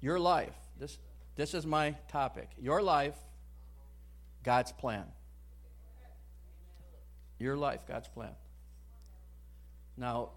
Your 0.02 0.20
life. 0.20 0.54
This, 0.80 0.98
this 1.36 1.54
is 1.54 1.66
my 1.66 1.96
topic. 2.08 2.50
Your 2.60 2.82
life, 2.82 3.16
God's 4.44 4.72
plan. 4.72 5.06
Your 7.40 7.58
life, 7.58 7.82
God's 7.88 8.08
plan. 8.08 8.32
Now, 9.98 10.30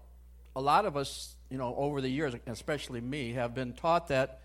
a 0.55 0.61
lot 0.61 0.85
of 0.85 0.97
us, 0.97 1.35
you 1.49 1.57
know, 1.57 1.75
over 1.77 2.01
the 2.01 2.09
years, 2.09 2.33
especially 2.47 3.01
me, 3.01 3.33
have 3.33 3.53
been 3.53 3.73
taught 3.73 4.07
that, 4.09 4.41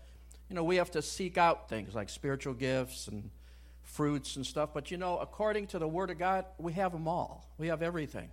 you 0.49 0.55
know, 0.55 0.63
we 0.63 0.77
have 0.77 0.91
to 0.91 1.01
seek 1.01 1.37
out 1.37 1.69
things 1.69 1.95
like 1.95 2.09
spiritual 2.09 2.53
gifts 2.53 3.07
and 3.07 3.29
fruits 3.83 4.35
and 4.35 4.45
stuff. 4.45 4.69
But, 4.73 4.91
you 4.91 4.97
know, 4.97 5.17
according 5.17 5.67
to 5.67 5.79
the 5.79 5.87
Word 5.87 6.09
of 6.09 6.17
God, 6.17 6.45
we 6.57 6.73
have 6.73 6.91
them 6.91 7.07
all. 7.07 7.49
We 7.57 7.67
have 7.67 7.81
everything. 7.81 8.29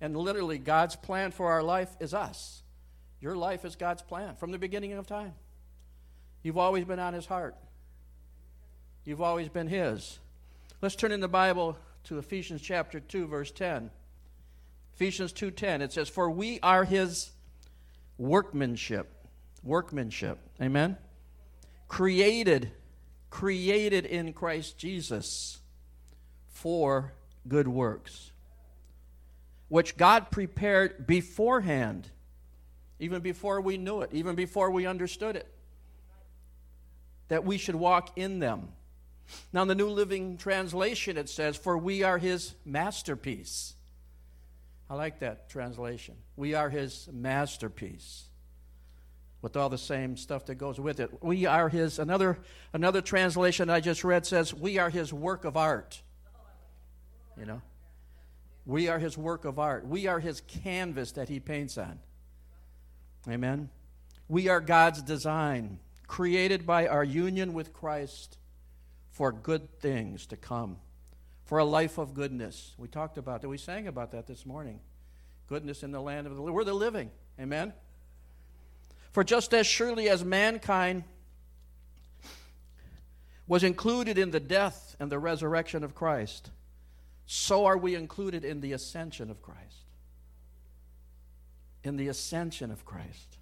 And 0.00 0.16
literally, 0.16 0.58
God's 0.58 0.96
plan 0.96 1.30
for 1.32 1.50
our 1.50 1.62
life 1.62 1.90
is 1.98 2.14
us. 2.14 2.62
Your 3.20 3.36
life 3.36 3.64
is 3.64 3.74
God's 3.74 4.02
plan 4.02 4.36
from 4.36 4.52
the 4.52 4.58
beginning 4.58 4.92
of 4.92 5.06
time. 5.06 5.34
You've 6.48 6.56
always 6.56 6.86
been 6.86 6.98
on 6.98 7.12
His 7.12 7.26
heart, 7.26 7.54
you've 9.04 9.20
always 9.20 9.50
been 9.50 9.66
His. 9.66 10.18
Let's 10.80 10.96
turn 10.96 11.12
in 11.12 11.20
the 11.20 11.28
Bible 11.28 11.76
to 12.04 12.16
Ephesians 12.16 12.62
chapter 12.62 13.00
2, 13.00 13.26
verse 13.26 13.50
10. 13.50 13.90
Ephesians 14.94 15.34
2:10 15.34 15.82
it 15.82 15.92
says 15.92 16.08
for 16.08 16.30
we 16.30 16.58
are 16.60 16.84
his 16.84 17.32
workmanship. 18.16 19.12
Workmanship. 19.62 20.38
Amen? 20.58 20.96
Created 21.86 22.72
created 23.28 24.06
in 24.06 24.32
Christ 24.32 24.78
Jesus 24.78 25.58
for 26.48 27.12
good 27.46 27.68
works 27.68 28.32
which 29.68 29.98
God 29.98 30.30
prepared 30.30 31.06
beforehand, 31.06 32.08
even 32.98 33.20
before 33.20 33.60
we 33.60 33.76
knew 33.76 34.00
it, 34.00 34.08
even 34.14 34.34
before 34.34 34.70
we 34.70 34.86
understood 34.86 35.36
it, 35.36 35.46
that 37.28 37.44
we 37.44 37.58
should 37.58 37.74
walk 37.74 38.16
in 38.16 38.38
them. 38.38 38.68
Now, 39.52 39.62
in 39.62 39.68
the 39.68 39.74
New 39.74 39.90
Living 39.90 40.36
Translation, 40.38 41.16
it 41.16 41.28
says, 41.28 41.56
For 41.56 41.76
we 41.76 42.02
are 42.02 42.18
his 42.18 42.54
masterpiece. 42.64 43.74
I 44.90 44.94
like 44.94 45.20
that 45.20 45.50
translation. 45.50 46.14
We 46.36 46.54
are 46.54 46.70
his 46.70 47.08
masterpiece. 47.12 48.24
With 49.40 49.56
all 49.56 49.68
the 49.68 49.78
same 49.78 50.16
stuff 50.16 50.46
that 50.46 50.56
goes 50.56 50.80
with 50.80 50.98
it. 50.98 51.22
We 51.22 51.46
are 51.46 51.68
his, 51.68 51.98
another, 51.98 52.38
another 52.72 53.00
translation 53.00 53.70
I 53.70 53.80
just 53.80 54.02
read 54.02 54.26
says, 54.26 54.52
We 54.52 54.78
are 54.78 54.90
his 54.90 55.12
work 55.12 55.44
of 55.44 55.56
art. 55.56 56.02
You 57.38 57.46
know? 57.46 57.62
We 58.66 58.88
are 58.88 58.98
his 58.98 59.16
work 59.16 59.44
of 59.44 59.58
art. 59.58 59.86
We 59.86 60.08
are 60.08 60.18
his 60.18 60.40
canvas 60.40 61.12
that 61.12 61.28
he 61.28 61.38
paints 61.38 61.78
on. 61.78 62.00
Amen. 63.28 63.70
We 64.28 64.48
are 64.48 64.60
God's 64.60 65.02
design, 65.02 65.78
created 66.08 66.66
by 66.66 66.88
our 66.88 67.04
union 67.04 67.52
with 67.52 67.72
Christ 67.72 68.38
for 69.10 69.30
good 69.30 69.78
things 69.80 70.26
to 70.26 70.36
come, 70.36 70.78
for 71.44 71.58
a 71.58 71.64
life 71.64 71.98
of 71.98 72.14
goodness. 72.14 72.74
We 72.78 72.88
talked 72.88 73.18
about 73.18 73.42
that. 73.42 73.48
We 73.48 73.58
sang 73.58 73.86
about 73.86 74.10
that 74.12 74.26
this 74.26 74.44
morning. 74.44 74.80
Goodness 75.46 75.82
in 75.82 75.92
the 75.92 76.00
land 76.00 76.26
of 76.26 76.34
the 76.34 76.42
we're 76.42 76.64
the 76.64 76.74
living. 76.74 77.10
Amen. 77.38 77.72
For 79.12 79.22
just 79.22 79.54
as 79.54 79.66
surely 79.66 80.08
as 80.08 80.24
mankind 80.24 81.04
was 83.46 83.64
included 83.64 84.18
in 84.18 84.30
the 84.30 84.40
death 84.40 84.96
and 85.00 85.10
the 85.10 85.18
resurrection 85.18 85.82
of 85.82 85.94
Christ, 85.94 86.50
so 87.26 87.66
are 87.66 87.78
we 87.78 87.94
included 87.94 88.44
in 88.44 88.60
the 88.60 88.72
ascension 88.72 89.30
of 89.30 89.42
Christ. 89.42 89.84
In 91.82 91.96
the 91.96 92.08
ascension 92.08 92.70
of 92.70 92.84
Christ. 92.84 93.38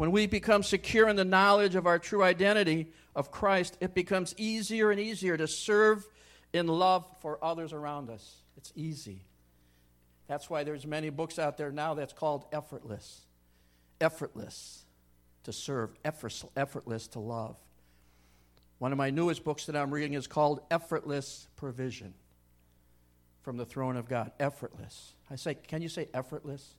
When 0.00 0.12
we 0.12 0.26
become 0.26 0.62
secure 0.62 1.10
in 1.10 1.16
the 1.16 1.26
knowledge 1.26 1.74
of 1.74 1.86
our 1.86 1.98
true 1.98 2.22
identity 2.22 2.90
of 3.14 3.30
Christ, 3.30 3.76
it 3.82 3.94
becomes 3.94 4.34
easier 4.38 4.90
and 4.90 4.98
easier 4.98 5.36
to 5.36 5.46
serve 5.46 6.08
in 6.54 6.68
love 6.68 7.04
for 7.20 7.38
others 7.44 7.74
around 7.74 8.08
us. 8.08 8.36
It's 8.56 8.72
easy. 8.74 9.26
That's 10.26 10.48
why 10.48 10.64
there's 10.64 10.86
many 10.86 11.10
books 11.10 11.38
out 11.38 11.58
there 11.58 11.70
now 11.70 11.92
that's 11.92 12.14
called 12.14 12.46
effortless. 12.50 13.26
Effortless 14.00 14.86
to 15.44 15.52
serve, 15.52 15.90
effortless 16.02 17.06
to 17.08 17.18
love. 17.18 17.58
One 18.78 18.92
of 18.92 18.96
my 18.96 19.10
newest 19.10 19.44
books 19.44 19.66
that 19.66 19.76
I'm 19.76 19.92
reading 19.92 20.14
is 20.14 20.26
called 20.26 20.62
Effortless 20.70 21.46
Provision 21.56 22.14
from 23.42 23.58
the 23.58 23.66
throne 23.66 23.98
of 23.98 24.08
God. 24.08 24.32
Effortless. 24.40 25.12
I 25.30 25.36
say, 25.36 25.56
can 25.56 25.82
you 25.82 25.90
say 25.90 26.08
effortless? 26.14 26.74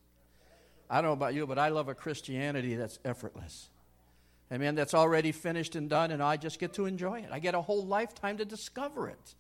I 0.92 0.96
don't 0.96 1.06
know 1.06 1.14
about 1.14 1.34
you, 1.34 1.48
but 1.48 1.58
I 1.58 1.70
love 1.70 1.88
a 1.88 1.96
Christianity 1.96 2.76
that's 2.76 3.00
effortless. 3.06 3.70
Amen. 4.52 4.76
That's 4.76 4.94
already 4.94 5.32
finished 5.32 5.76
and 5.76 5.90
done, 5.90 6.12
and 6.12 6.22
I 6.22 6.38
just 6.38 6.60
get 6.60 6.74
to 6.74 6.86
enjoy 6.86 7.22
it. 7.22 7.30
I 7.32 7.40
get 7.40 7.56
a 7.56 7.62
whole 7.62 7.86
lifetime 7.86 8.38
to 8.38 8.46
discover 8.46 9.08
it. 9.08 9.36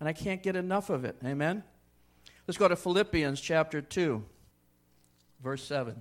And 0.00 0.08
I 0.08 0.12
can't 0.12 0.42
get 0.42 0.56
enough 0.56 0.90
of 0.90 1.04
it. 1.04 1.16
Amen. 1.24 1.62
Let's 2.46 2.58
go 2.58 2.66
to 2.66 2.76
Philippians 2.76 3.40
chapter 3.40 3.82
2, 3.82 4.24
verse 5.42 5.62
7. 5.62 5.94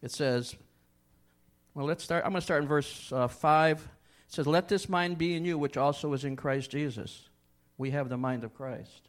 It 0.00 0.12
says, 0.12 0.54
well, 1.74 1.86
let's 1.86 2.04
start. 2.04 2.24
I'm 2.24 2.30
going 2.30 2.40
to 2.40 2.44
start 2.44 2.62
in 2.62 2.68
verse 2.68 3.12
uh, 3.12 3.28
5. 3.28 3.78
It 3.80 4.32
says, 4.32 4.46
Let 4.46 4.68
this 4.68 4.88
mind 4.88 5.18
be 5.18 5.34
in 5.34 5.44
you, 5.44 5.58
which 5.58 5.76
also 5.76 6.12
is 6.12 6.24
in 6.24 6.36
Christ 6.36 6.70
Jesus 6.70 7.28
we 7.80 7.92
have 7.92 8.10
the 8.10 8.16
mind 8.18 8.44
of 8.44 8.54
Christ. 8.54 9.08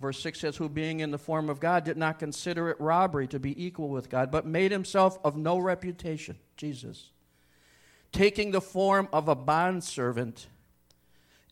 Verse 0.00 0.20
6 0.20 0.40
says, 0.40 0.56
Who 0.56 0.68
being 0.68 1.00
in 1.00 1.10
the 1.10 1.18
form 1.18 1.48
of 1.48 1.60
God 1.60 1.84
did 1.84 1.96
not 1.96 2.18
consider 2.18 2.68
it 2.68 2.80
robbery 2.80 3.26
to 3.28 3.38
be 3.38 3.64
equal 3.64 3.88
with 3.88 4.10
God, 4.10 4.30
but 4.30 4.46
made 4.46 4.70
himself 4.70 5.18
of 5.24 5.36
no 5.36 5.58
reputation, 5.58 6.38
Jesus, 6.56 7.10
taking 8.12 8.50
the 8.50 8.60
form 8.60 9.08
of 9.12 9.28
a 9.28 9.34
bondservant 9.34 10.48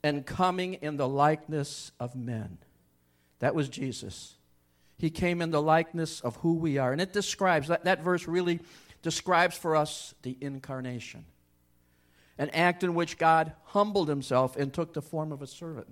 and 0.02 0.26
coming 0.26 0.75
in 0.75 0.99
the 0.99 1.08
likeness 1.08 1.93
of 1.99 2.14
men. 2.14 2.58
That 3.38 3.55
was 3.55 3.69
Jesus. 3.69 4.35
He 4.99 5.11
came 5.11 5.41
in 5.41 5.50
the 5.50 5.62
likeness 5.62 6.20
of 6.20 6.37
who 6.37 6.55
we 6.55 6.79
are. 6.79 6.93
And 6.93 7.00
it 7.00 7.12
describes, 7.12 7.69
that, 7.69 7.85
that 7.85 8.02
verse 8.02 8.29
really 8.29 8.61
describes 9.02 9.56
for 9.56 9.76
us 9.76 10.14
the 10.23 10.37
incarnation 10.41 11.25
an 12.37 12.50
act 12.50 12.82
in 12.82 12.94
which 12.94 13.17
God 13.17 13.52
humbled 13.67 14.08
himself 14.08 14.56
and 14.56 14.73
took 14.73 14.93
the 14.93 15.02
form 15.02 15.31
of 15.31 15.41
a 15.41 15.46
servant. 15.46 15.87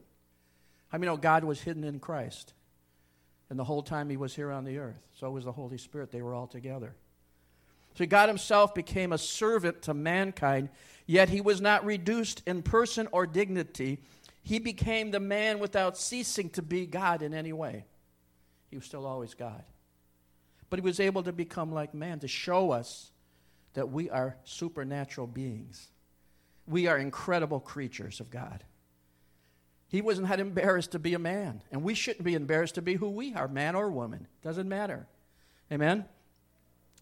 I 0.92 0.98
mean, 0.98 1.06
know 1.06 1.16
God 1.16 1.44
was 1.44 1.60
hidden 1.60 1.84
in 1.84 1.98
Christ. 1.98 2.52
And 3.48 3.58
the 3.58 3.64
whole 3.64 3.82
time 3.82 4.10
he 4.10 4.16
was 4.16 4.34
here 4.34 4.50
on 4.50 4.64
the 4.64 4.78
earth. 4.78 5.00
So 5.18 5.30
was 5.30 5.44
the 5.44 5.52
Holy 5.52 5.78
Spirit. 5.78 6.10
They 6.10 6.22
were 6.22 6.34
all 6.34 6.46
together. 6.46 6.94
So 7.94 8.06
God 8.06 8.28
himself 8.28 8.74
became 8.74 9.12
a 9.12 9.18
servant 9.18 9.82
to 9.82 9.94
mankind, 9.94 10.70
yet 11.06 11.28
he 11.28 11.40
was 11.40 11.60
not 11.60 11.84
reduced 11.84 12.42
in 12.46 12.62
person 12.62 13.08
or 13.12 13.26
dignity. 13.26 13.98
He 14.42 14.58
became 14.58 15.10
the 15.10 15.20
man 15.20 15.58
without 15.58 15.98
ceasing 15.98 16.48
to 16.50 16.62
be 16.62 16.86
God 16.86 17.22
in 17.22 17.34
any 17.34 17.52
way. 17.52 17.84
He 18.70 18.76
was 18.76 18.86
still 18.86 19.04
always 19.04 19.34
God. 19.34 19.62
But 20.70 20.78
he 20.78 20.84
was 20.84 21.00
able 21.00 21.22
to 21.24 21.32
become 21.32 21.72
like 21.72 21.92
man 21.92 22.20
to 22.20 22.28
show 22.28 22.70
us 22.70 23.10
that 23.74 23.90
we 23.90 24.08
are 24.08 24.36
supernatural 24.44 25.26
beings. 25.26 25.88
We 26.66 26.86
are 26.86 26.96
incredible 26.96 27.60
creatures 27.60 28.20
of 28.20 28.30
God. 28.30 28.64
He 29.92 30.00
wasn't 30.00 30.28
that 30.28 30.40
embarrassed 30.40 30.92
to 30.92 30.98
be 30.98 31.12
a 31.12 31.18
man, 31.18 31.62
and 31.70 31.82
we 31.82 31.92
shouldn't 31.92 32.24
be 32.24 32.34
embarrassed 32.34 32.76
to 32.76 32.82
be 32.82 32.94
who 32.94 33.10
we 33.10 33.34
are, 33.34 33.46
man 33.46 33.74
or 33.74 33.90
woman. 33.90 34.26
Doesn't 34.42 34.66
matter. 34.66 35.06
Amen? 35.70 36.06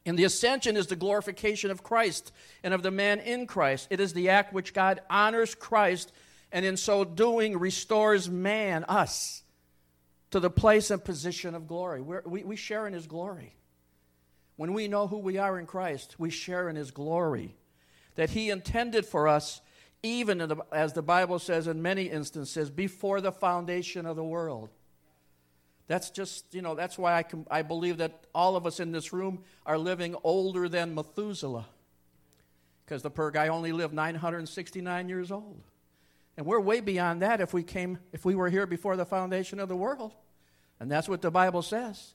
And 0.05 0.19
the 0.19 0.25
ascension 0.25 0.77
is 0.77 0.89
the 0.89 0.97
glorification 0.97 1.71
of 1.71 1.85
Christ 1.85 2.33
and 2.65 2.75
of 2.75 2.83
the 2.83 2.91
man 2.91 3.21
in 3.21 3.47
Christ. 3.47 3.87
It 3.91 4.01
is 4.01 4.13
the 4.13 4.31
act 4.31 4.53
which 4.53 4.75
God 4.75 5.01
honors 5.09 5.55
Christ 5.55 6.11
and 6.51 6.67
in 6.67 6.77
so 6.77 7.05
doing 7.05 7.57
restores 7.57 8.29
man, 8.29 8.85
us, 8.89 9.45
to 10.33 10.41
the 10.41 10.51
place 10.51 10.91
and 10.91 11.05
position 11.05 11.55
of 11.55 11.69
glory. 11.69 12.01
We're, 12.01 12.23
we 12.27 12.43
we 12.43 12.57
share 12.57 12.89
in 12.89 12.93
his 12.93 13.07
glory. 13.07 13.55
When 14.57 14.73
we 14.73 14.89
know 14.89 15.07
who 15.07 15.19
we 15.19 15.39
are 15.39 15.61
in 15.61 15.67
Christ, 15.67 16.17
we 16.19 16.31
share 16.31 16.69
in 16.69 16.75
his 16.75 16.91
glory 16.91 17.55
that 18.17 18.31
he 18.31 18.51
intended 18.51 19.07
for 19.07 19.29
us, 19.29 19.61
even 20.03 20.53
as 20.73 20.93
the 20.93 21.03
Bible 21.03 21.39
says 21.39 21.67
in 21.67 21.83
many 21.83 22.05
instances, 22.05 22.71
before 22.71 23.21
the 23.21 23.33
foundation 23.33 24.07
of 24.07 24.17
the 24.17 24.25
world. 24.25 24.71
That's 25.89 26.11
just, 26.11 26.55
you 26.55 26.63
know, 26.63 26.77
that's 26.77 26.97
why 26.97 27.15
I, 27.15 27.25
can, 27.25 27.47
I 27.51 27.63
believe 27.63 27.97
that 27.97 28.25
all 28.33 28.55
of 28.55 28.65
us 28.65 28.79
in 28.79 28.93
this 28.93 29.13
room 29.13 29.43
are 29.67 29.77
living 29.77 30.15
older 30.23 30.69
than 30.69 30.95
Methuselah. 30.95 31.67
Because 32.85 33.03
the 33.03 33.11
poor 33.11 33.33
guy 33.33 33.49
only 33.49 33.73
lived 33.73 33.93
969 33.93 35.09
years 35.09 35.33
old. 35.33 35.63
And 36.37 36.47
we're 36.47 36.61
way 36.61 36.81
beyond 36.81 37.23
that 37.23 37.41
if 37.41 37.53
we 37.53 37.63
came 37.63 37.99
if 38.13 38.25
we 38.25 38.35
were 38.35 38.49
here 38.49 38.67
before 38.67 38.97
the 38.97 39.05
foundation 39.05 39.59
of 39.59 39.69
the 39.69 39.77
world. 39.77 40.15
And 40.79 40.91
that's 40.91 41.09
what 41.09 41.23
the 41.23 41.31
Bible 41.31 41.61
says. 41.61 42.15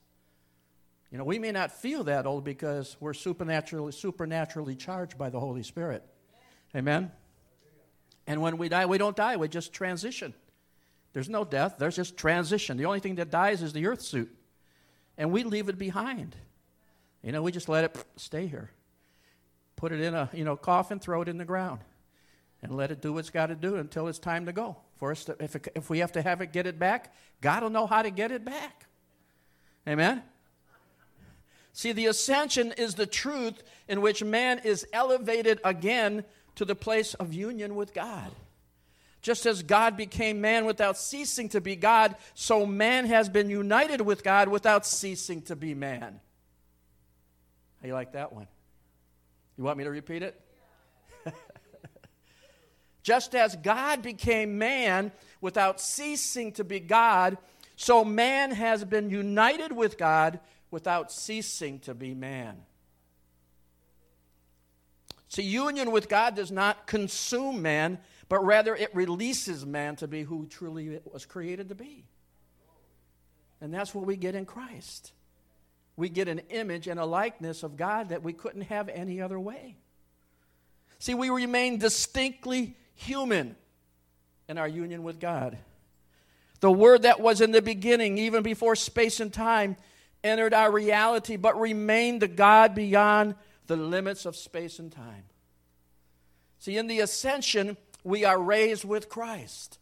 You 1.11 1.17
know, 1.17 1.23
we 1.23 1.37
may 1.37 1.51
not 1.51 1.71
feel 1.71 2.05
that 2.05 2.25
old 2.25 2.43
because 2.43 2.97
we're 2.99 3.13
supernaturally 3.13 3.91
supernaturally 3.91 4.75
charged 4.75 5.17
by 5.17 5.29
the 5.29 5.39
Holy 5.39 5.63
Spirit. 5.63 6.03
Amen. 6.75 7.11
And 8.27 8.41
when 8.41 8.57
we 8.57 8.69
die, 8.69 8.85
we 8.85 8.97
don't 8.97 9.15
die, 9.15 9.37
we 9.37 9.47
just 9.47 9.73
transition. 9.73 10.33
There's 11.13 11.29
no 11.29 11.45
death, 11.45 11.75
there's 11.77 11.95
just 11.95 12.17
transition. 12.17 12.77
The 12.77 12.85
only 12.85 12.99
thing 12.99 13.15
that 13.15 13.29
dies 13.29 13.61
is 13.61 13.73
the 13.73 13.87
earth 13.87 14.01
suit. 14.01 14.35
And 15.17 15.31
we 15.31 15.43
leave 15.43 15.69
it 15.69 15.77
behind. 15.77 16.35
You 17.23 17.31
know, 17.31 17.41
we 17.41 17.51
just 17.51 17.69
let 17.69 17.85
it 17.85 18.05
stay 18.17 18.47
here. 18.47 18.69
Put 19.75 19.91
it 19.91 20.01
in 20.01 20.13
a, 20.13 20.29
you 20.33 20.43
know, 20.43 20.55
coffin, 20.55 20.99
throw 20.99 21.21
it 21.21 21.27
in 21.27 21.37
the 21.37 21.45
ground. 21.45 21.79
And 22.61 22.75
let 22.75 22.91
it 22.91 23.01
do 23.01 23.13
what 23.13 23.19
it's 23.19 23.29
got 23.29 23.47
to 23.47 23.55
do 23.55 23.75
until 23.75 24.07
it's 24.07 24.19
time 24.19 24.45
to 24.47 24.53
go. 24.53 24.77
For 24.97 25.11
us 25.11 25.25
to, 25.25 25.35
if, 25.39 25.55
it, 25.55 25.67
if 25.75 25.89
we 25.89 25.99
have 25.99 26.11
to 26.13 26.21
have 26.21 26.41
it 26.41 26.51
get 26.51 26.65
it 26.65 26.79
back, 26.79 27.13
God 27.41 27.63
will 27.63 27.69
know 27.69 27.85
how 27.85 28.01
to 28.01 28.09
get 28.09 28.31
it 28.31 28.43
back. 28.43 28.85
Amen? 29.87 30.23
See, 31.73 31.91
the 31.91 32.05
ascension 32.07 32.71
is 32.77 32.95
the 32.95 33.05
truth 33.05 33.61
in 33.87 34.01
which 34.01 34.23
man 34.23 34.61
is 34.63 34.87
elevated 34.93 35.59
again 35.63 36.23
to 36.55 36.65
the 36.65 36.75
place 36.75 37.13
of 37.15 37.33
union 37.33 37.75
with 37.75 37.93
God. 37.93 38.31
Just 39.21 39.45
as 39.45 39.63
God 39.63 39.97
became 39.97 40.39
man 40.39 40.65
without 40.65 40.97
ceasing 40.97 41.49
to 41.49 41.61
be 41.61 41.75
God, 41.75 42.15
so 42.35 42.65
man 42.65 43.07
has 43.07 43.27
been 43.27 43.49
united 43.49 44.01
with 44.01 44.23
God 44.23 44.49
without 44.49 44.85
ceasing 44.85 45.41
to 45.43 45.55
be 45.55 45.73
man. 45.73 46.19
How 47.81 47.87
you 47.87 47.93
like 47.93 48.13
that 48.13 48.33
one? 48.33 48.47
You 49.57 49.63
want 49.63 49.77
me 49.77 49.83
to 49.83 49.89
repeat 49.89 50.21
it? 50.21 50.39
Just 53.03 53.33
as 53.33 53.55
God 53.55 54.01
became 54.01 54.57
man 54.57 55.11
without 55.41 55.81
ceasing 55.81 56.51
to 56.53 56.63
be 56.63 56.79
God, 56.79 57.37
so 57.75 58.05
man 58.05 58.51
has 58.51 58.83
been 58.83 59.09
united 59.09 59.71
with 59.71 59.97
God 59.97 60.39
without 60.71 61.11
ceasing 61.11 61.79
to 61.79 61.93
be 61.93 62.13
man. 62.13 62.57
See, 65.27 65.43
union 65.43 65.91
with 65.91 66.07
God 66.07 66.35
does 66.35 66.51
not 66.51 66.87
consume 66.87 67.61
man, 67.61 67.99
but 68.29 68.45
rather 68.45 68.75
it 68.75 68.93
releases 68.95 69.65
man 69.65 69.95
to 69.97 70.07
be 70.07 70.23
who 70.23 70.47
truly 70.47 70.99
was 71.11 71.25
created 71.25 71.69
to 71.69 71.75
be. 71.75 72.05
And 73.61 73.73
that's 73.73 73.95
what 73.95 74.05
we 74.05 74.15
get 74.15 74.35
in 74.35 74.45
Christ. 74.45 75.11
We 75.97 76.09
get 76.09 76.27
an 76.27 76.39
image 76.49 76.87
and 76.87 76.99
a 76.99 77.05
likeness 77.05 77.63
of 77.63 77.77
God 77.77 78.09
that 78.09 78.21
we 78.21 78.33
couldn't 78.33 78.63
have 78.63 78.89
any 78.89 79.21
other 79.21 79.39
way. 79.39 79.77
See, 80.99 81.13
we 81.13 81.29
remain 81.29 81.77
distinctly 81.77 82.75
human 82.93 83.55
in 84.47 84.57
our 84.57 84.67
union 84.67 85.03
with 85.03 85.19
God. 85.19 85.57
The 86.59 86.71
Word 86.71 87.03
that 87.03 87.19
was 87.19 87.41
in 87.41 87.51
the 87.51 87.61
beginning, 87.61 88.17
even 88.17 88.43
before 88.43 88.75
space 88.75 89.19
and 89.19 89.31
time, 89.31 89.77
entered 90.23 90.53
our 90.53 90.71
reality, 90.71 91.35
but 91.35 91.59
remained 91.59 92.21
the 92.21 92.27
God 92.27 92.75
beyond 92.75 93.35
the 93.67 93.75
limits 93.75 94.25
of 94.25 94.35
space 94.35 94.79
and 94.79 94.91
time. 94.91 95.23
See, 96.59 96.77
in 96.77 96.87
the 96.87 96.99
ascension, 96.99 97.77
we 98.03 98.25
are 98.25 98.39
raised 98.39 98.85
with 98.85 99.09
Christ. 99.09 99.79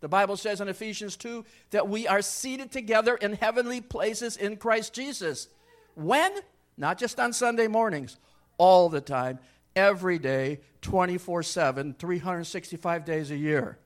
The 0.00 0.08
Bible 0.08 0.36
says 0.36 0.60
in 0.60 0.68
Ephesians 0.68 1.16
2 1.16 1.44
that 1.70 1.88
we 1.88 2.08
are 2.08 2.22
seated 2.22 2.72
together 2.72 3.14
in 3.14 3.34
heavenly 3.34 3.80
places 3.80 4.36
in 4.36 4.56
Christ 4.56 4.94
Jesus. 4.94 5.48
When? 5.94 6.32
Not 6.76 6.98
just 6.98 7.20
on 7.20 7.32
Sunday 7.32 7.68
mornings, 7.68 8.16
all 8.56 8.88
the 8.88 9.02
time, 9.02 9.38
every 9.76 10.18
day, 10.18 10.60
24 10.82 11.42
7, 11.42 11.94
365 11.98 13.04
days 13.04 13.30
a 13.30 13.36
year. 13.36 13.78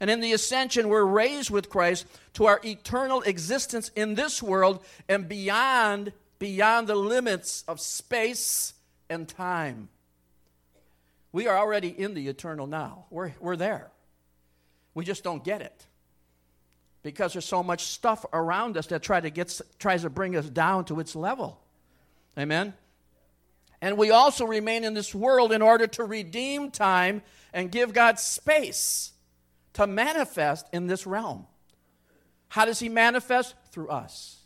And 0.00 0.10
in 0.10 0.20
the 0.20 0.32
ascension, 0.32 0.88
we're 0.88 1.04
raised 1.04 1.50
with 1.50 1.70
Christ 1.70 2.06
to 2.34 2.46
our 2.46 2.60
eternal 2.64 3.22
existence 3.22 3.90
in 3.94 4.16
this 4.16 4.42
world 4.42 4.84
and 5.08 5.28
beyond, 5.28 6.12
beyond 6.38 6.88
the 6.88 6.94
limits 6.94 7.64
of 7.68 7.80
space 7.80 8.74
and 9.08 9.28
time. 9.28 9.88
We 11.32 11.48
are 11.48 11.56
already 11.56 11.88
in 11.88 12.14
the 12.14 12.28
eternal 12.28 12.66
now. 12.66 13.06
We're, 13.10 13.32
we're 13.40 13.56
there. 13.56 13.90
We 14.94 15.04
just 15.04 15.24
don't 15.24 15.42
get 15.42 15.62
it. 15.62 15.86
Because 17.02 17.32
there's 17.32 17.44
so 17.44 17.62
much 17.62 17.82
stuff 17.84 18.24
around 18.32 18.76
us 18.76 18.86
that 18.86 19.02
try 19.02 19.20
to 19.20 19.30
get, 19.30 19.60
tries 19.78 20.02
to 20.02 20.10
bring 20.10 20.36
us 20.36 20.48
down 20.48 20.84
to 20.86 21.00
its 21.00 21.16
level. 21.16 21.60
Amen? 22.38 22.74
And 23.82 23.98
we 23.98 24.10
also 24.10 24.46
remain 24.46 24.84
in 24.84 24.94
this 24.94 25.14
world 25.14 25.52
in 25.52 25.60
order 25.60 25.86
to 25.88 26.04
redeem 26.04 26.70
time 26.70 27.22
and 27.52 27.70
give 27.70 27.92
God 27.92 28.18
space 28.18 29.12
to 29.74 29.86
manifest 29.86 30.66
in 30.72 30.86
this 30.86 31.06
realm. 31.06 31.46
How 32.48 32.64
does 32.64 32.78
He 32.78 32.88
manifest? 32.88 33.54
Through 33.72 33.88
us. 33.88 34.43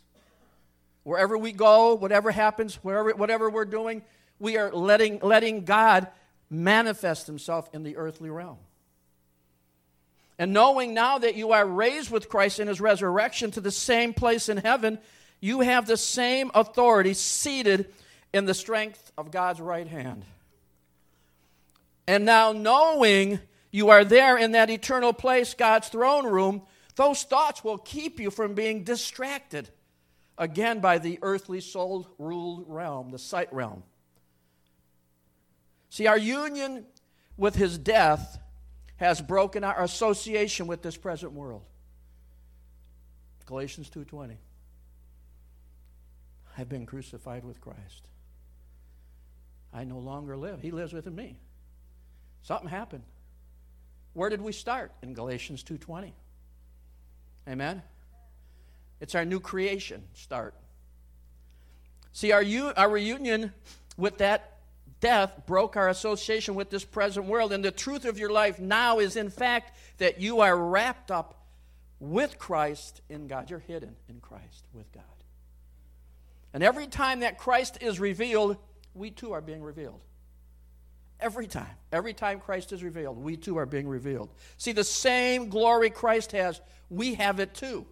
Wherever 1.03 1.37
we 1.37 1.51
go, 1.51 1.95
whatever 1.95 2.31
happens, 2.31 2.75
wherever, 2.75 3.11
whatever 3.11 3.49
we're 3.49 3.65
doing, 3.65 4.03
we 4.39 4.57
are 4.57 4.71
letting, 4.71 5.19
letting 5.19 5.65
God 5.65 6.07
manifest 6.49 7.27
himself 7.27 7.69
in 7.73 7.83
the 7.83 7.97
earthly 7.97 8.29
realm. 8.29 8.57
And 10.37 10.53
knowing 10.53 10.93
now 10.93 11.17
that 11.17 11.35
you 11.35 11.51
are 11.51 11.65
raised 11.65 12.09
with 12.09 12.29
Christ 12.29 12.59
in 12.59 12.67
his 12.67 12.79
resurrection 12.79 13.51
to 13.51 13.61
the 13.61 13.71
same 13.71 14.13
place 14.13 14.47
in 14.47 14.57
heaven, 14.57 14.99
you 15.41 15.61
have 15.61 15.85
the 15.85 15.97
same 15.97 16.49
authority 16.53 17.13
seated 17.13 17.93
in 18.33 18.45
the 18.45 18.53
strength 18.53 19.11
of 19.17 19.31
God's 19.31 19.59
right 19.59 19.87
hand. 19.87 20.23
And 22.07 22.25
now, 22.25 22.53
knowing 22.53 23.39
you 23.71 23.89
are 23.89 24.03
there 24.03 24.37
in 24.37 24.53
that 24.53 24.69
eternal 24.69 25.13
place, 25.13 25.53
God's 25.53 25.89
throne 25.89 26.25
room, 26.25 26.63
those 26.95 27.23
thoughts 27.23 27.63
will 27.63 27.77
keep 27.77 28.19
you 28.19 28.31
from 28.31 28.55
being 28.55 28.83
distracted 28.83 29.69
again 30.39 30.79
by 30.79 30.97
the 30.97 31.19
earthly 31.21 31.59
soul 31.59 32.07
ruled 32.17 32.63
realm, 32.67 33.11
the 33.11 33.19
sight 33.19 33.53
realm. 33.53 33.83
See, 35.89 36.07
our 36.07 36.17
union 36.17 36.85
with 37.37 37.55
his 37.55 37.77
death 37.77 38.39
has 38.95 39.21
broken 39.21 39.63
our 39.63 39.83
association 39.83 40.65
with 40.65 40.81
this 40.81 40.97
present 40.97 41.33
world. 41.33 41.63
Galatians 43.45 43.89
2:20. 43.89 44.37
I've 46.57 46.69
been 46.69 46.85
crucified 46.85 47.43
with 47.43 47.61
Christ. 47.61 48.07
I 49.73 49.83
no 49.83 49.99
longer 49.99 50.35
live. 50.35 50.61
He 50.61 50.71
lives 50.71 50.93
within 50.93 51.15
me. 51.15 51.39
Something 52.41 52.69
happened. 52.69 53.03
Where 54.13 54.29
did 54.29 54.41
we 54.41 54.51
start? 54.51 54.91
In 55.01 55.13
Galatians 55.13 55.63
2:20. 55.63 56.13
Amen. 57.47 57.83
It's 58.99 59.15
our 59.15 59.25
new 59.25 59.39
creation 59.39 60.03
start. 60.13 60.53
See, 62.11 62.31
our, 62.31 62.43
our 62.75 62.89
reunion 62.89 63.53
with 63.97 64.17
that 64.17 64.57
death 64.99 65.45
broke 65.45 65.77
our 65.77 65.89
association 65.89 66.55
with 66.55 66.69
this 66.69 66.83
present 66.83 67.25
world. 67.25 67.53
And 67.53 67.63
the 67.63 67.71
truth 67.71 68.05
of 68.05 68.19
your 68.19 68.31
life 68.31 68.59
now 68.59 68.99
is, 68.99 69.15
in 69.15 69.29
fact, 69.29 69.77
that 69.97 70.19
you 70.19 70.41
are 70.41 70.55
wrapped 70.57 71.11
up 71.11 71.45
with 71.99 72.37
Christ 72.37 73.01
in 73.09 73.27
God. 73.27 73.49
You're 73.49 73.59
hidden 73.59 73.95
in 74.07 74.19
Christ 74.19 74.65
with 74.73 74.91
God. 74.91 75.03
And 76.53 76.63
every 76.63 76.87
time 76.87 77.19
that 77.21 77.37
Christ 77.37 77.77
is 77.81 77.99
revealed, 77.99 78.57
we 78.93 79.11
too 79.11 79.33
are 79.33 79.41
being 79.41 79.61
revealed. 79.61 80.01
Every 81.19 81.47
time. 81.47 81.75
Every 81.91 82.13
time 82.13 82.39
Christ 82.39 82.71
is 82.71 82.83
revealed, 82.83 83.17
we 83.17 83.37
too 83.37 83.57
are 83.57 83.65
being 83.65 83.87
revealed. 83.87 84.29
See, 84.57 84.71
the 84.71 84.83
same 84.83 85.49
glory 85.49 85.89
Christ 85.89 86.31
has, 86.31 86.61
we 86.89 87.15
have 87.15 87.39
it 87.39 87.53
too 87.53 87.85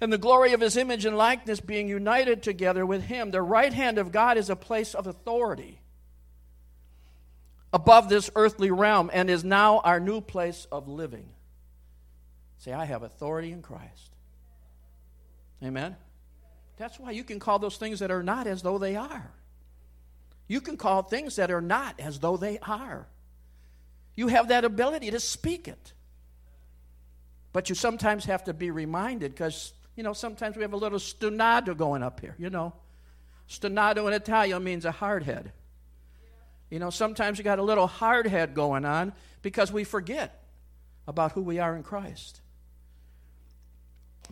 and 0.00 0.12
the 0.12 0.18
glory 0.18 0.52
of 0.52 0.60
his 0.60 0.76
image 0.76 1.04
and 1.04 1.16
likeness 1.16 1.60
being 1.60 1.88
united 1.88 2.42
together 2.42 2.86
with 2.86 3.02
him. 3.02 3.30
The 3.30 3.42
right 3.42 3.72
hand 3.72 3.98
of 3.98 4.12
God 4.12 4.36
is 4.36 4.50
a 4.50 4.56
place 4.56 4.94
of 4.94 5.06
authority 5.06 5.80
above 7.72 8.08
this 8.08 8.30
earthly 8.34 8.70
realm 8.70 9.10
and 9.12 9.28
is 9.28 9.44
now 9.44 9.80
our 9.80 10.00
new 10.00 10.20
place 10.20 10.66
of 10.70 10.88
living. 10.88 11.28
Say, 12.58 12.72
I 12.72 12.84
have 12.84 13.02
authority 13.02 13.52
in 13.52 13.62
Christ. 13.62 14.10
Amen? 15.62 15.96
That's 16.76 16.98
why 16.98 17.10
you 17.10 17.24
can 17.24 17.40
call 17.40 17.58
those 17.58 17.76
things 17.76 17.98
that 17.98 18.10
are 18.10 18.22
not 18.22 18.46
as 18.46 18.62
though 18.62 18.78
they 18.78 18.96
are. 18.96 19.32
You 20.46 20.60
can 20.60 20.76
call 20.76 21.02
things 21.02 21.36
that 21.36 21.50
are 21.50 21.60
not 21.60 21.98
as 21.98 22.20
though 22.20 22.36
they 22.36 22.58
are. 22.60 23.06
You 24.16 24.28
have 24.28 24.48
that 24.48 24.64
ability 24.64 25.10
to 25.10 25.20
speak 25.20 25.68
it. 25.68 25.92
But 27.52 27.68
you 27.68 27.74
sometimes 27.74 28.24
have 28.26 28.44
to 28.44 28.54
be 28.54 28.70
reminded 28.70 29.32
because, 29.32 29.72
you 29.98 30.04
know, 30.04 30.12
sometimes 30.12 30.54
we 30.54 30.62
have 30.62 30.74
a 30.74 30.76
little 30.76 31.00
stonado 31.00 31.76
going 31.76 32.04
up 32.04 32.20
here, 32.20 32.36
you 32.38 32.50
know. 32.50 32.72
Stonado 33.48 34.06
in 34.06 34.12
Italian 34.12 34.62
means 34.62 34.84
a 34.84 34.92
hard 34.92 35.24
head. 35.24 35.50
You 36.70 36.78
know, 36.78 36.90
sometimes 36.90 37.36
you 37.36 37.42
got 37.42 37.58
a 37.58 37.64
little 37.64 37.88
hard 37.88 38.28
head 38.28 38.54
going 38.54 38.84
on 38.84 39.12
because 39.42 39.72
we 39.72 39.82
forget 39.82 40.44
about 41.08 41.32
who 41.32 41.42
we 41.42 41.58
are 41.58 41.74
in 41.74 41.82
Christ. 41.82 42.40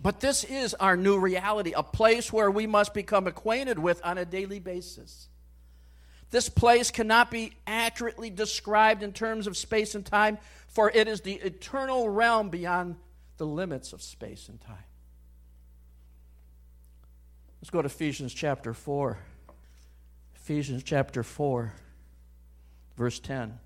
But 0.00 0.20
this 0.20 0.44
is 0.44 0.72
our 0.74 0.96
new 0.96 1.18
reality, 1.18 1.72
a 1.74 1.82
place 1.82 2.32
where 2.32 2.48
we 2.48 2.68
must 2.68 2.94
become 2.94 3.26
acquainted 3.26 3.76
with 3.76 4.00
on 4.04 4.18
a 4.18 4.24
daily 4.24 4.60
basis. 4.60 5.26
This 6.30 6.48
place 6.48 6.92
cannot 6.92 7.28
be 7.28 7.54
accurately 7.66 8.30
described 8.30 9.02
in 9.02 9.12
terms 9.12 9.48
of 9.48 9.56
space 9.56 9.96
and 9.96 10.06
time, 10.06 10.38
for 10.68 10.92
it 10.94 11.08
is 11.08 11.22
the 11.22 11.34
eternal 11.34 12.08
realm 12.08 12.50
beyond 12.50 12.94
the 13.36 13.46
limits 13.48 13.92
of 13.92 14.00
space 14.00 14.48
and 14.48 14.60
time. 14.60 14.76
Let's 17.66 17.72
go 17.72 17.82
to 17.82 17.86
Ephesians 17.86 18.32
chapter 18.32 18.72
4. 18.72 19.18
Ephesians 20.36 20.84
chapter 20.84 21.24
4, 21.24 21.72
verse 22.96 23.18
10. 23.18 23.58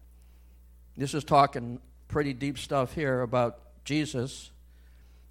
This 0.97 1.13
is 1.13 1.23
talking 1.23 1.81
pretty 2.09 2.33
deep 2.33 2.57
stuff 2.57 2.95
here 2.95 3.21
about 3.21 3.59
Jesus, 3.85 4.53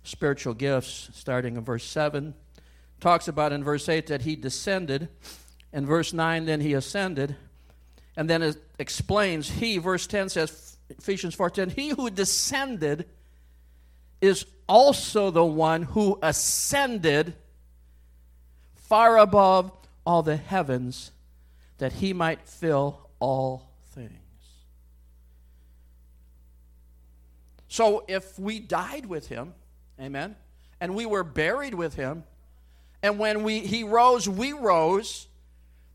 spiritual 0.03 0.53
gifts, 0.53 1.09
starting 1.15 1.57
in 1.57 1.63
verse 1.63 1.83
7. 1.83 2.35
Talks 2.99 3.27
about 3.27 3.53
in 3.53 3.63
verse 3.63 3.89
8 3.89 4.05
that 4.05 4.21
he 4.21 4.35
descended. 4.35 5.09
In 5.73 5.87
verse 5.87 6.13
9, 6.13 6.45
then 6.45 6.61
he 6.61 6.73
ascended. 6.73 7.35
And 8.15 8.29
then 8.29 8.43
it 8.43 8.57
explains, 8.77 9.49
he, 9.49 9.79
verse 9.79 10.05
10 10.05 10.29
says, 10.29 10.77
Ephesians 10.91 11.35
4.10, 11.35 11.71
he 11.71 11.89
who 11.89 12.11
descended 12.11 13.07
is 14.21 14.45
also 14.67 15.31
the 15.31 15.43
one 15.43 15.81
who 15.81 16.19
ascended 16.21 17.33
far 18.89 19.19
above 19.19 19.71
all 20.03 20.23
the 20.23 20.35
heavens 20.35 21.11
that 21.77 21.93
he 21.93 22.11
might 22.11 22.41
fill 22.47 23.07
all 23.19 23.69
things. 23.91 24.09
So 27.67 28.03
if 28.07 28.39
we 28.39 28.59
died 28.59 29.05
with 29.05 29.27
him, 29.27 29.53
amen, 30.01 30.35
and 30.81 30.95
we 30.95 31.05
were 31.05 31.23
buried 31.23 31.75
with 31.75 31.93
him, 31.93 32.23
and 33.03 33.19
when 33.19 33.43
we, 33.43 33.59
he 33.59 33.83
rose, 33.83 34.27
we 34.27 34.53
rose, 34.53 35.27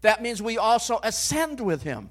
that 0.02 0.22
means 0.22 0.40
we 0.40 0.56
also 0.56 1.00
ascend 1.02 1.60
with 1.60 1.82
him 1.82 2.10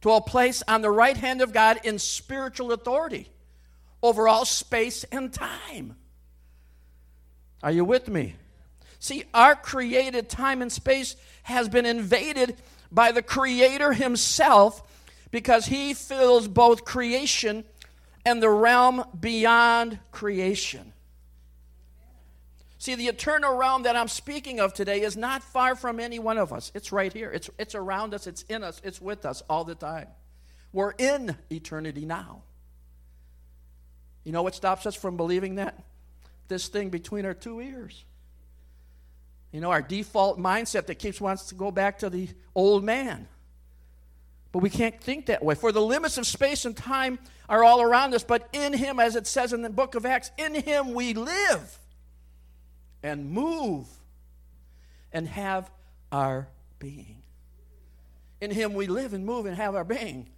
to 0.00 0.12
a 0.12 0.22
place 0.22 0.62
on 0.66 0.80
the 0.80 0.90
right 0.90 1.16
hand 1.16 1.42
of 1.42 1.52
God 1.52 1.80
in 1.84 1.98
spiritual 1.98 2.72
authority 2.72 3.28
over 4.02 4.26
all 4.26 4.46
space 4.46 5.04
and 5.12 5.30
time. 5.30 5.96
Are 7.62 7.70
you 7.70 7.84
with 7.84 8.08
me? 8.08 8.36
See, 9.00 9.24
our 9.32 9.56
created 9.56 10.28
time 10.28 10.60
and 10.62 10.70
space 10.70 11.16
has 11.44 11.68
been 11.68 11.86
invaded 11.86 12.56
by 12.92 13.12
the 13.12 13.22
Creator 13.22 13.94
Himself 13.94 14.82
because 15.30 15.66
He 15.66 15.94
fills 15.94 16.46
both 16.46 16.84
creation 16.84 17.64
and 18.26 18.42
the 18.42 18.50
realm 18.50 19.02
beyond 19.18 19.98
creation. 20.12 20.92
See, 22.76 22.94
the 22.94 23.08
eternal 23.08 23.56
realm 23.56 23.82
that 23.84 23.96
I'm 23.96 24.08
speaking 24.08 24.60
of 24.60 24.74
today 24.74 25.00
is 25.00 25.16
not 25.16 25.42
far 25.42 25.74
from 25.74 25.98
any 25.98 26.18
one 26.18 26.38
of 26.38 26.52
us. 26.52 26.70
It's 26.74 26.92
right 26.92 27.12
here. 27.12 27.30
It's, 27.30 27.50
it's 27.58 27.74
around 27.74 28.14
us, 28.14 28.26
it's 28.26 28.42
in 28.42 28.62
us, 28.62 28.80
it's 28.84 29.00
with 29.00 29.24
us 29.24 29.42
all 29.48 29.64
the 29.64 29.74
time. 29.74 30.08
We're 30.72 30.92
in 30.92 31.36
eternity 31.50 32.04
now. 32.04 32.42
You 34.24 34.32
know 34.32 34.42
what 34.42 34.54
stops 34.54 34.84
us 34.84 34.94
from 34.94 35.16
believing 35.16 35.56
that? 35.56 35.82
This 36.48 36.68
thing 36.68 36.90
between 36.90 37.24
our 37.24 37.34
two 37.34 37.60
ears. 37.60 38.04
You 39.52 39.60
know, 39.60 39.70
our 39.70 39.82
default 39.82 40.38
mindset 40.38 40.86
that 40.86 40.96
keeps 40.96 41.20
wants 41.20 41.46
to 41.46 41.54
go 41.54 41.70
back 41.70 41.98
to 42.00 42.10
the 42.10 42.28
old 42.54 42.84
man. 42.84 43.26
But 44.52 44.60
we 44.60 44.70
can't 44.70 45.00
think 45.00 45.26
that 45.26 45.44
way. 45.44 45.54
For 45.54 45.72
the 45.72 45.82
limits 45.82 46.18
of 46.18 46.26
space 46.26 46.64
and 46.64 46.76
time 46.76 47.18
are 47.48 47.62
all 47.62 47.80
around 47.82 48.14
us, 48.14 48.24
but 48.24 48.48
in 48.52 48.72
Him, 48.72 49.00
as 49.00 49.16
it 49.16 49.26
says 49.26 49.52
in 49.52 49.62
the 49.62 49.70
book 49.70 49.94
of 49.94 50.06
Acts, 50.06 50.30
in 50.38 50.54
Him 50.54 50.92
we 50.92 51.14
live 51.14 51.78
and 53.02 53.30
move 53.30 53.86
and 55.12 55.26
have 55.26 55.70
our 56.12 56.48
being. 56.78 57.22
In 58.40 58.50
Him 58.50 58.74
we 58.74 58.86
live 58.86 59.14
and 59.14 59.24
move 59.24 59.46
and 59.46 59.56
have 59.56 59.74
our 59.74 59.84
being. 59.84 60.28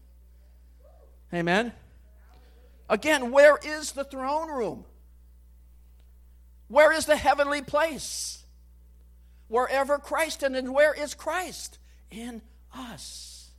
Amen? 1.33 1.73
Again, 2.89 3.31
where 3.31 3.59
is 3.63 3.93
the 3.93 4.05
throne 4.05 4.51
room? 4.51 4.85
Where 6.69 6.93
is 6.93 7.07
the 7.07 7.17
heavenly 7.17 7.63
place? 7.63 8.42
Wherever 9.53 9.99
Christ, 9.99 10.43
and 10.43 10.55
then 10.55 10.73
where 10.73 10.95
is 10.95 11.13
Christ? 11.13 11.79
In 12.11 12.41
us. 12.75 13.51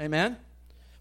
Amen? 0.00 0.38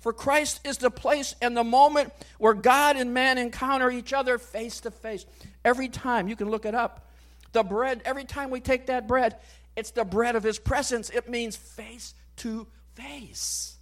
For 0.01 0.11
Christ 0.11 0.59
is 0.67 0.79
the 0.79 0.91
place 0.91 1.33
and 1.41 1.55
the 1.55 1.63
moment 1.63 2.11
where 2.37 2.53
God 2.53 2.97
and 2.97 3.13
man 3.13 3.37
encounter 3.37 3.89
each 3.89 4.11
other 4.11 4.37
face 4.37 4.81
to 4.81 4.91
face. 4.91 5.25
Every 5.63 5.87
time, 5.87 6.27
you 6.27 6.35
can 6.35 6.49
look 6.49 6.65
it 6.65 6.75
up. 6.75 7.07
The 7.53 7.63
bread, 7.63 8.01
every 8.03 8.25
time 8.25 8.49
we 8.49 8.59
take 8.59 8.87
that 8.87 9.07
bread, 9.07 9.37
it's 9.77 9.91
the 9.91 10.03
bread 10.03 10.35
of 10.35 10.43
his 10.43 10.59
presence. 10.59 11.09
It 11.09 11.29
means 11.29 11.55
face 11.55 12.13
to 12.37 12.67
face. 12.95 13.77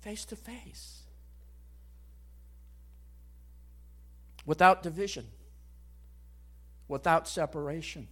Face 0.00 0.26
to 0.26 0.36
face. 0.36 1.04
Without 4.44 4.82
division, 4.82 5.24
without 6.86 7.26
separation, 7.26 8.08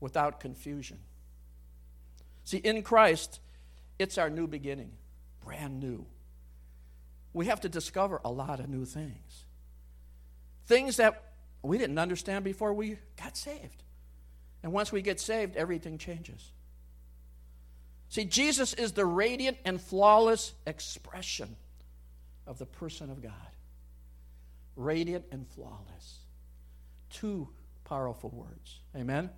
without 0.00 0.40
confusion. 0.40 0.98
See, 2.44 2.58
in 2.58 2.82
Christ, 2.82 3.40
it's 3.98 4.18
our 4.18 4.30
new 4.30 4.46
beginning, 4.46 4.92
brand 5.44 5.78
new. 5.78 6.06
We 7.32 7.46
have 7.46 7.60
to 7.60 7.68
discover 7.68 8.20
a 8.24 8.30
lot 8.30 8.60
of 8.60 8.68
new 8.68 8.84
things. 8.84 9.44
Things 10.66 10.96
that 10.96 11.22
we 11.62 11.78
didn't 11.78 11.98
understand 11.98 12.44
before 12.44 12.72
we 12.72 12.96
got 13.22 13.36
saved. 13.36 13.82
And 14.62 14.72
once 14.72 14.90
we 14.90 15.02
get 15.02 15.20
saved, 15.20 15.56
everything 15.56 15.98
changes. 15.98 16.50
See, 18.08 18.24
Jesus 18.24 18.74
is 18.74 18.92
the 18.92 19.06
radiant 19.06 19.58
and 19.64 19.80
flawless 19.80 20.52
expression 20.66 21.56
of 22.46 22.58
the 22.58 22.66
person 22.66 23.10
of 23.10 23.22
God. 23.22 23.32
Radiant 24.74 25.26
and 25.30 25.46
flawless. 25.46 26.18
Two 27.10 27.48
powerful 27.84 28.30
words. 28.30 28.80
Amen? 28.96 29.30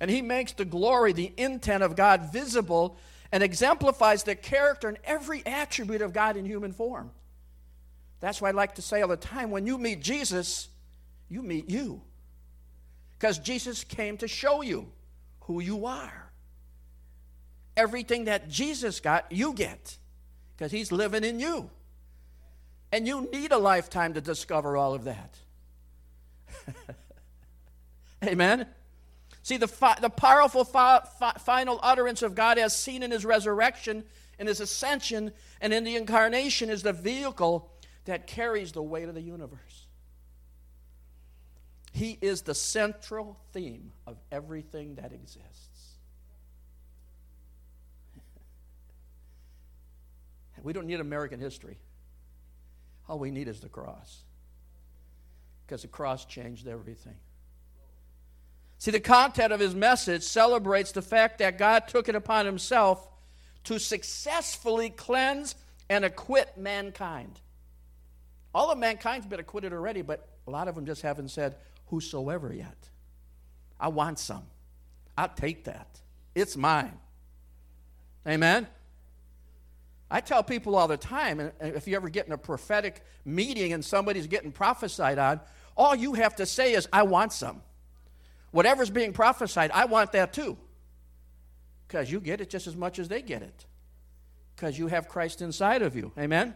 And 0.00 0.10
he 0.10 0.22
makes 0.22 0.52
the 0.52 0.64
glory, 0.64 1.12
the 1.12 1.32
intent 1.36 1.82
of 1.82 1.96
God 1.96 2.32
visible 2.32 2.96
and 3.32 3.42
exemplifies 3.42 4.22
the 4.22 4.34
character 4.34 4.88
and 4.88 4.98
every 5.04 5.44
attribute 5.44 6.02
of 6.02 6.12
God 6.12 6.36
in 6.36 6.44
human 6.44 6.72
form. 6.72 7.10
That's 8.20 8.40
why 8.40 8.48
I 8.48 8.52
like 8.52 8.76
to 8.76 8.82
say 8.82 9.02
all 9.02 9.08
the 9.08 9.16
time 9.16 9.50
when 9.50 9.66
you 9.66 9.78
meet 9.78 10.00
Jesus, 10.02 10.68
you 11.28 11.42
meet 11.42 11.68
you. 11.68 12.02
Because 13.18 13.38
Jesus 13.38 13.84
came 13.84 14.16
to 14.18 14.28
show 14.28 14.62
you 14.62 14.90
who 15.42 15.60
you 15.60 15.86
are. 15.86 16.30
Everything 17.76 18.24
that 18.24 18.48
Jesus 18.48 19.00
got, 19.00 19.30
you 19.30 19.52
get. 19.52 19.96
Because 20.56 20.72
he's 20.72 20.90
living 20.90 21.24
in 21.24 21.38
you. 21.38 21.70
And 22.90 23.06
you 23.06 23.28
need 23.32 23.52
a 23.52 23.58
lifetime 23.58 24.14
to 24.14 24.20
discover 24.20 24.76
all 24.76 24.94
of 24.94 25.04
that. 25.04 25.36
Amen? 28.24 28.66
See, 29.48 29.56
the, 29.56 29.66
fi- 29.66 29.98
the 29.98 30.10
powerful 30.10 30.62
fi- 30.62 31.00
fi- 31.18 31.32
final 31.38 31.80
utterance 31.82 32.20
of 32.20 32.34
God, 32.34 32.58
as 32.58 32.76
seen 32.76 33.02
in 33.02 33.10
his 33.10 33.24
resurrection, 33.24 34.04
in 34.38 34.46
his 34.46 34.60
ascension, 34.60 35.32
and 35.62 35.72
in 35.72 35.84
the 35.84 35.96
incarnation, 35.96 36.68
is 36.68 36.82
the 36.82 36.92
vehicle 36.92 37.72
that 38.04 38.26
carries 38.26 38.72
the 38.72 38.82
weight 38.82 39.08
of 39.08 39.14
the 39.14 39.22
universe. 39.22 39.86
He 41.92 42.18
is 42.20 42.42
the 42.42 42.54
central 42.54 43.38
theme 43.54 43.92
of 44.06 44.18
everything 44.30 44.96
that 44.96 45.14
exists. 45.14 45.94
we 50.62 50.74
don't 50.74 50.86
need 50.86 51.00
American 51.00 51.40
history. 51.40 51.78
All 53.08 53.18
we 53.18 53.30
need 53.30 53.48
is 53.48 53.60
the 53.60 53.70
cross. 53.70 54.24
Because 55.66 55.80
the 55.80 55.88
cross 55.88 56.26
changed 56.26 56.68
everything. 56.68 57.16
See, 58.78 58.92
the 58.92 59.00
content 59.00 59.52
of 59.52 59.58
his 59.58 59.74
message 59.74 60.22
celebrates 60.22 60.92
the 60.92 61.02
fact 61.02 61.38
that 61.38 61.58
God 61.58 61.88
took 61.88 62.08
it 62.08 62.14
upon 62.14 62.46
himself 62.46 63.08
to 63.64 63.78
successfully 63.78 64.88
cleanse 64.90 65.56
and 65.90 66.04
acquit 66.04 66.56
mankind. 66.56 67.40
All 68.54 68.70
of 68.70 68.78
mankind's 68.78 69.26
been 69.26 69.40
acquitted 69.40 69.72
already, 69.72 70.02
but 70.02 70.28
a 70.46 70.50
lot 70.50 70.68
of 70.68 70.74
them 70.74 70.86
just 70.86 71.02
haven't 71.02 71.30
said, 71.30 71.56
whosoever 71.86 72.52
yet. 72.52 72.88
I 73.80 73.88
want 73.88 74.18
some. 74.18 74.44
I'll 75.16 75.28
take 75.28 75.64
that. 75.64 75.88
It's 76.34 76.56
mine. 76.56 76.96
Amen? 78.26 78.68
I 80.10 80.20
tell 80.20 80.42
people 80.42 80.76
all 80.76 80.88
the 80.88 80.96
time, 80.96 81.40
and 81.40 81.52
if 81.60 81.86
you 81.88 81.96
ever 81.96 82.08
get 82.08 82.26
in 82.26 82.32
a 82.32 82.38
prophetic 82.38 83.02
meeting 83.24 83.72
and 83.72 83.84
somebody's 83.84 84.26
getting 84.26 84.52
prophesied 84.52 85.18
on, 85.18 85.40
all 85.76 85.94
you 85.94 86.14
have 86.14 86.36
to 86.36 86.46
say 86.46 86.72
is, 86.72 86.88
I 86.92 87.02
want 87.02 87.32
some. 87.32 87.60
Whatever's 88.50 88.90
being 88.90 89.12
prophesied, 89.12 89.70
I 89.72 89.84
want 89.84 90.12
that 90.12 90.32
too. 90.32 90.56
Because 91.86 92.10
you 92.10 92.20
get 92.20 92.40
it 92.40 92.50
just 92.50 92.66
as 92.66 92.76
much 92.76 92.98
as 92.98 93.08
they 93.08 93.22
get 93.22 93.42
it. 93.42 93.66
Because 94.54 94.78
you 94.78 94.88
have 94.88 95.08
Christ 95.08 95.40
inside 95.42 95.82
of 95.82 95.96
you. 95.96 96.12
Amen? 96.18 96.54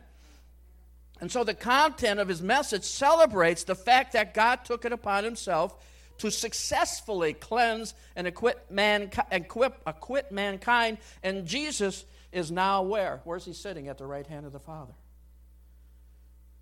And 1.21 1.31
so 1.31 1.45
the 1.45 1.55
content 1.55 2.19
of 2.19 2.29
his 2.29 2.43
message 2.43 2.85
celebrates 2.85 3.65
the 3.65 3.75
fact 3.75 4.13
that 4.15 4.35
God 4.35 4.65
took 4.65 4.85
it 4.85 4.93
upon 4.93 5.25
himself 5.25 5.77
to 6.19 6.31
successfully 6.31 7.33
cleanse 7.33 7.95
and 8.17 8.27
equip, 8.27 8.71
mankind, 8.71 9.29
equip, 9.31 9.81
acquit 9.87 10.33
mankind. 10.33 10.99
And 11.23 11.47
Jesus 11.47 12.05
is 12.33 12.51
now 12.51 12.83
where? 12.83 13.21
Where's 13.25 13.45
he 13.45 13.53
sitting? 13.53 13.89
At 13.89 13.99
the 13.99 14.07
right 14.07 14.27
hand 14.27 14.47
of 14.47 14.53
the 14.53 14.61
Father. 14.61 14.95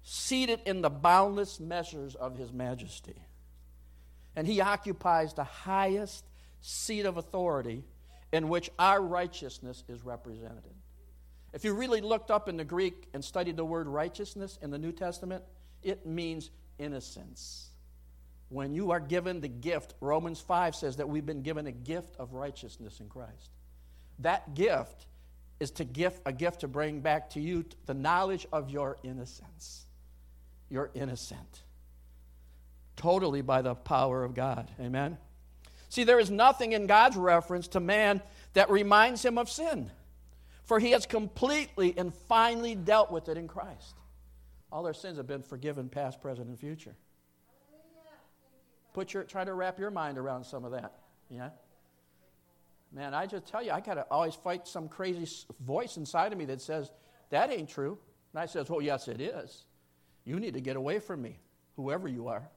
Seated 0.03 0.61
in 0.67 0.83
the 0.83 0.91
boundless 0.91 1.59
measures 1.59 2.15
of 2.15 2.37
his 2.37 2.53
majesty. 2.53 3.17
And 4.37 4.47
he 4.47 4.61
occupies 4.61 5.35
the 5.35 5.45
highest 5.45 6.25
seat 6.61 7.07
of 7.07 7.17
authority 7.17 7.85
in 8.33 8.49
which 8.49 8.71
our 8.79 9.01
righteousness 9.01 9.85
is 9.89 10.05
represented. 10.05 10.75
If 11.53 11.65
you 11.65 11.75
really 11.75 12.01
looked 12.01 12.31
up 12.31 12.49
in 12.49 12.57
the 12.57 12.65
Greek 12.65 13.09
and 13.13 13.25
studied 13.25 13.57
the 13.57 13.65
word 13.65 13.89
righteousness 13.89 14.59
in 14.63 14.71
the 14.71 14.79
New 14.79 14.93
Testament, 14.93 15.43
it 15.83 16.07
means 16.07 16.51
innocence. 16.79 17.71
When 18.51 18.73
you 18.73 18.91
are 18.91 19.01
given 19.01 19.41
the 19.41 19.49
gift, 19.49 19.95
Romans 20.01 20.41
5 20.41 20.75
says 20.75 20.97
that 20.97 21.09
we've 21.09 21.27
been 21.27 21.43
given 21.43 21.67
a 21.67 21.73
gift 21.73 22.17
of 22.19 22.35
righteousness 22.35 23.01
in 23.01 23.09
Christ. 23.09 23.51
That 24.21 24.55
gift 24.55 25.07
is 25.61 25.71
to 25.73 25.85
give 25.85 26.21
a 26.25 26.33
gift 26.33 26.61
to 26.61 26.69
bring 26.69 27.01
back 27.01 27.31
to 27.31 27.41
you 27.41 27.65
the 27.87 27.95
knowledge 27.95 28.47
of 28.53 28.71
your 28.71 28.97
innocence. 29.03 29.87
You're 30.69 30.91
innocent. 30.95 31.63
Totally 32.97 33.43
by 33.43 33.63
the 33.63 33.75
power 33.75 34.25
of 34.25 34.35
God. 34.35 34.71
Amen. 34.81 35.19
See, 35.89 36.05
there 36.05 36.21
is 36.21 36.31
nothing 36.31 36.73
in 36.73 36.87
God's 36.87 37.17
reference 37.17 37.69
to 37.69 37.81
man 37.81 38.23
that 38.53 38.71
reminds 38.71 39.25
him 39.25 39.39
of 39.39 39.51
sin, 39.51 39.91
for 40.65 40.79
he 40.79 40.93
has 40.93 41.07
completely 41.07 41.95
and 41.97 42.15
finally 42.15 42.75
dealt 42.75 43.11
with 43.11 43.29
it 43.29 43.37
in 43.37 43.49
Christ. 43.49 43.97
All 44.71 44.83
their 44.83 44.95
sins 44.95 45.17
have 45.17 45.27
been 45.27 45.43
forgiven, 45.43 45.89
past, 45.89 46.21
present, 46.21 46.49
and 46.49 46.59
future. 46.59 46.95
Put 48.93 49.13
your, 49.15 49.25
try 49.25 49.45
to 49.45 49.53
wrap 49.55 49.79
your 49.79 49.91
mind 49.91 50.19
around 50.19 50.45
some 50.45 50.65
of 50.65 50.73
that. 50.73 50.93
Yeah? 51.29 51.51
Man, 52.93 53.15
I 53.15 53.27
just 53.27 53.47
tell 53.47 53.63
you, 53.63 53.71
I 53.71 53.81
got 53.81 53.95
to 53.95 54.07
always 54.11 54.35
fight 54.35 54.67
some 54.67 54.89
crazy 54.89 55.29
voice 55.61 55.97
inside 55.97 56.33
of 56.33 56.39
me 56.39 56.45
that 56.47 56.61
says, 56.61 56.91
that 57.31 57.51
ain't 57.51 57.69
true. 57.69 57.99
And 58.33 58.41
I 58.41 58.47
says, 58.47 58.69
well, 58.69 58.83
yes, 58.83 59.09
it 59.09 59.21
is. 59.21 59.65
You 60.25 60.39
need 60.39 60.55
to 60.55 60.61
get 60.61 60.77
away 60.77 60.99
from 60.99 61.23
me, 61.23 61.39
whoever 61.77 62.09
you 62.09 62.29
are. 62.29 62.49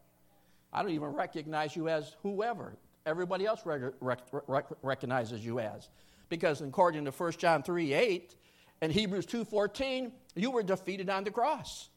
I 0.73 0.81
don't 0.81 0.91
even 0.91 1.09
recognize 1.09 1.75
you 1.75 1.87
as 1.87 2.15
whoever. 2.23 2.73
Everybody 3.05 3.45
else 3.45 3.61
rec- 3.65 3.93
rec- 4.01 4.67
recognizes 4.81 5.45
you 5.45 5.59
as. 5.59 5.89
Because 6.29 6.61
according 6.61 7.05
to 7.05 7.11
1 7.11 7.31
John 7.33 7.63
3 7.63 7.93
8 7.93 8.35
and 8.81 8.91
Hebrews 8.91 9.25
2 9.25 9.45
14, 9.45 10.11
you 10.35 10.51
were 10.51 10.63
defeated 10.63 11.09
on 11.09 11.23
the 11.23 11.31
cross. 11.31 11.89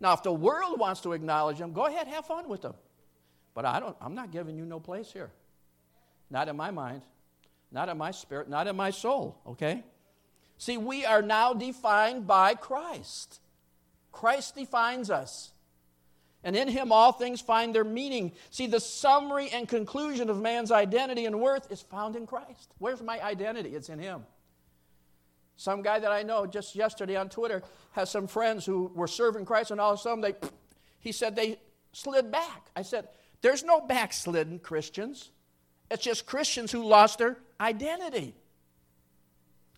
Now, 0.00 0.14
if 0.14 0.22
the 0.22 0.32
world 0.32 0.80
wants 0.80 1.00
to 1.02 1.12
acknowledge 1.12 1.58
them, 1.58 1.72
go 1.72 1.86
ahead, 1.86 2.08
have 2.08 2.26
fun 2.26 2.48
with 2.48 2.62
them. 2.62 2.74
But 3.54 3.64
I 3.64 3.78
don't, 3.78 3.96
I'm 4.00 4.14
not 4.14 4.32
giving 4.32 4.56
you 4.56 4.64
no 4.64 4.80
place 4.80 5.12
here. 5.12 5.30
Not 6.30 6.48
in 6.48 6.56
my 6.56 6.70
mind 6.70 7.02
not 7.72 7.88
in 7.88 7.98
my 7.98 8.10
spirit, 8.10 8.48
not 8.48 8.66
in 8.66 8.76
my 8.76 8.90
soul, 8.90 9.38
okay? 9.46 9.82
See, 10.58 10.76
we 10.76 11.04
are 11.04 11.22
now 11.22 11.54
defined 11.54 12.26
by 12.26 12.54
Christ. 12.54 13.40
Christ 14.12 14.54
defines 14.54 15.10
us. 15.10 15.51
And 16.44 16.56
in 16.56 16.68
him, 16.68 16.90
all 16.90 17.12
things 17.12 17.40
find 17.40 17.74
their 17.74 17.84
meaning. 17.84 18.32
See, 18.50 18.66
the 18.66 18.80
summary 18.80 19.48
and 19.50 19.68
conclusion 19.68 20.28
of 20.28 20.40
man's 20.40 20.72
identity 20.72 21.24
and 21.26 21.40
worth 21.40 21.70
is 21.70 21.82
found 21.82 22.16
in 22.16 22.26
Christ. 22.26 22.74
Where's 22.78 23.00
my 23.00 23.20
identity? 23.22 23.70
It's 23.70 23.88
in 23.88 24.00
him. 24.00 24.24
Some 25.56 25.82
guy 25.82 26.00
that 26.00 26.10
I 26.10 26.22
know 26.24 26.46
just 26.46 26.74
yesterday 26.74 27.16
on 27.16 27.28
Twitter 27.28 27.62
has 27.92 28.10
some 28.10 28.26
friends 28.26 28.66
who 28.66 28.90
were 28.94 29.06
serving 29.06 29.44
Christ, 29.44 29.70
and 29.70 29.80
all 29.80 29.92
of 29.92 29.98
a 30.00 30.02
sudden 30.02 30.20
they, 30.20 30.34
he 30.98 31.12
said 31.12 31.36
they 31.36 31.60
slid 31.92 32.32
back. 32.32 32.70
I 32.74 32.82
said, 32.82 33.08
There's 33.42 33.62
no 33.62 33.80
backslidden 33.80 34.58
Christians. 34.58 35.30
It's 35.90 36.02
just 36.02 36.26
Christians 36.26 36.72
who 36.72 36.84
lost 36.84 37.18
their 37.18 37.38
identity. 37.60 38.34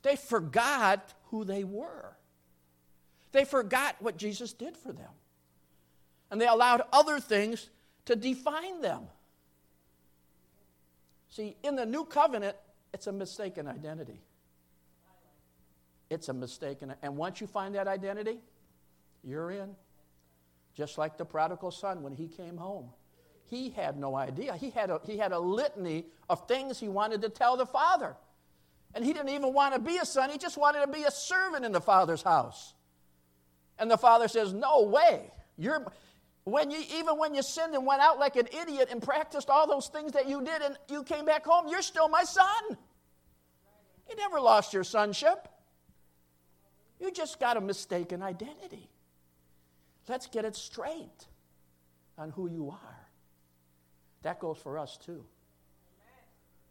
They 0.03 0.17
forgot 0.17 1.13
who 1.25 1.45
they 1.45 1.65
were. 1.65 2.17
They 3.33 3.45
forgot 3.45 3.97
what 3.99 4.17
Jesus 4.17 4.53
did 4.53 4.77
for 4.77 4.93
them. 4.93 5.11
And 6.31 6.41
they 6.41 6.47
allowed 6.47 6.83
other 6.93 7.21
things 7.21 7.69
to 8.07 8.17
define 8.17 8.81
them. 8.81 9.03
See, 11.31 11.57
in 11.63 11.77
the 11.77 11.87
new 11.87 12.05
covenant, 12.05 12.57
it's 12.93 13.07
a 13.07 13.13
mistaken 13.13 13.67
identity. 13.67 14.21
It's 16.11 16.29
a 16.29 16.33
mistaken, 16.33 16.95
and 17.03 17.17
once 17.17 17.41
you 17.41 17.47
find 17.47 17.75
that 17.75 17.89
identity, 17.89 18.39
you're 19.25 19.51
in. 19.51 19.75
Just 20.75 20.99
like 20.99 21.17
the 21.17 21.25
prodigal 21.25 21.71
son 21.71 22.03
when 22.03 22.13
he 22.13 22.29
came 22.29 22.57
home. 22.57 22.91
He 23.47 23.71
had 23.71 23.97
no 23.97 24.17
idea. 24.17 24.57
He 24.57 24.71
had, 24.71 24.91
a, 24.91 25.01
he 25.07 25.17
had 25.17 25.33
a 25.33 25.39
litany 25.39 26.07
of 26.29 26.47
things 26.49 26.81
he 26.81 26.89
wanted 26.89 27.23
to 27.23 27.29
tell 27.29 27.57
the 27.57 27.67
father. 27.67 28.17
And 28.95 29.05
he 29.05 29.13
didn't 29.13 29.31
even 29.31 29.53
want 29.53 29.75
to 29.75 29.81
be 29.81 29.99
a 29.99 30.05
son, 30.05 30.31
he 30.31 30.39
just 30.39 30.57
wanted 30.57 30.81
to 30.81 30.87
be 30.87 31.03
a 31.03 31.11
servant 31.11 31.65
in 31.65 31.73
the 31.73 31.81
father's 31.81 32.23
house. 32.23 32.75
And 33.79 33.91
the 33.91 33.99
father 33.99 34.29
says, 34.29 34.53
No 34.53 34.83
way. 34.83 35.31
You're, 35.57 35.93
when 36.45 36.71
you, 36.71 36.83
even 36.95 37.19
when 37.19 37.35
you 37.35 37.43
sinned 37.43 37.75
and 37.75 37.87
went 37.87 38.03
out 38.03 38.19
like 38.19 38.37
an 38.37 38.47
idiot 38.63 38.89
and 38.91 39.03
practiced 39.03 39.49
all 39.49 39.67
those 39.67 39.89
things 39.89 40.13
that 40.13 40.29
you 40.29 40.43
did 40.45 40.61
and 40.63 40.77
you 40.89 41.03
came 41.03 41.25
back 41.25 41.45
home, 41.45 41.69
you're 41.69 41.83
still 41.83 42.09
my 42.09 42.23
son. 42.23 42.79
You 44.09 44.17
never 44.17 44.39
lost 44.41 44.75
your 44.75 44.85
sonship. 44.85 45.49
You 47.01 47.11
just 47.11 47.41
got 47.41 47.57
a 47.57 47.61
mistaken 47.61 48.23
identity. 48.23 48.91
Let's 50.07 50.27
get 50.27 50.45
it 50.45 50.55
straight 50.55 51.27
on 52.19 52.31
who 52.31 52.49
you 52.49 52.71
are. 52.71 53.09
That 54.23 54.39
goes 54.39 54.59
for 54.59 54.79
us 54.79 54.99
too. 54.99 55.25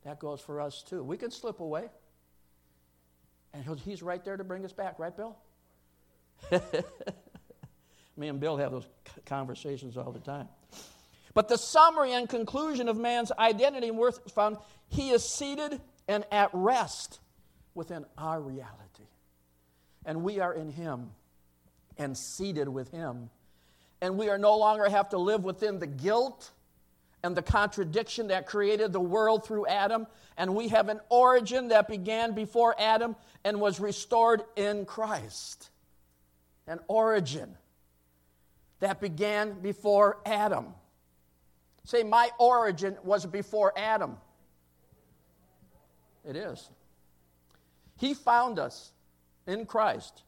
That 0.03 0.19
goes 0.19 0.39
for 0.39 0.61
us 0.61 0.83
too. 0.83 1.03
We 1.03 1.17
can 1.17 1.31
slip 1.31 1.59
away. 1.59 1.89
And 3.53 3.79
he's 3.79 4.03
right 4.03 4.23
there 4.23 4.37
to 4.37 4.43
bring 4.43 4.65
us 4.65 4.73
back, 4.73 4.99
right, 4.99 5.15
Bill? 5.15 5.37
Me 8.15 8.27
and 8.27 8.39
Bill 8.39 8.57
have 8.57 8.71
those 8.71 8.87
conversations 9.25 9.97
all 9.97 10.11
the 10.11 10.19
time. 10.19 10.47
But 11.33 11.47
the 11.47 11.57
summary 11.57 12.13
and 12.13 12.29
conclusion 12.29 12.87
of 12.87 12.97
man's 12.97 13.31
identity 13.31 13.87
and 13.87 13.97
worth 13.97 14.19
is 14.25 14.31
found 14.31 14.57
he 14.87 15.09
is 15.09 15.27
seated 15.27 15.81
and 16.07 16.25
at 16.31 16.51
rest 16.53 17.19
within 17.73 18.05
our 18.17 18.39
reality. 18.39 19.07
And 20.05 20.23
we 20.23 20.39
are 20.39 20.53
in 20.53 20.69
him 20.69 21.11
and 21.97 22.15
seated 22.17 22.67
with 22.67 22.91
him. 22.91 23.29
And 24.01 24.17
we 24.17 24.29
are 24.29 24.37
no 24.37 24.57
longer 24.57 24.87
have 24.87 25.09
to 25.09 25.17
live 25.17 25.43
within 25.43 25.79
the 25.79 25.87
guilt 25.87 26.51
and 27.23 27.35
the 27.35 27.41
contradiction 27.41 28.27
that 28.27 28.45
created 28.45 28.91
the 28.91 28.99
world 28.99 29.45
through 29.45 29.65
Adam. 29.65 30.05
And 30.37 30.55
we 30.55 30.67
have 30.67 30.89
an 30.89 30.99
origin 31.09 31.69
that 31.69 31.87
began 31.87 32.33
before 32.33 32.75
Adam 32.77 33.15
and 33.43 33.59
was 33.59 33.79
restored 33.79 34.43
in 34.55 34.85
Christ. 34.85 35.69
An 36.67 36.79
origin 36.87 37.55
that 38.83 38.99
began 38.99 39.61
before 39.61 40.17
Adam. 40.25 40.65
Say, 41.85 42.03
my 42.03 42.29
origin 42.37 42.97
was 43.01 43.25
before 43.25 43.71
Adam. 43.77 44.17
It 46.27 46.35
is. 46.35 46.69
He 47.97 48.13
found 48.13 48.59
us 48.59 48.91
in 49.47 49.65
Christ 49.65 50.23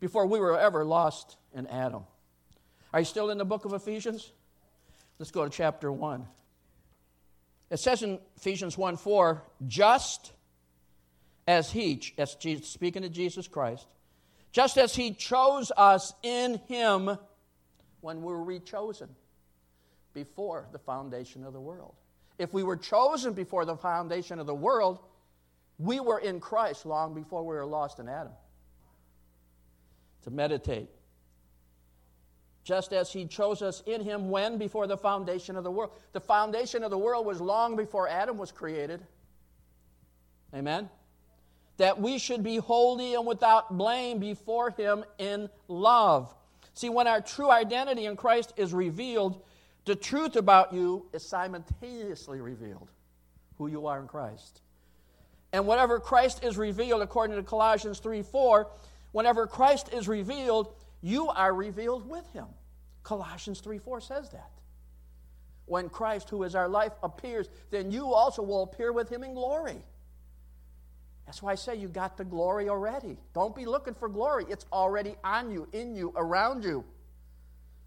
before 0.00 0.26
we 0.26 0.40
were 0.40 0.58
ever 0.58 0.84
lost 0.84 1.36
in 1.54 1.68
Adam. 1.68 2.02
Are 2.92 2.98
you 2.98 3.04
still 3.04 3.30
in 3.30 3.38
the 3.38 3.44
book 3.44 3.64
of 3.64 3.72
Ephesians? 3.72 4.32
Let's 5.20 5.30
go 5.30 5.44
to 5.44 5.50
chapter 5.50 5.92
1. 5.92 6.26
It 7.70 7.76
says 7.76 8.02
in 8.02 8.18
Ephesians 8.36 8.76
1 8.76 8.96
4, 8.96 9.44
just 9.68 10.32
as 11.46 11.70
He, 11.70 12.02
as 12.18 12.34
Jesus, 12.34 12.66
speaking 12.66 13.02
to 13.02 13.08
Jesus 13.08 13.46
Christ, 13.46 13.86
just 14.50 14.76
as 14.76 14.96
He 14.96 15.12
chose 15.12 15.70
us 15.76 16.12
in 16.24 16.60
Him 16.66 17.16
when 18.06 18.22
we 18.22 18.32
were 18.32 18.44
rechosen 18.44 19.08
before 20.14 20.68
the 20.70 20.78
foundation 20.78 21.44
of 21.44 21.52
the 21.52 21.60
world. 21.60 21.94
If 22.38 22.54
we 22.54 22.62
were 22.62 22.76
chosen 22.76 23.32
before 23.32 23.64
the 23.64 23.76
foundation 23.76 24.38
of 24.38 24.46
the 24.46 24.54
world, 24.54 25.00
we 25.78 25.98
were 25.98 26.20
in 26.20 26.38
Christ 26.38 26.86
long 26.86 27.14
before 27.14 27.42
we 27.42 27.56
were 27.56 27.66
lost 27.66 27.98
in 27.98 28.08
Adam. 28.08 28.32
To 30.22 30.30
meditate 30.30 30.88
just 32.62 32.92
as 32.92 33.12
he 33.12 33.26
chose 33.26 33.62
us 33.62 33.82
in 33.86 34.00
him 34.02 34.28
when 34.28 34.56
before 34.58 34.86
the 34.86 34.96
foundation 34.96 35.56
of 35.56 35.64
the 35.64 35.70
world. 35.70 35.92
The 36.12 36.20
foundation 36.20 36.82
of 36.82 36.90
the 36.90 36.98
world 36.98 37.24
was 37.26 37.40
long 37.40 37.76
before 37.76 38.08
Adam 38.08 38.38
was 38.38 38.50
created. 38.50 39.00
Amen. 40.54 40.90
That 41.76 42.00
we 42.00 42.18
should 42.18 42.42
be 42.42 42.56
holy 42.56 43.14
and 43.14 43.26
without 43.26 43.76
blame 43.76 44.18
before 44.18 44.70
him 44.70 45.04
in 45.18 45.48
love. 45.68 46.34
See, 46.76 46.90
when 46.90 47.06
our 47.06 47.22
true 47.22 47.50
identity 47.50 48.04
in 48.04 48.16
Christ 48.16 48.52
is 48.58 48.74
revealed, 48.74 49.42
the 49.86 49.96
truth 49.96 50.36
about 50.36 50.74
you 50.74 51.06
is 51.14 51.26
simultaneously 51.26 52.42
revealed 52.42 52.90
who 53.56 53.66
you 53.66 53.86
are 53.86 53.98
in 53.98 54.06
Christ. 54.06 54.60
And 55.54 55.66
whatever 55.66 55.98
Christ 55.98 56.44
is 56.44 56.58
revealed, 56.58 57.00
according 57.00 57.36
to 57.36 57.42
Colossians 57.42 57.98
3 57.98 58.20
4, 58.22 58.70
whenever 59.12 59.46
Christ 59.46 59.88
is 59.94 60.06
revealed, 60.06 60.74
you 61.00 61.28
are 61.28 61.54
revealed 61.54 62.06
with 62.06 62.30
him. 62.34 62.46
Colossians 63.02 63.60
3 63.60 63.78
4 63.78 64.02
says 64.02 64.28
that. 64.30 64.50
When 65.64 65.88
Christ, 65.88 66.28
who 66.28 66.42
is 66.42 66.54
our 66.54 66.68
life, 66.68 66.92
appears, 67.02 67.48
then 67.70 67.90
you 67.90 68.12
also 68.12 68.42
will 68.42 68.64
appear 68.64 68.92
with 68.92 69.08
him 69.08 69.24
in 69.24 69.32
glory. 69.32 69.78
That's 71.26 71.42
why 71.42 71.52
I 71.52 71.54
say 71.56 71.74
you 71.74 71.88
got 71.88 72.16
the 72.16 72.24
glory 72.24 72.68
already. 72.68 73.18
Don't 73.34 73.54
be 73.54 73.66
looking 73.66 73.94
for 73.94 74.08
glory, 74.08 74.46
it's 74.48 74.64
already 74.72 75.16
on 75.24 75.50
you, 75.50 75.68
in 75.72 75.96
you, 75.96 76.12
around 76.16 76.64
you. 76.64 76.84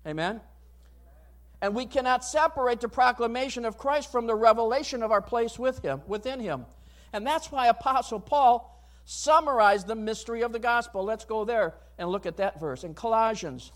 Amen? 0.06 0.42
And 1.62 1.74
we 1.74 1.86
cannot 1.86 2.24
separate 2.24 2.82
the 2.82 2.90
proclamation 2.90 3.66
of 3.66 3.78
Christ 3.78 4.12
from 4.12 4.28
the 4.28 4.36
revelation 4.36 5.04
of 5.04 5.12
our 5.12 5.22
place 5.22 5.58
with 5.58 5.82
him, 5.82 6.02
within 6.08 6.40
him. 6.40 6.66
And 7.12 7.26
that's 7.26 7.52
why 7.52 7.68
Apostle 7.68 8.20
Paul 8.20 8.76
summarized 9.06 9.88
the 9.88 9.96
mystery 9.96 10.42
of 10.42 10.52
the 10.54 10.60
gospel. 10.60 11.04
Let's 11.04 11.26
go 11.26 11.44
there 11.44 11.74
and 11.98 12.10
look 12.10 12.26
at 12.26 12.38
that 12.38 12.60
verse 12.60 12.84
in 12.84 12.94
Colossians. 12.94 13.72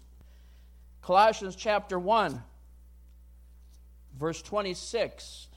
Colossians 1.02 1.56
chapter 1.56 2.00
1, 2.00 2.42
verse 4.18 4.42
26. 4.42 5.48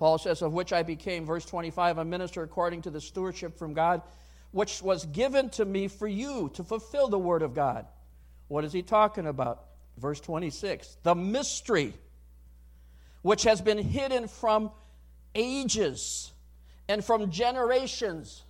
Paul 0.00 0.16
says, 0.16 0.40
Of 0.40 0.54
which 0.54 0.72
I 0.72 0.82
became, 0.82 1.26
verse 1.26 1.44
25, 1.44 1.98
a 1.98 2.04
minister 2.06 2.42
according 2.42 2.82
to 2.82 2.90
the 2.90 3.02
stewardship 3.02 3.58
from 3.58 3.74
God, 3.74 4.00
which 4.50 4.82
was 4.82 5.04
given 5.04 5.50
to 5.50 5.64
me 5.66 5.88
for 5.88 6.08
you 6.08 6.50
to 6.54 6.64
fulfill 6.64 7.08
the 7.08 7.18
word 7.18 7.42
of 7.42 7.54
God. 7.54 7.86
What 8.48 8.64
is 8.64 8.72
he 8.72 8.82
talking 8.82 9.26
about? 9.26 9.66
Verse 9.98 10.18
26 10.18 10.96
The 11.02 11.14
mystery 11.14 11.92
which 13.20 13.42
has 13.42 13.60
been 13.60 13.76
hidden 13.76 14.26
from 14.26 14.70
ages 15.34 16.32
and 16.88 17.04
from 17.04 17.30
generations, 17.30 18.42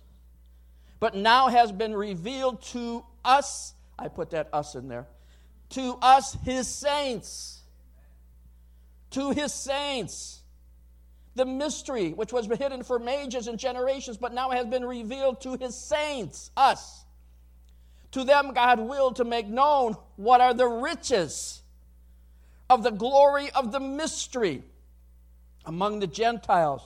but 1.01 1.15
now 1.15 1.49
has 1.49 1.73
been 1.73 1.93
revealed 1.93 2.61
to 2.61 3.03
us. 3.25 3.73
I 3.99 4.07
put 4.07 4.29
that 4.29 4.47
us 4.53 4.73
in 4.75 4.87
there. 4.87 5.05
To 5.71 5.97
us, 6.01 6.37
his 6.45 6.69
saints. 6.69 7.61
To 9.11 9.31
his 9.31 9.53
saints. 9.53 10.40
The 11.35 11.45
mystery 11.45 12.09
which 12.11 12.33
was 12.33 12.47
hidden 12.47 12.83
from 12.83 13.07
ages 13.07 13.47
and 13.47 13.57
generations, 13.57 14.17
but 14.17 14.33
now 14.33 14.51
has 14.51 14.65
been 14.65 14.85
revealed 14.85 15.41
to 15.41 15.55
his 15.55 15.75
saints, 15.75 16.51
us. 16.57 17.05
To 18.11 18.23
them, 18.23 18.53
God 18.53 18.79
willed 18.79 19.15
to 19.17 19.23
make 19.23 19.47
known 19.47 19.95
what 20.17 20.41
are 20.41 20.53
the 20.53 20.67
riches 20.67 21.61
of 22.69 22.83
the 22.83 22.91
glory 22.91 23.49
of 23.51 23.71
the 23.71 23.79
mystery 23.79 24.63
among 25.65 25.99
the 25.99 26.07
Gentiles, 26.07 26.81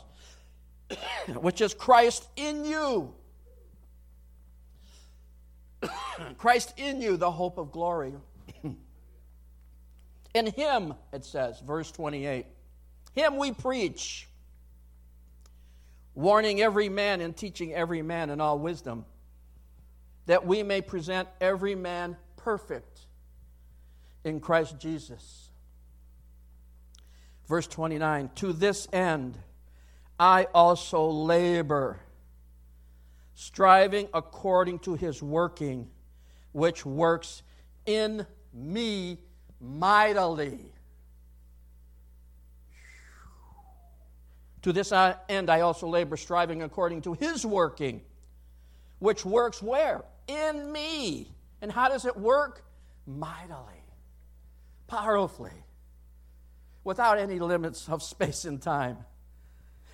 which 1.27 1.61
is 1.61 1.73
Christ 1.73 2.27
in 2.35 2.65
you. 2.65 3.13
Christ 6.37 6.73
in 6.77 7.01
you, 7.01 7.17
the 7.17 7.31
hope 7.31 7.57
of 7.57 7.71
glory. 7.71 8.13
in 10.33 10.47
him, 10.47 10.93
it 11.13 11.25
says, 11.25 11.59
verse 11.61 11.91
28, 11.91 12.45
him 13.15 13.37
we 13.37 13.51
preach, 13.51 14.27
warning 16.15 16.61
every 16.61 16.89
man 16.89 17.21
and 17.21 17.35
teaching 17.35 17.73
every 17.73 18.01
man 18.01 18.29
in 18.29 18.41
all 18.41 18.57
wisdom, 18.57 19.05
that 20.25 20.45
we 20.45 20.63
may 20.63 20.81
present 20.81 21.27
every 21.39 21.75
man 21.75 22.17
perfect 22.37 23.01
in 24.23 24.39
Christ 24.39 24.79
Jesus. 24.79 25.49
Verse 27.47 27.67
29 27.67 28.31
To 28.35 28.53
this 28.53 28.87
end 28.91 29.37
I 30.19 30.47
also 30.53 31.07
labor, 31.07 31.99
striving 33.33 34.07
according 34.13 34.79
to 34.79 34.95
his 34.95 35.21
working, 35.21 35.89
which 36.53 36.85
works 36.85 37.43
in 37.85 38.25
me 38.53 39.19
mightily. 39.59 40.71
To 44.65 44.73
this 44.73 44.91
end 44.91 45.51
I 45.51 45.61
also 45.61 45.87
labor, 45.87 46.17
striving 46.17 46.63
according 46.63 47.03
to 47.03 47.13
his 47.13 47.45
working, 47.45 48.01
which 48.97 49.23
works 49.23 49.61
where? 49.61 50.03
In 50.27 50.71
me. 50.71 51.29
And 51.61 51.71
how 51.71 51.87
does 51.87 52.03
it 52.05 52.17
work? 52.17 52.65
Mightily, 53.05 53.83
powerfully 54.87 55.51
without 56.83 57.19
any 57.19 57.37
limits 57.37 57.87
of 57.87 58.01
space 58.01 58.43
and 58.45 58.59
time. 58.59 58.97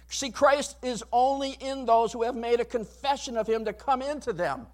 See, 0.08 0.32
Christ 0.32 0.78
is 0.82 1.04
only 1.12 1.58
in 1.60 1.86
those 1.86 2.14
who 2.14 2.24
have 2.24 2.38
made 2.38 2.62
a 2.62 2.66
confession 2.66 3.36
of 3.36 3.48
Him 3.48 3.66
to 3.66 3.74
come 3.74 4.02
into 4.02 4.32
them. 4.32 4.68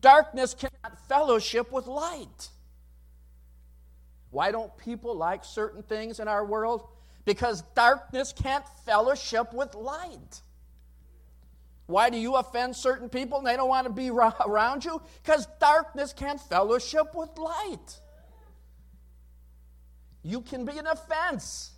Darkness 0.00 0.54
cannot 0.54 1.06
fellowship 1.06 1.70
with 1.70 1.86
light. 1.86 2.48
Why 4.30 4.52
don't 4.52 4.74
people 4.78 5.14
like 5.14 5.44
certain 5.44 5.82
things 5.82 6.18
in 6.18 6.28
our 6.28 6.46
world? 6.46 6.88
Because 7.24 7.62
darkness 7.74 8.32
can't 8.32 8.64
fellowship 8.84 9.52
with 9.52 9.74
light. 9.74 10.42
Why 11.86 12.10
do 12.10 12.16
you 12.16 12.36
offend 12.36 12.74
certain 12.74 13.08
people 13.08 13.38
and 13.38 13.46
they 13.46 13.56
don't 13.56 13.68
want 13.68 13.86
to 13.86 13.92
be 13.92 14.10
around 14.10 14.84
you? 14.84 15.00
Because 15.22 15.46
darkness 15.60 16.12
can't 16.12 16.40
fellowship 16.40 17.14
with 17.14 17.36
light 17.38 18.00
you 20.22 20.40
can 20.40 20.64
be 20.64 20.78
an 20.78 20.86
offense 20.86 21.72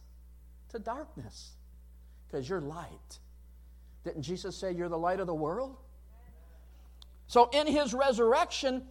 to 0.70 0.78
darkness 0.78 1.52
because 2.26 2.48
you're 2.48 2.60
light. 2.60 3.18
Didn't 4.04 4.22
Jesus 4.22 4.56
say 4.56 4.72
you're 4.72 4.88
the 4.88 4.98
light 4.98 5.20
of 5.20 5.26
the 5.26 5.34
world? 5.34 5.76
So, 7.26 7.48
in 7.54 7.66
his 7.66 7.94
resurrection, 7.94 8.82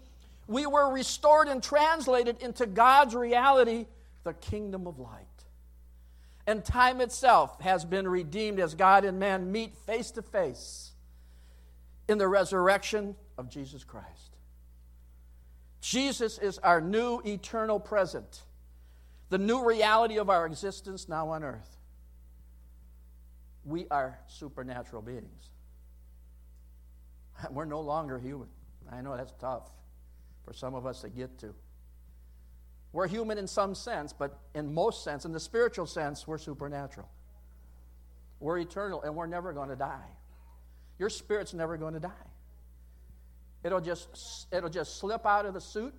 we 0.47 0.65
were 0.65 0.91
restored 0.91 1.47
and 1.47 1.61
translated 1.61 2.41
into 2.41 2.65
God's 2.65 3.13
reality, 3.13 3.85
the 4.23 4.33
kingdom 4.33 4.87
of 4.87 4.97
light. 4.97 5.27
And 6.45 6.63
time 6.63 6.99
itself 6.99 7.61
has 7.61 7.85
been 7.85 8.07
redeemed 8.07 8.59
as 8.59 8.75
God 8.75 9.05
and 9.05 9.19
man 9.19 9.51
meet 9.51 9.77
face 9.77 10.11
to 10.11 10.21
face 10.21 10.91
in 12.07 12.17
the 12.17 12.27
resurrection 12.27 13.15
of 13.37 13.49
Jesus 13.49 13.83
Christ. 13.83 14.37
Jesus 15.79 16.37
is 16.37 16.57
our 16.59 16.81
new 16.81 17.21
eternal 17.25 17.79
present 17.79 18.43
the 19.33 19.39
new 19.39 19.67
reality 19.67 20.19
of 20.19 20.29
our 20.29 20.45
existence 20.45 21.09
now 21.09 21.29
on 21.29 21.43
earth. 21.43 21.79
We 23.65 23.87
are 23.89 24.19
supernatural 24.27 25.01
beings. 25.01 25.49
We're 27.49 27.65
no 27.65 27.81
longer 27.81 28.19
human. 28.19 28.49
I 28.91 29.01
know 29.01 29.17
that's 29.17 29.33
tough 29.39 29.67
for 30.45 30.53
some 30.53 30.75
of 30.75 30.85
us 30.85 31.01
to 31.01 31.09
get 31.09 31.39
to. 31.39 31.55
We're 32.93 33.07
human 33.07 33.39
in 33.39 33.47
some 33.47 33.73
sense, 33.73 34.13
but 34.13 34.39
in 34.53 34.73
most 34.73 35.03
sense, 35.03 35.25
in 35.25 35.31
the 35.31 35.39
spiritual 35.39 35.87
sense, 35.87 36.27
we're 36.27 36.37
supernatural. 36.37 37.09
We're 38.39 38.59
eternal 38.59 39.01
and 39.01 39.15
we're 39.15 39.27
never 39.27 39.51
going 39.51 39.69
to 39.69 39.75
die. 39.75 40.09
Your 40.99 41.09
spirit's 41.09 41.53
never 41.53 41.75
going 41.75 41.95
to 41.95 41.99
die. 41.99 42.27
It'll 43.63 43.81
just, 43.81 44.47
it'll 44.51 44.69
just 44.69 44.99
slip 44.99 45.25
out 45.25 45.45
of 45.45 45.55
the 45.55 45.61
suit 45.61 45.93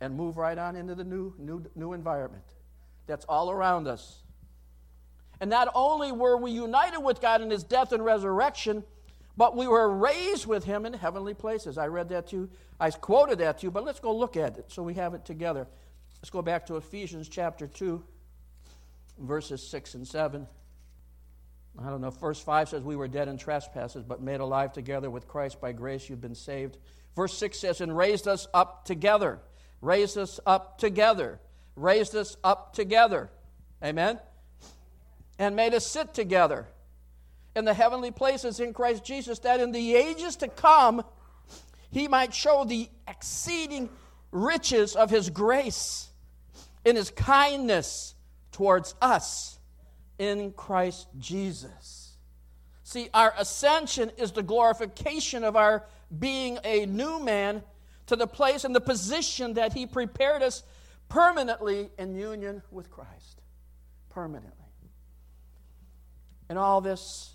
and 0.00 0.14
move 0.14 0.36
right 0.36 0.56
on 0.56 0.76
into 0.76 0.94
the 0.94 1.04
new, 1.04 1.34
new, 1.38 1.64
new 1.74 1.92
environment 1.92 2.44
that's 3.06 3.24
all 3.24 3.50
around 3.50 3.88
us. 3.88 4.22
And 5.40 5.50
not 5.50 5.68
only 5.74 6.12
were 6.12 6.36
we 6.36 6.52
united 6.52 7.00
with 7.00 7.20
God 7.20 7.42
in 7.42 7.50
his 7.50 7.64
death 7.64 7.92
and 7.92 8.04
resurrection, 8.04 8.84
but 9.36 9.56
we 9.56 9.66
were 9.66 9.88
raised 9.88 10.46
with 10.46 10.64
him 10.64 10.84
in 10.84 10.92
heavenly 10.92 11.34
places. 11.34 11.78
I 11.78 11.86
read 11.86 12.08
that 12.10 12.28
to 12.28 12.36
you. 12.36 12.50
I 12.78 12.90
quoted 12.90 13.38
that 13.38 13.58
to 13.58 13.66
you, 13.66 13.70
but 13.70 13.84
let's 13.84 14.00
go 14.00 14.14
look 14.14 14.36
at 14.36 14.58
it 14.58 14.66
so 14.68 14.82
we 14.82 14.94
have 14.94 15.14
it 15.14 15.24
together. 15.24 15.66
Let's 16.20 16.30
go 16.30 16.42
back 16.42 16.66
to 16.66 16.76
Ephesians 16.76 17.28
chapter 17.28 17.66
2, 17.66 18.02
verses 19.20 19.66
6 19.68 19.94
and 19.94 20.06
7. 20.06 20.46
I 21.80 21.90
don't 21.90 22.00
know. 22.00 22.10
Verse 22.10 22.40
5 22.40 22.70
says, 22.70 22.82
We 22.82 22.96
were 22.96 23.08
dead 23.08 23.28
in 23.28 23.38
trespasses, 23.38 24.02
but 24.02 24.20
made 24.20 24.40
alive 24.40 24.72
together 24.72 25.10
with 25.10 25.28
Christ. 25.28 25.60
By 25.60 25.72
grace 25.72 26.08
you've 26.08 26.20
been 26.20 26.34
saved. 26.34 26.76
Verse 27.14 27.36
6 27.38 27.58
says, 27.58 27.80
And 27.80 27.96
raised 27.96 28.26
us 28.26 28.48
up 28.52 28.84
together. 28.84 29.38
Raised 29.80 30.18
us 30.18 30.40
up 30.44 30.78
together 30.78 31.40
raised 31.78 32.14
us 32.14 32.36
up 32.44 32.74
together. 32.74 33.30
Amen? 33.82 34.18
And 35.38 35.56
made 35.56 35.74
us 35.74 35.86
sit 35.86 36.14
together 36.14 36.66
in 37.54 37.64
the 37.64 37.74
heavenly 37.74 38.10
places 38.10 38.60
in 38.60 38.72
Christ 38.72 39.04
Jesus, 39.04 39.38
that 39.40 39.60
in 39.60 39.72
the 39.72 39.94
ages 39.94 40.36
to 40.36 40.48
come 40.48 41.04
he 41.90 42.08
might 42.08 42.34
show 42.34 42.64
the 42.64 42.88
exceeding 43.06 43.88
riches 44.30 44.94
of 44.94 45.10
his 45.10 45.30
grace 45.30 46.07
in 46.84 46.96
his 46.96 47.10
kindness 47.10 48.14
towards 48.52 48.94
us 49.00 49.58
in 50.18 50.52
Christ 50.52 51.08
Jesus. 51.18 52.16
See, 52.82 53.10
our 53.12 53.34
ascension 53.38 54.10
is 54.16 54.32
the 54.32 54.42
glorification 54.42 55.44
of 55.44 55.56
our 55.56 55.84
being 56.18 56.58
a 56.64 56.86
new 56.86 57.20
man 57.20 57.62
to 58.06 58.16
the 58.16 58.26
place 58.26 58.64
and 58.64 58.74
the 58.74 58.80
position 58.80 59.54
that 59.54 59.74
he 59.74 59.86
prepared 59.86 60.42
us 60.42 60.62
permanently 61.08 61.90
in 61.98 62.14
union 62.14 62.62
with 62.70 62.90
Christ. 62.90 63.42
Permanently. 64.08 64.52
And 66.48 66.58
all 66.58 66.80
this 66.80 67.34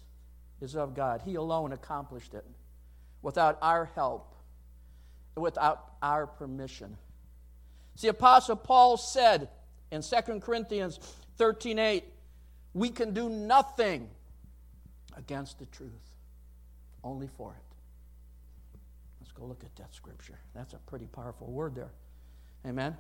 is 0.60 0.75
of 0.75 0.95
God. 0.95 1.21
He 1.23 1.36
alone 1.36 1.71
accomplished 1.71 2.34
it 2.34 2.45
without 3.21 3.60
our 3.62 3.86
help, 3.95 4.36
without 5.38 5.93
our 6.01 6.25
permission. 6.25 6.97
See, 7.95 8.08
Apostle 8.08 8.56
Paul 8.56 8.97
said 8.97 9.49
in 9.91 10.01
2 10.01 10.39
Corinthians 10.39 10.99
13 11.38 11.79
8, 11.79 12.03
we 12.73 12.89
can 12.89 13.13
do 13.13 13.29
nothing 13.29 14.10
against 15.15 15.60
the 15.60 15.65
truth, 15.67 15.91
only 17.03 17.27
for 17.38 17.51
it. 17.51 17.75
Let's 19.21 19.32
go 19.32 19.45
look 19.45 19.63
at 19.63 19.75
that 19.75 19.93
scripture. 19.93 20.39
That's 20.56 20.73
a 20.73 20.79
pretty 20.79 21.06
powerful 21.06 21.47
word 21.47 21.75
there. 21.75 21.91
Amen. 22.65 22.97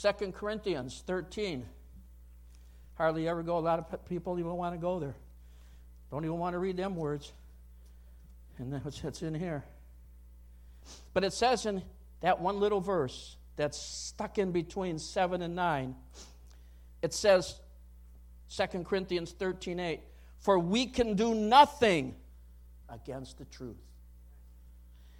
2 0.00 0.32
Corinthians 0.32 1.02
13. 1.06 1.64
Hardly 2.96 3.28
ever 3.28 3.42
go. 3.42 3.58
A 3.58 3.60
lot 3.60 3.78
of 3.78 4.06
people 4.06 4.38
even 4.38 4.52
want 4.52 4.74
to 4.74 4.80
go 4.80 4.98
there. 4.98 5.14
Don't 6.10 6.24
even 6.24 6.38
want 6.38 6.54
to 6.54 6.58
read 6.58 6.76
them 6.76 6.96
words. 6.96 7.32
And 8.58 8.72
that's 8.72 9.02
what's 9.02 9.22
in 9.22 9.34
here. 9.34 9.64
But 11.12 11.24
it 11.24 11.32
says 11.32 11.66
in 11.66 11.82
that 12.20 12.40
one 12.40 12.60
little 12.60 12.80
verse 12.80 13.36
that's 13.56 13.78
stuck 13.78 14.38
in 14.38 14.52
between 14.52 14.98
7 14.98 15.42
and 15.42 15.54
9, 15.54 15.94
it 17.02 17.12
says, 17.12 17.60
2 18.56 18.84
Corinthians 18.84 19.32
13 19.32 19.80
8, 19.80 20.00
for 20.40 20.58
we 20.58 20.86
can 20.86 21.14
do 21.14 21.34
nothing 21.34 22.14
against 22.88 23.38
the 23.38 23.44
truth. 23.46 23.76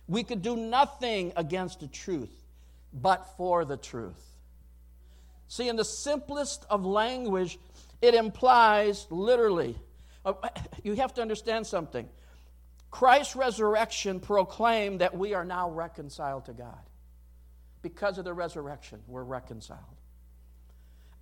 We 0.07 0.23
could 0.23 0.43
do 0.43 0.57
nothing 0.57 1.33
against 1.37 1.81
the 1.81 1.87
truth 1.87 2.31
but 2.93 3.37
for 3.37 3.65
the 3.65 3.77
truth. 3.77 4.23
See, 5.49 5.69
in 5.69 5.77
the 5.77 5.85
simplest 5.85 6.65
of 6.71 6.85
language, 6.85 7.59
it 8.01 8.15
implies 8.15 9.07
literally, 9.11 9.77
uh, 10.25 10.35
you 10.83 10.95
have 10.95 11.15
to 11.15 11.23
understand 11.23 11.67
something. 11.67 12.09
Christ's 12.91 13.35
resurrection 13.35 14.21
proclaimed 14.21 15.01
that 15.01 15.17
we 15.17 15.35
are 15.35 15.45
now 15.45 15.71
reconciled 15.71 16.45
to 16.47 16.53
God. 16.53 16.79
Because 17.85 18.17
of 18.17 18.25
the 18.25 18.33
resurrection, 18.33 19.03
we're 19.07 19.23
reconciled. 19.23 19.79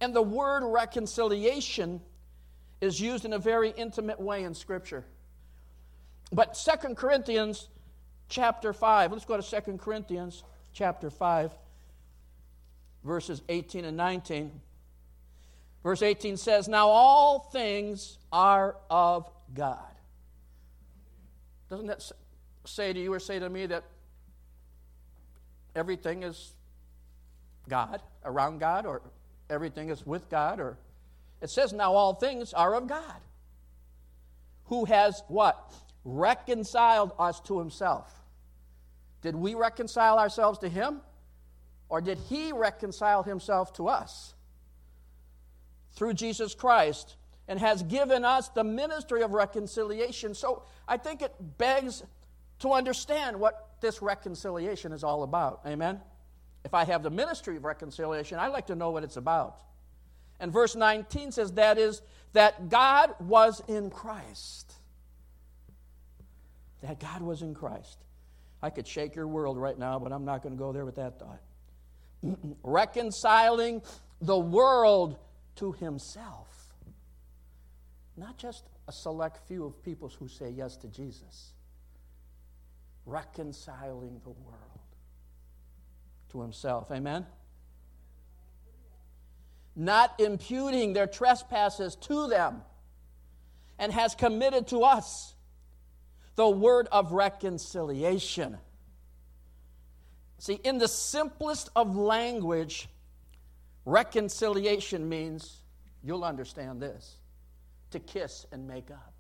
And 0.01 0.15
the 0.15 0.23
word 0.23 0.63
reconciliation 0.65 2.01
is 2.81 3.01
used 3.01 3.25
in 3.25 3.33
a 3.33 3.39
very 3.39 3.71
intimate 3.71 4.21
way 4.21 4.45
in 4.45 4.55
Scripture. 4.55 5.05
But 6.31 6.57
Second 6.57 6.97
Corinthians 6.97 7.69
chapter 8.29 8.73
5, 8.73 9.11
let's 9.11 9.25
go 9.25 9.37
to 9.37 9.43
Second 9.43 9.81
Corinthians 9.81 10.45
chapter 10.73 11.11
5, 11.11 11.51
verses 13.03 13.43
18 13.49 13.85
and 13.85 13.97
19. 13.97 14.53
Verse 15.83 16.01
18 16.01 16.37
says, 16.37 16.69
Now 16.69 16.91
all 16.91 17.41
things 17.41 18.19
are 18.31 18.77
of 18.89 19.29
God. 19.53 19.81
Doesn't 21.69 21.89
that 21.89 22.09
say 22.67 22.93
to 22.93 23.01
you 23.01 23.13
or 23.13 23.19
say 23.19 23.41
to 23.41 23.51
me 23.51 23.67
that 23.67 23.83
everything 25.75 26.23
is 26.23 26.55
God, 27.69 28.03
around 28.25 28.59
God, 28.59 28.87
or 28.87 29.03
everything 29.49 29.91
is 29.91 30.07
with 30.07 30.29
God, 30.29 30.61
or 30.61 30.79
it 31.41 31.51
says, 31.51 31.73
Now 31.73 31.95
all 31.95 32.15
things 32.15 32.53
are 32.53 32.75
of 32.75 32.87
God. 32.87 33.21
Who 34.67 34.85
has 34.85 35.23
what? 35.29 35.73
Reconciled 36.05 37.13
us 37.19 37.41
to 37.43 37.59
himself. 37.59 38.11
Did 39.23 39.37
we 39.37 39.55
reconcile 39.55 40.19
ourselves 40.19 40.59
to 40.61 40.69
him? 40.69 41.01
Or 41.89 42.01
did 42.01 42.19
he 42.29 42.53
reconcile 42.53 43.23
himself 43.23 43.73
to 43.75 43.89
us? 43.89 44.35
Through 45.95 46.15
Jesus 46.15 46.55
Christ, 46.55 47.17
and 47.49 47.61
has 47.61 47.83
given 47.83 48.25
us 48.25 48.49
the 48.49 48.65
ministry 48.65 49.23
of 49.23 49.33
reconciliation. 49.33 50.35
So 50.35 50.63
I 50.89 50.97
think 50.97 51.23
it 51.23 51.35
begs 51.59 52.03
to 52.61 52.73
understand 52.73 53.39
what 53.39 53.69
this 53.83 54.01
reconciliation 54.01 54.93
is 54.93 55.05
all 55.05 55.23
about. 55.23 55.61
Amen? 55.67 56.01
If 56.65 56.73
I 56.73 56.85
have 56.85 57.03
the 57.03 57.11
ministry 57.11 57.57
of 57.57 57.65
reconciliation, 57.65 58.39
I'd 58.39 58.49
like 58.49 58.69
to 58.69 58.75
know 58.75 58.91
what 58.91 59.05
it's 59.05 59.17
about. 59.17 59.61
And 60.41 60.51
verse 60.51 60.75
19 60.75 61.33
says 61.33 61.53
that 61.53 61.77
is 61.77 62.01
that 62.33 62.71
God 62.71 63.15
was 63.21 63.63
in 63.69 63.91
Christ. 63.91 64.73
That 66.83 66.99
God 66.99 67.23
was 67.23 67.43
in 67.43 67.55
Christ. 67.55 67.99
I 68.63 68.71
could 68.71 68.87
shake 68.87 69.15
your 69.15 69.27
world 69.27 69.59
right 69.59 69.79
now, 69.79 69.99
but 69.99 70.13
I'm 70.13 70.25
not 70.25 70.43
going 70.43 70.55
to 70.55 70.59
go 70.59 70.73
there 70.73 70.85
with 70.85 70.97
that 70.97 71.19
thought. 71.19 71.41
Reconciling 72.63 73.83
the 74.21 74.39
world 74.39 75.19
to 75.57 75.73
himself. 75.73 76.49
Not 78.17 78.39
just 78.39 78.65
a 78.89 78.93
select 78.93 79.47
few 79.49 79.65
of 79.65 79.83
people 79.83 80.11
who 80.19 80.29
say 80.29 80.51
yes 80.51 80.77
to 80.79 80.89
Jesus. 80.89 81.52
Reconciling 83.05 84.21
the 84.25 84.31
world 84.31 84.81
to 86.31 86.41
himself. 86.41 86.91
Amen? 86.91 87.27
not 89.75 90.21
imputing 90.21 90.93
their 90.93 91.07
trespasses 91.07 91.97
to 91.97 92.29
them, 92.29 92.63
and 93.79 93.93
has 93.93 94.15
committed 94.15 94.69
to 94.69 94.83
us 94.83 95.35
the 96.37 96.49
word 96.49 96.89
of 96.93 97.13
reconciliation. 97.13 98.59
See, 100.39 100.55
in 100.65 100.79
the 100.79 100.89
simplest 100.89 101.71
of 101.75 101.97
language, 101.97 102.89
reconciliation 103.85 105.09
means, 105.09 105.63
you'll 106.03 106.25
understand 106.25 106.81
this, 106.81 107.17
to 107.91 107.99
kiss 107.99 108.47
and 108.53 108.67
make 108.67 108.91
up. 108.91 109.12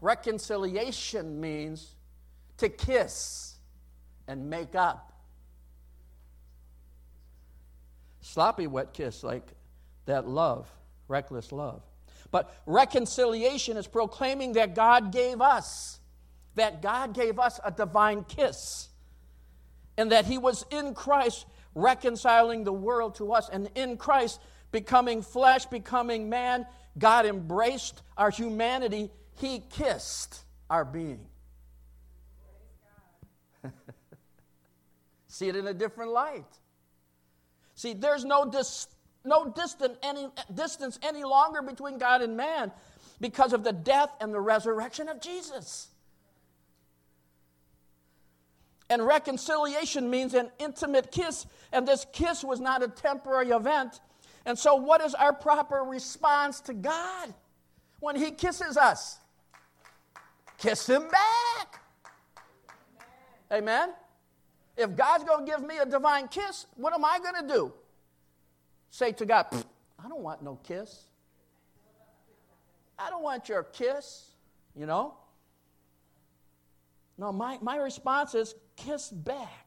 Reconciliation 0.00 1.40
means 1.40 1.94
to 2.58 2.68
kiss 2.68 3.54
and 4.28 4.50
make 4.50 4.74
up. 4.74 5.16
sloppy 8.26 8.66
wet 8.66 8.92
kiss 8.92 9.22
like 9.22 9.52
that 10.06 10.26
love, 10.26 10.68
reckless 11.08 11.52
love. 11.52 11.82
But 12.30 12.54
reconciliation 12.66 13.76
is 13.76 13.86
proclaiming 13.86 14.54
that 14.54 14.74
God 14.74 15.12
gave 15.12 15.40
us, 15.40 16.00
that 16.56 16.82
God 16.82 17.14
gave 17.14 17.38
us 17.38 17.60
a 17.64 17.70
divine 17.70 18.24
kiss, 18.24 18.88
and 19.96 20.12
that 20.12 20.26
He 20.26 20.38
was 20.38 20.66
in 20.70 20.92
Christ 20.92 21.46
reconciling 21.74 22.64
the 22.64 22.72
world 22.72 23.14
to 23.16 23.32
us, 23.32 23.48
and 23.48 23.70
in 23.74 23.96
Christ 23.96 24.40
becoming 24.72 25.22
flesh, 25.22 25.66
becoming 25.66 26.28
man, 26.28 26.66
God 26.98 27.26
embraced 27.26 28.02
our 28.16 28.30
humanity, 28.30 29.10
He 29.38 29.62
kissed 29.70 30.44
our 30.70 30.84
being. 30.84 31.26
See 35.28 35.48
it 35.48 35.56
in 35.56 35.66
a 35.66 35.74
different 35.74 36.12
light. 36.12 36.46
See, 37.74 37.92
there's 37.92 38.24
no, 38.24 38.46
dis, 38.46 38.88
no 39.24 39.50
distant 39.50 39.98
any, 40.02 40.28
distance 40.54 40.98
any 41.02 41.24
longer 41.24 41.60
between 41.60 41.98
God 41.98 42.22
and 42.22 42.36
man 42.36 42.72
because 43.20 43.52
of 43.52 43.62
the 43.62 43.72
death 43.72 44.10
and 44.20 44.32
the 44.32 44.40
resurrection 44.40 45.08
of 45.08 45.20
Jesus. 45.20 45.88
And 48.88 49.04
reconciliation 49.04 50.08
means 50.08 50.32
an 50.34 50.50
intimate 50.58 51.10
kiss, 51.10 51.44
and 51.72 51.86
this 51.86 52.06
kiss 52.12 52.44
was 52.44 52.60
not 52.60 52.82
a 52.82 52.88
temporary 52.88 53.50
event. 53.50 54.00
And 54.44 54.56
so, 54.56 54.76
what 54.76 55.00
is 55.00 55.12
our 55.14 55.32
proper 55.32 55.82
response 55.82 56.60
to 56.62 56.74
God 56.74 57.34
when 57.98 58.14
He 58.14 58.30
kisses 58.30 58.76
us? 58.76 59.18
Kiss 60.58 60.88
Him 60.88 61.02
back. 61.08 61.80
Amen. 63.52 63.90
If 64.76 64.94
God's 64.94 65.24
going 65.24 65.46
to 65.46 65.50
give 65.50 65.66
me 65.66 65.78
a 65.78 65.86
divine 65.86 66.28
kiss, 66.28 66.66
what 66.76 66.92
am 66.92 67.04
I 67.04 67.18
going 67.18 67.46
to 67.46 67.54
do? 67.54 67.72
Say 68.90 69.12
to 69.12 69.26
God, 69.26 69.46
I 70.02 70.08
don't 70.08 70.20
want 70.20 70.42
no 70.42 70.56
kiss. 70.62 71.04
I 72.98 73.10
don't 73.10 73.22
want 73.22 73.48
your 73.48 73.62
kiss, 73.62 74.30
you 74.74 74.86
know? 74.86 75.14
No, 77.18 77.32
my, 77.32 77.58
my 77.62 77.76
response 77.76 78.34
is 78.34 78.54
kiss 78.76 79.10
back 79.10 79.66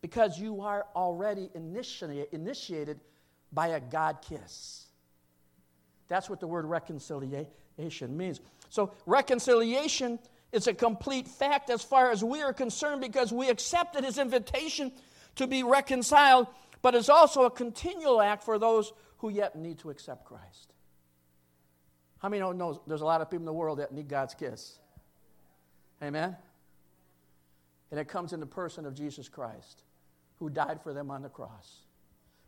because 0.00 0.38
you 0.38 0.60
are 0.60 0.86
already 0.94 1.50
initiated, 1.54 2.28
initiated 2.32 3.00
by 3.52 3.68
a 3.68 3.80
God 3.80 4.18
kiss. 4.22 4.86
That's 6.08 6.28
what 6.28 6.40
the 6.40 6.46
word 6.46 6.66
reconciliation 6.66 8.16
means. 8.16 8.40
So, 8.74 8.90
reconciliation 9.06 10.18
is 10.50 10.66
a 10.66 10.74
complete 10.74 11.28
fact 11.28 11.70
as 11.70 11.80
far 11.80 12.10
as 12.10 12.24
we 12.24 12.42
are 12.42 12.52
concerned 12.52 13.02
because 13.02 13.32
we 13.32 13.48
accepted 13.48 14.02
his 14.02 14.18
invitation 14.18 14.90
to 15.36 15.46
be 15.46 15.62
reconciled, 15.62 16.48
but 16.82 16.96
it's 16.96 17.08
also 17.08 17.44
a 17.44 17.52
continual 17.52 18.20
act 18.20 18.42
for 18.42 18.58
those 18.58 18.92
who 19.18 19.28
yet 19.28 19.54
need 19.54 19.78
to 19.78 19.90
accept 19.90 20.24
Christ. 20.24 20.72
How 22.18 22.28
many 22.28 22.40
know 22.40 22.82
there's 22.88 23.00
a 23.00 23.04
lot 23.04 23.20
of 23.20 23.30
people 23.30 23.42
in 23.42 23.46
the 23.46 23.52
world 23.52 23.78
that 23.78 23.92
need 23.92 24.08
God's 24.08 24.34
kiss? 24.34 24.76
Amen? 26.02 26.36
And 27.92 28.00
it 28.00 28.08
comes 28.08 28.32
in 28.32 28.40
the 28.40 28.46
person 28.46 28.86
of 28.86 28.94
Jesus 28.96 29.28
Christ, 29.28 29.84
who 30.40 30.50
died 30.50 30.82
for 30.82 30.92
them 30.92 31.12
on 31.12 31.22
the 31.22 31.28
cross, 31.28 31.84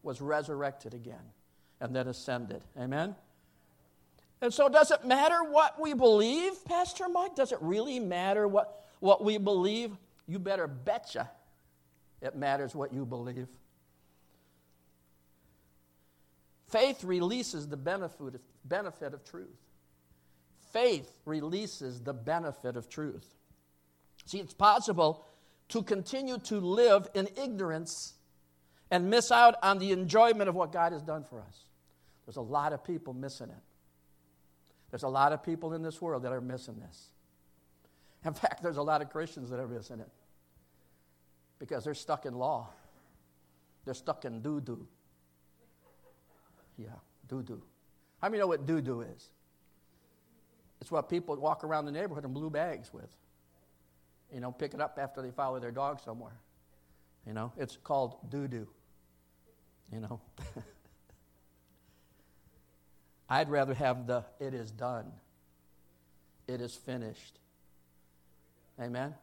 was 0.03 0.21
resurrected 0.21 0.93
again, 0.93 1.31
and 1.81 1.95
then 1.95 2.09
ascended. 2.09 2.65
Amen? 2.77 3.15
And 4.40 4.53
so, 4.53 4.68
does 4.68 4.90
it 4.90 5.05
matter 5.05 5.42
what 5.44 5.81
we 5.81 5.94
believe, 5.94 6.53
Pastor 6.64 7.09
Mike? 7.09 7.35
Does 7.35 7.53
it 7.53 7.59
really 7.61 7.99
matter 7.99 8.46
what, 8.46 8.85
what 9.01 9.25
we 9.25 9.38
believe? 9.38 9.92
You 10.27 10.38
better 10.38 10.66
betcha 10.66 11.31
it 12.22 12.35
matters 12.35 12.75
what 12.75 12.92
you 12.92 13.05
believe. 13.05 13.49
Faith 16.68 17.05
releases 17.05 17.68
the 17.68 17.77
benefit 17.77 18.35
of, 18.35 18.40
benefit 18.64 19.14
of 19.14 19.25
truth. 19.25 19.57
Faith 20.72 21.11
releases 21.25 22.01
the 22.01 22.12
benefit 22.12 22.77
of 22.77 22.88
truth. 22.88 23.27
See, 24.25 24.38
it's 24.38 24.55
possible 24.55 25.25
to 25.68 25.83
continue 25.83 26.38
to 26.38 26.59
live 26.59 27.09
in 27.14 27.29
ignorance 27.40 28.14
and 28.90 29.09
miss 29.09 29.31
out 29.31 29.55
on 29.62 29.79
the 29.79 29.92
enjoyment 29.92 30.49
of 30.49 30.55
what 30.55 30.72
God 30.72 30.92
has 30.92 31.03
done 31.03 31.25
for 31.25 31.40
us. 31.40 31.64
There's 32.27 32.37
a 32.37 32.40
lot 32.42 32.72
of 32.72 32.83
people 32.83 33.14
missing 33.14 33.51
it. 33.51 33.66
There's 34.97 35.03
a 35.03 35.09
lot 35.09 35.35
of 35.35 35.43
people 35.43 35.75
in 35.75 35.83
this 35.83 36.01
world 36.01 36.23
that 36.23 36.33
are 36.33 36.41
missing 36.41 36.81
this. 36.81 37.11
In 38.25 38.33
fact, 38.33 38.63
there's 38.63 38.79
a 38.79 38.83
lot 38.83 39.03
of 39.03 39.11
Christians 39.11 39.51
that 39.51 39.61
are 39.61 39.69
missing 39.69 40.01
it 40.01 40.09
because 41.59 41.85
they're 41.85 41.93
stuck 41.93 42.25
in 42.25 42.33
law. 42.33 42.71
They're 43.85 43.93
stuck 43.93 44.25
in 44.25 44.41
doo 44.41 44.59
doo. 44.59 44.87
Yeah, 46.79 46.87
doo 47.29 47.43
doo. 47.43 47.61
How 48.23 48.31
many 48.31 48.41
know 48.41 48.47
what 48.47 48.65
doo 48.65 48.81
doo 48.81 49.03
is? 49.03 49.29
It's 50.81 50.91
what 50.91 51.11
people 51.11 51.37
walk 51.37 51.63
around 51.63 51.85
the 51.85 51.93
neighborhood 51.93 52.25
in 52.25 52.33
blue 52.33 52.49
bags 52.49 52.91
with. 52.91 53.15
You 54.33 54.41
know, 54.41 54.51
pick 54.51 54.73
it 54.73 54.81
up 54.81 54.99
after 54.99 55.21
they 55.21 55.31
follow 55.31 55.61
their 55.61 55.73
dog 55.73 56.01
somewhere. 56.01 56.41
You 57.27 57.35
know, 57.35 57.53
it's 57.59 57.77
called 57.77 58.31
doo 58.31 58.49
doo. 58.49 58.67
You 59.93 60.01
know. 60.01 60.21
I'd 63.29 63.49
rather 63.49 63.75
have 63.75 64.07
the 64.07 64.25
it 64.39 64.55
is 64.55 64.71
done, 64.71 65.12
it 66.47 66.61
is 66.61 66.75
finished. 66.75 67.39
Amen? 68.81 69.15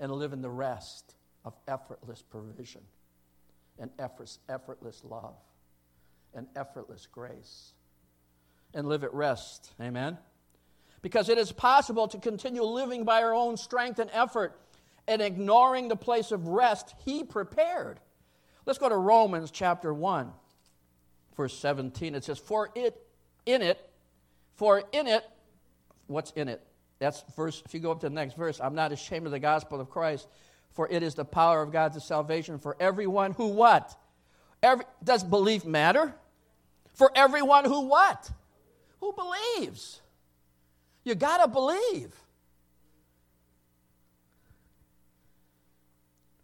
And 0.00 0.12
live 0.12 0.32
in 0.32 0.40
the 0.40 0.50
rest 0.50 1.14
of 1.44 1.54
effortless 1.66 2.22
provision 2.22 2.82
and 3.78 3.90
effortless, 3.98 4.38
effortless 4.48 5.02
love 5.04 5.34
and 6.34 6.46
effortless 6.56 7.06
grace. 7.06 7.72
And 8.74 8.88
live 8.88 9.04
at 9.04 9.12
rest. 9.12 9.70
Amen? 9.80 10.16
Because 11.02 11.28
it 11.28 11.36
is 11.36 11.52
possible 11.52 12.08
to 12.08 12.18
continue 12.18 12.62
living 12.62 13.04
by 13.04 13.22
our 13.22 13.34
own 13.34 13.56
strength 13.56 13.98
and 13.98 14.10
effort 14.12 14.58
and 15.06 15.20
ignoring 15.20 15.88
the 15.88 15.96
place 15.96 16.30
of 16.32 16.48
rest 16.48 16.94
He 17.04 17.24
prepared. 17.24 18.00
Let's 18.64 18.78
go 18.78 18.88
to 18.88 18.96
Romans 18.96 19.50
chapter 19.50 19.92
1 19.92 20.32
verse 21.36 21.56
17. 21.58 22.14
It 22.14 22.24
says, 22.24 22.38
For 22.38 22.70
it, 22.74 23.00
in 23.46 23.62
it, 23.62 23.78
for 24.56 24.82
in 24.92 25.06
it, 25.06 25.24
what's 26.06 26.30
in 26.32 26.48
it? 26.48 26.62
That's 26.98 27.24
verse, 27.36 27.62
if 27.64 27.74
you 27.74 27.80
go 27.80 27.90
up 27.90 28.00
to 28.00 28.08
the 28.08 28.14
next 28.14 28.36
verse, 28.36 28.60
I'm 28.60 28.74
not 28.74 28.92
ashamed 28.92 29.26
of 29.26 29.32
the 29.32 29.40
gospel 29.40 29.80
of 29.80 29.90
Christ, 29.90 30.28
for 30.72 30.88
it 30.88 31.02
is 31.02 31.14
the 31.14 31.24
power 31.24 31.60
of 31.62 31.72
God 31.72 31.92
to 31.94 32.00
salvation 32.00 32.58
for 32.58 32.76
everyone 32.78 33.32
who 33.32 33.48
what? 33.48 33.96
Every, 34.62 34.84
does 35.02 35.24
belief 35.24 35.64
matter? 35.64 36.14
For 36.94 37.10
everyone 37.14 37.64
who 37.64 37.88
what? 37.88 38.30
Who 39.00 39.12
believes. 39.12 40.00
You 41.04 41.14
got 41.14 41.38
to 41.38 41.48
believe. 41.48 42.14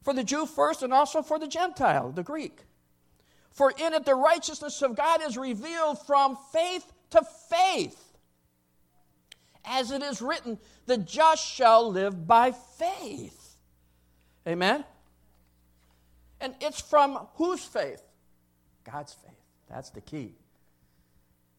For 0.03 0.13
the 0.13 0.25
Jew 0.25 0.47
first 0.47 0.83
and 0.83 0.93
also 0.93 1.23
for 1.23 1.39
the 1.39 1.47
Gentile, 1.47 2.11
the 2.11 2.23
Greek. 2.23 2.63
For 3.59 3.73
in 3.77 3.93
it 3.93 4.05
the 4.05 4.15
righteousness 4.15 4.83
of 4.83 4.95
God 4.95 5.21
is 5.27 5.37
revealed 5.37 5.99
from 6.07 6.39
faith 6.53 6.93
to 7.11 7.23
faith. 7.51 8.17
As 9.65 9.91
it 9.91 10.01
is 10.01 10.23
written, 10.23 10.59
the 10.87 10.97
just 10.97 11.45
shall 11.45 11.91
live 11.91 12.25
by 12.25 12.53
faith. 12.53 13.57
Amen? 14.47 14.85
And 16.41 16.55
it's 16.61 16.81
from 16.81 17.27
whose 17.35 17.65
faith? 17.65 18.01
God's 18.85 19.15
faith. 19.15 19.33
That's 19.69 19.91
the 19.91 20.03
key. 20.03 20.37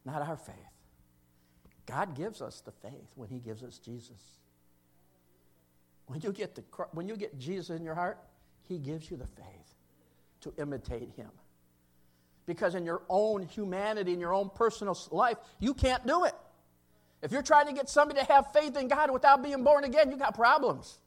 Not 0.06 0.22
our 0.22 0.38
faith. 0.38 0.56
God 1.86 2.16
gives 2.16 2.42
us 2.42 2.62
the 2.62 2.72
faith 2.72 3.12
when 3.16 3.28
He 3.28 3.40
gives 3.40 3.62
us 3.62 3.78
Jesus. 3.78 4.38
When 6.06 6.22
you 6.22 6.32
get, 6.32 6.56
the, 6.56 6.64
when 6.94 7.10
you 7.10 7.18
get 7.18 7.38
Jesus 7.38 7.78
in 7.78 7.84
your 7.84 7.96
heart, 7.96 8.20
He 8.70 8.78
gives 8.78 9.12
you 9.12 9.18
the 9.18 9.28
faith 9.28 9.76
to 10.40 10.54
imitate 10.58 11.10
Him 11.18 11.30
because 12.50 12.74
in 12.74 12.84
your 12.84 13.04
own 13.10 13.44
humanity, 13.44 14.12
in 14.12 14.20
your 14.20 14.34
own 14.34 14.50
personal 14.56 14.98
life, 15.12 15.38
you 15.60 15.76
can't 15.76 16.06
do 16.08 16.26
it. 16.26 16.34
If 17.22 17.32
you're 17.32 17.44
trying 17.44 17.68
to 17.68 17.74
get 17.74 17.88
somebody 17.88 18.20
to 18.20 18.26
have 18.26 18.52
faith 18.52 18.76
in 18.76 18.88
God 18.88 19.12
without 19.12 19.44
being 19.44 19.64
born 19.64 19.84
again, 19.84 20.10
you 20.10 20.18
got 20.18 20.34
problems. 20.34 20.98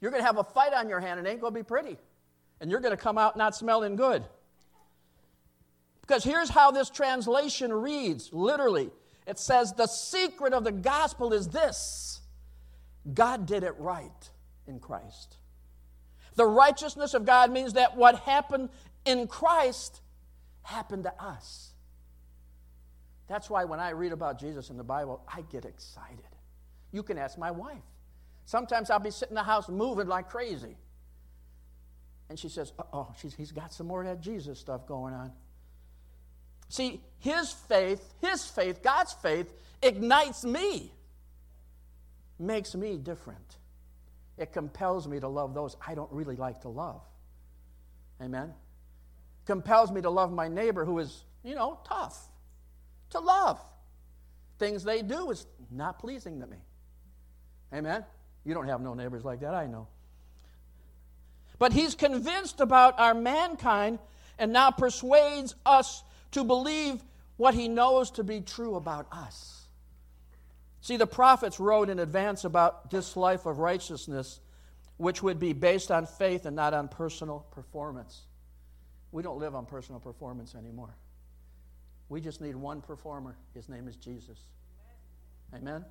You're 0.00 0.10
going 0.10 0.22
to 0.22 0.26
have 0.26 0.38
a 0.38 0.44
fight 0.44 0.72
on 0.72 0.88
your 0.88 1.00
hand, 1.00 1.18
and 1.18 1.28
it 1.28 1.30
ain't 1.30 1.42
going 1.42 1.52
to 1.52 1.60
be 1.60 1.62
pretty. 1.62 1.98
And 2.62 2.70
you're 2.70 2.80
going 2.80 2.96
to 2.96 3.02
come 3.02 3.18
out 3.18 3.36
not 3.36 3.54
smelling 3.54 3.94
good. 3.94 4.24
Because 6.00 6.24
here's 6.24 6.48
how 6.48 6.70
this 6.70 6.88
translation 6.88 7.70
reads 7.70 8.32
literally 8.32 8.90
it 9.26 9.38
says, 9.38 9.74
The 9.74 9.86
secret 9.86 10.54
of 10.54 10.64
the 10.64 10.72
gospel 10.72 11.34
is 11.34 11.48
this 11.48 12.22
God 13.12 13.44
did 13.44 13.64
it 13.64 13.74
right 13.78 14.30
in 14.66 14.80
Christ. 14.80 15.36
The 16.36 16.46
righteousness 16.46 17.12
of 17.12 17.26
God 17.26 17.50
means 17.50 17.74
that 17.74 17.98
what 17.98 18.20
happened 18.20 18.70
in 19.04 19.26
Christ 19.26 20.00
happened 20.62 21.04
to 21.04 21.22
us. 21.22 21.72
That's 23.28 23.48
why 23.48 23.64
when 23.64 23.78
I 23.80 23.90
read 23.90 24.12
about 24.12 24.40
Jesus 24.40 24.70
in 24.70 24.76
the 24.76 24.84
Bible, 24.84 25.22
I 25.28 25.42
get 25.42 25.64
excited. 25.64 26.18
You 26.92 27.02
can 27.02 27.16
ask 27.16 27.38
my 27.38 27.50
wife. 27.50 27.82
Sometimes 28.44 28.90
I'll 28.90 28.98
be 28.98 29.12
sitting 29.12 29.32
in 29.32 29.36
the 29.36 29.42
house 29.44 29.68
moving 29.68 30.08
like 30.08 30.28
crazy. 30.28 30.76
And 32.28 32.38
she 32.38 32.48
says, 32.48 32.72
Oh, 32.92 33.12
he's 33.36 33.52
got 33.52 33.72
some 33.72 33.86
more 33.86 34.02
of 34.02 34.08
that 34.08 34.20
Jesus 34.20 34.58
stuff 34.58 34.86
going 34.86 35.14
on. 35.14 35.32
See, 36.68 37.00
his 37.18 37.52
faith, 37.52 38.14
his 38.20 38.44
faith, 38.44 38.82
God's 38.82 39.12
faith, 39.12 39.52
ignites 39.82 40.44
me, 40.44 40.92
makes 42.38 42.74
me 42.74 42.96
different. 42.96 43.58
It 44.38 44.52
compels 44.52 45.06
me 45.06 45.20
to 45.20 45.28
love 45.28 45.54
those 45.54 45.76
I 45.86 45.94
don't 45.94 46.10
really 46.12 46.36
like 46.36 46.62
to 46.62 46.68
love. 46.68 47.02
Amen? 48.22 48.54
Compels 49.50 49.90
me 49.90 50.00
to 50.00 50.10
love 50.10 50.32
my 50.32 50.46
neighbor 50.46 50.84
who 50.84 51.00
is, 51.00 51.24
you 51.42 51.56
know, 51.56 51.80
tough. 51.84 52.16
To 53.10 53.18
love. 53.18 53.60
Things 54.60 54.84
they 54.84 55.02
do 55.02 55.32
is 55.32 55.44
not 55.72 55.98
pleasing 55.98 56.40
to 56.40 56.46
me. 56.46 56.58
Amen? 57.74 58.04
You 58.44 58.54
don't 58.54 58.68
have 58.68 58.80
no 58.80 58.94
neighbors 58.94 59.24
like 59.24 59.40
that, 59.40 59.52
I 59.52 59.66
know. 59.66 59.88
But 61.58 61.72
he's 61.72 61.96
convinced 61.96 62.60
about 62.60 63.00
our 63.00 63.12
mankind 63.12 63.98
and 64.38 64.52
now 64.52 64.70
persuades 64.70 65.56
us 65.66 66.04
to 66.30 66.44
believe 66.44 67.02
what 67.36 67.52
he 67.52 67.66
knows 67.66 68.12
to 68.12 68.22
be 68.22 68.42
true 68.42 68.76
about 68.76 69.08
us. 69.10 69.64
See, 70.80 70.96
the 70.96 71.08
prophets 71.08 71.58
wrote 71.58 71.90
in 71.90 71.98
advance 71.98 72.44
about 72.44 72.92
this 72.92 73.16
life 73.16 73.46
of 73.46 73.58
righteousness, 73.58 74.38
which 74.96 75.24
would 75.24 75.40
be 75.40 75.54
based 75.54 75.90
on 75.90 76.06
faith 76.06 76.46
and 76.46 76.54
not 76.54 76.72
on 76.72 76.86
personal 76.86 77.44
performance. 77.50 78.26
We 79.12 79.22
don't 79.22 79.38
live 79.38 79.54
on 79.54 79.66
personal 79.66 80.00
performance 80.00 80.54
anymore. 80.54 80.94
We 82.08 82.20
just 82.20 82.40
need 82.40 82.56
one 82.56 82.80
performer. 82.80 83.36
His 83.54 83.68
name 83.68 83.88
is 83.88 83.96
Jesus. 83.96 84.38
Amen? 85.54 85.84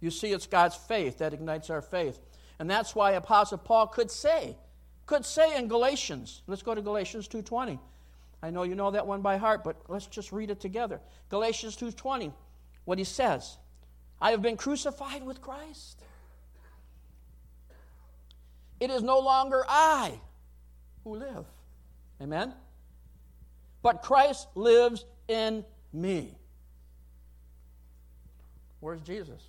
You 0.00 0.10
see, 0.10 0.32
it's 0.32 0.46
God's 0.46 0.76
faith 0.76 1.18
that 1.18 1.32
ignites 1.32 1.70
our 1.70 1.82
faith. 1.82 2.20
And 2.58 2.70
that's 2.70 2.94
why 2.94 3.12
Apostle 3.12 3.58
Paul 3.58 3.86
could 3.86 4.10
say, 4.10 4.56
could 5.06 5.24
say 5.24 5.56
in 5.56 5.68
Galatians, 5.68 6.42
let's 6.46 6.62
go 6.62 6.74
to 6.74 6.82
Galatians 6.82 7.28
2.20. 7.28 7.78
I 8.42 8.50
know 8.50 8.62
you 8.62 8.74
know 8.74 8.90
that 8.90 9.06
one 9.06 9.22
by 9.22 9.38
heart, 9.38 9.64
but 9.64 9.76
let's 9.88 10.06
just 10.06 10.30
read 10.30 10.50
it 10.50 10.60
together. 10.60 11.00
Galatians 11.30 11.76
2.20, 11.76 12.32
what 12.84 12.98
he 12.98 13.04
says, 13.04 13.56
I 14.20 14.30
have 14.30 14.42
been 14.42 14.56
crucified 14.56 15.24
with 15.24 15.40
Christ. 15.40 16.02
It 18.80 18.90
is 18.90 19.02
no 19.02 19.18
longer 19.18 19.64
I 19.66 20.20
who 21.04 21.16
live, 21.16 21.46
Amen? 22.20 22.54
But 23.82 24.02
Christ 24.02 24.48
lives 24.54 25.04
in 25.28 25.64
me. 25.92 26.36
Where's 28.80 29.00
Jesus? 29.00 29.42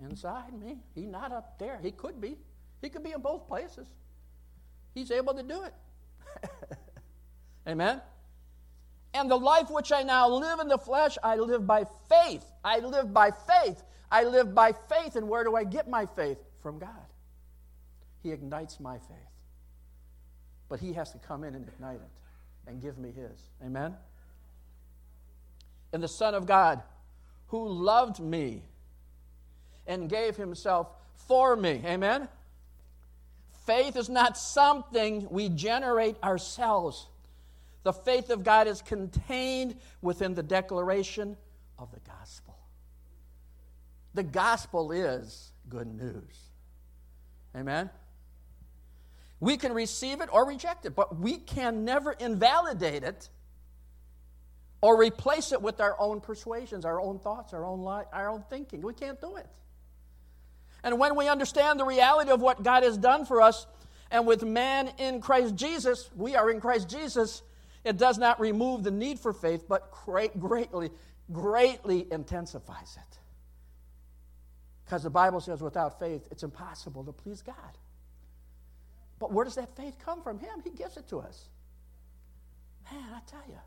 inside 0.00 0.58
me. 0.58 0.76
He's 0.94 1.08
not 1.08 1.32
up 1.32 1.58
there. 1.58 1.78
He 1.82 1.90
could 1.90 2.20
be. 2.20 2.36
He 2.82 2.88
could 2.88 3.02
be 3.02 3.12
in 3.12 3.20
both 3.20 3.46
places. 3.48 3.86
He's 4.94 5.10
able 5.10 5.34
to 5.34 5.42
do 5.42 5.62
it. 5.64 5.74
Amen? 7.68 8.00
And 9.14 9.30
the 9.30 9.36
life 9.36 9.70
which 9.70 9.90
I 9.92 10.02
now 10.02 10.28
live 10.28 10.60
in 10.60 10.68
the 10.68 10.78
flesh, 10.78 11.18
I 11.22 11.36
live 11.36 11.66
by 11.66 11.86
faith. 12.08 12.44
I 12.64 12.78
live 12.78 13.12
by 13.12 13.30
faith. 13.30 13.82
I 14.10 14.24
live 14.24 14.54
by 14.54 14.72
faith. 14.72 15.16
And 15.16 15.28
where 15.28 15.44
do 15.44 15.56
I 15.56 15.64
get 15.64 15.88
my 15.88 16.06
faith? 16.06 16.38
From 16.62 16.78
God. 16.78 16.90
He 18.22 18.30
ignites 18.32 18.80
my 18.80 18.98
faith. 18.98 19.16
But 20.68 20.80
He 20.80 20.92
has 20.94 21.12
to 21.12 21.18
come 21.18 21.44
in 21.44 21.54
and 21.54 21.66
ignite 21.66 21.96
it 21.96 22.68
and 22.68 22.80
give 22.82 22.98
me 22.98 23.10
His. 23.10 23.38
Amen? 23.64 23.94
And 25.92 26.02
the 26.02 26.08
Son 26.08 26.34
of 26.34 26.46
God, 26.46 26.82
who 27.48 27.66
loved 27.68 28.20
me 28.20 28.62
and 29.86 30.08
gave 30.08 30.36
Himself 30.36 30.88
for 31.26 31.56
me. 31.56 31.82
Amen? 31.84 32.28
Faith 33.64 33.96
is 33.96 34.08
not 34.08 34.36
something 34.36 35.26
we 35.30 35.48
generate 35.48 36.16
ourselves. 36.22 37.06
The 37.82 37.92
faith 37.92 38.30
of 38.30 38.44
God 38.44 38.66
is 38.66 38.82
contained 38.82 39.76
within 40.02 40.34
the 40.34 40.42
declaration 40.42 41.36
of 41.78 41.90
the 41.92 42.00
gospel. 42.00 42.56
The 44.14 44.22
gospel 44.22 44.90
is 44.92 45.52
good 45.68 45.86
news. 45.86 46.50
Amen? 47.56 47.90
We 49.40 49.56
can 49.56 49.72
receive 49.72 50.20
it 50.20 50.28
or 50.32 50.46
reject 50.46 50.84
it, 50.86 50.96
but 50.96 51.18
we 51.18 51.36
can 51.36 51.84
never 51.84 52.12
invalidate 52.12 53.04
it 53.04 53.28
or 54.80 54.98
replace 55.00 55.52
it 55.52 55.62
with 55.62 55.80
our 55.80 55.96
own 56.00 56.20
persuasions, 56.20 56.84
our 56.84 57.00
own 57.00 57.18
thoughts, 57.18 57.52
our 57.52 57.64
own, 57.64 57.84
li- 57.84 58.06
our 58.12 58.28
own 58.28 58.44
thinking. 58.50 58.80
We 58.80 58.94
can't 58.94 59.20
do 59.20 59.36
it. 59.36 59.46
And 60.82 60.98
when 60.98 61.16
we 61.16 61.28
understand 61.28 61.80
the 61.80 61.84
reality 61.84 62.30
of 62.30 62.40
what 62.40 62.62
God 62.62 62.82
has 62.82 62.96
done 62.96 63.24
for 63.24 63.42
us, 63.42 63.66
and 64.10 64.26
with 64.26 64.42
man 64.42 64.90
in 64.98 65.20
Christ 65.20 65.54
Jesus, 65.54 66.08
we 66.16 66.34
are 66.34 66.50
in 66.50 66.60
Christ 66.60 66.88
Jesus, 66.88 67.42
it 67.84 67.96
does 67.96 68.18
not 68.18 68.40
remove 68.40 68.82
the 68.82 68.90
need 68.90 69.18
for 69.18 69.32
faith, 69.32 69.64
but 69.68 69.90
greatly, 69.90 70.90
greatly 71.32 72.06
intensifies 72.10 72.96
it. 72.96 73.18
Because 74.84 75.02
the 75.02 75.10
Bible 75.10 75.40
says 75.40 75.60
without 75.60 75.98
faith, 75.98 76.26
it's 76.30 76.42
impossible 76.42 77.04
to 77.04 77.12
please 77.12 77.42
God. 77.42 77.54
But 79.18 79.32
where 79.32 79.44
does 79.44 79.56
that 79.56 79.74
faith 79.76 79.96
come 80.04 80.22
from? 80.22 80.38
Him. 80.38 80.60
He 80.62 80.70
gives 80.70 80.96
it 80.96 81.08
to 81.08 81.18
us. 81.18 81.48
Man, 82.90 83.04
I 83.14 83.20
tell 83.26 83.42
you, 83.48 83.58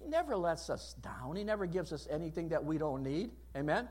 He 0.00 0.08
never 0.08 0.36
lets 0.36 0.70
us 0.70 0.94
down. 0.94 1.36
He 1.36 1.44
never 1.44 1.66
gives 1.66 1.92
us 1.92 2.06
anything 2.10 2.48
that 2.50 2.64
we 2.64 2.78
don't 2.78 3.02
need. 3.02 3.30
Amen? 3.56 3.88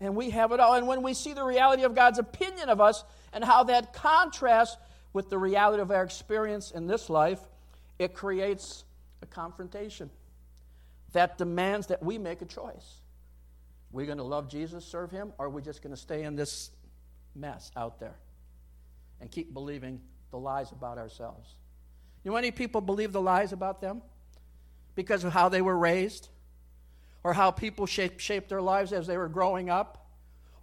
And 0.00 0.16
we 0.16 0.30
have 0.30 0.52
it 0.52 0.60
all. 0.60 0.74
And 0.74 0.86
when 0.86 1.02
we 1.02 1.14
see 1.14 1.32
the 1.32 1.44
reality 1.44 1.82
of 1.84 1.94
God's 1.94 2.18
opinion 2.18 2.68
of 2.68 2.80
us 2.80 3.04
and 3.32 3.44
how 3.44 3.64
that 3.64 3.92
contrasts 3.92 4.76
with 5.12 5.30
the 5.30 5.38
reality 5.38 5.80
of 5.80 5.90
our 5.90 6.02
experience 6.02 6.70
in 6.70 6.86
this 6.86 7.08
life, 7.08 7.40
it 7.98 8.14
creates 8.14 8.84
a 9.22 9.26
confrontation 9.26 10.10
that 11.12 11.38
demands 11.38 11.86
that 11.88 12.02
we 12.02 12.18
make 12.18 12.42
a 12.42 12.46
choice. 12.46 13.00
We're 13.92 14.06
going 14.06 14.18
to 14.18 14.24
love 14.24 14.48
Jesus, 14.48 14.84
serve 14.84 15.12
Him, 15.12 15.32
or 15.38 15.46
are 15.46 15.50
we 15.50 15.62
just 15.62 15.82
going 15.82 15.94
to 15.94 16.00
stay 16.00 16.24
in 16.24 16.34
this 16.34 16.70
mess 17.36 17.70
out 17.76 18.00
there 18.00 18.16
and 19.20 19.30
keep 19.30 19.52
believing 19.52 20.00
the 20.30 20.38
lies 20.38 20.72
about 20.72 20.98
ourselves? 20.98 21.54
You 22.22 22.30
know, 22.30 22.36
many 22.36 22.50
people 22.50 22.80
believe 22.80 23.12
the 23.12 23.20
lies 23.20 23.52
about 23.52 23.80
them 23.80 24.02
because 24.94 25.24
of 25.24 25.32
how 25.32 25.48
they 25.48 25.60
were 25.60 25.76
raised, 25.76 26.28
or 27.22 27.32
how 27.32 27.50
people 27.50 27.86
shaped, 27.86 28.20
shaped 28.20 28.48
their 28.48 28.62
lives 28.62 28.92
as 28.92 29.06
they 29.06 29.16
were 29.16 29.28
growing 29.28 29.70
up, 29.70 30.06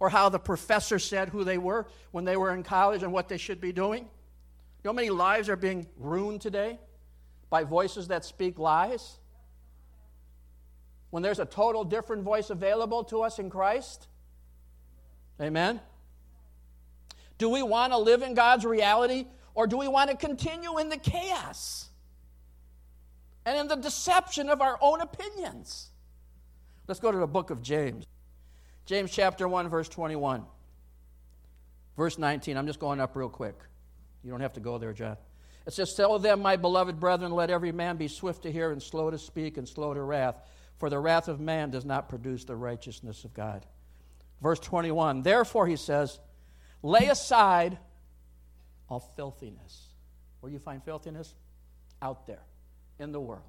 or 0.00 0.08
how 0.08 0.28
the 0.28 0.38
professor 0.38 0.98
said 0.98 1.28
who 1.28 1.44
they 1.44 1.58
were 1.58 1.86
when 2.10 2.24
they 2.24 2.36
were 2.36 2.52
in 2.54 2.62
college 2.62 3.02
and 3.02 3.12
what 3.12 3.28
they 3.28 3.36
should 3.36 3.60
be 3.60 3.72
doing. 3.72 4.02
You 4.02 4.88
know 4.88 4.90
how 4.90 4.94
many 4.96 5.10
lives 5.10 5.48
are 5.48 5.56
being 5.56 5.86
ruined 5.96 6.40
today 6.40 6.78
by 7.50 7.62
voices 7.62 8.08
that 8.08 8.24
speak 8.24 8.58
lies? 8.58 9.18
When 11.10 11.22
there's 11.22 11.38
a 11.38 11.44
total 11.44 11.84
different 11.84 12.22
voice 12.22 12.50
available 12.50 13.04
to 13.04 13.22
us 13.22 13.38
in 13.38 13.50
Christ? 13.50 14.08
Amen? 15.40 15.80
Do 17.42 17.48
we 17.48 17.64
want 17.64 17.92
to 17.92 17.98
live 17.98 18.22
in 18.22 18.34
God's 18.34 18.64
reality 18.64 19.26
or 19.56 19.66
do 19.66 19.76
we 19.76 19.88
want 19.88 20.10
to 20.10 20.16
continue 20.16 20.78
in 20.78 20.88
the 20.88 20.96
chaos 20.96 21.88
and 23.44 23.58
in 23.58 23.66
the 23.66 23.74
deception 23.74 24.48
of 24.48 24.60
our 24.60 24.78
own 24.80 25.00
opinions? 25.00 25.90
Let's 26.86 27.00
go 27.00 27.10
to 27.10 27.18
the 27.18 27.26
book 27.26 27.50
of 27.50 27.60
James. 27.60 28.06
James 28.86 29.10
chapter 29.10 29.48
1, 29.48 29.68
verse 29.70 29.88
21. 29.88 30.44
Verse 31.96 32.16
19. 32.16 32.56
I'm 32.56 32.68
just 32.68 32.78
going 32.78 33.00
up 33.00 33.16
real 33.16 33.28
quick. 33.28 33.58
You 34.22 34.30
don't 34.30 34.40
have 34.40 34.52
to 34.52 34.60
go 34.60 34.78
there, 34.78 34.92
John. 34.92 35.16
It 35.66 35.72
says, 35.72 35.94
Tell 35.94 36.20
them, 36.20 36.42
my 36.42 36.54
beloved 36.54 37.00
brethren, 37.00 37.32
let 37.32 37.50
every 37.50 37.72
man 37.72 37.96
be 37.96 38.06
swift 38.06 38.44
to 38.44 38.52
hear 38.52 38.70
and 38.70 38.80
slow 38.80 39.10
to 39.10 39.18
speak 39.18 39.56
and 39.56 39.68
slow 39.68 39.92
to 39.92 40.00
wrath, 40.00 40.36
for 40.78 40.88
the 40.88 41.00
wrath 41.00 41.26
of 41.26 41.40
man 41.40 41.70
does 41.70 41.84
not 41.84 42.08
produce 42.08 42.44
the 42.44 42.54
righteousness 42.54 43.24
of 43.24 43.34
God. 43.34 43.66
Verse 44.40 44.60
21. 44.60 45.24
Therefore, 45.24 45.66
he 45.66 45.74
says, 45.74 46.20
Lay 46.82 47.06
aside 47.08 47.78
all 48.88 49.00
filthiness. 49.00 49.88
Where 50.40 50.50
you 50.50 50.58
find 50.58 50.82
filthiness? 50.82 51.34
Out 52.00 52.26
there 52.26 52.42
in 52.98 53.12
the 53.12 53.20
world. 53.20 53.42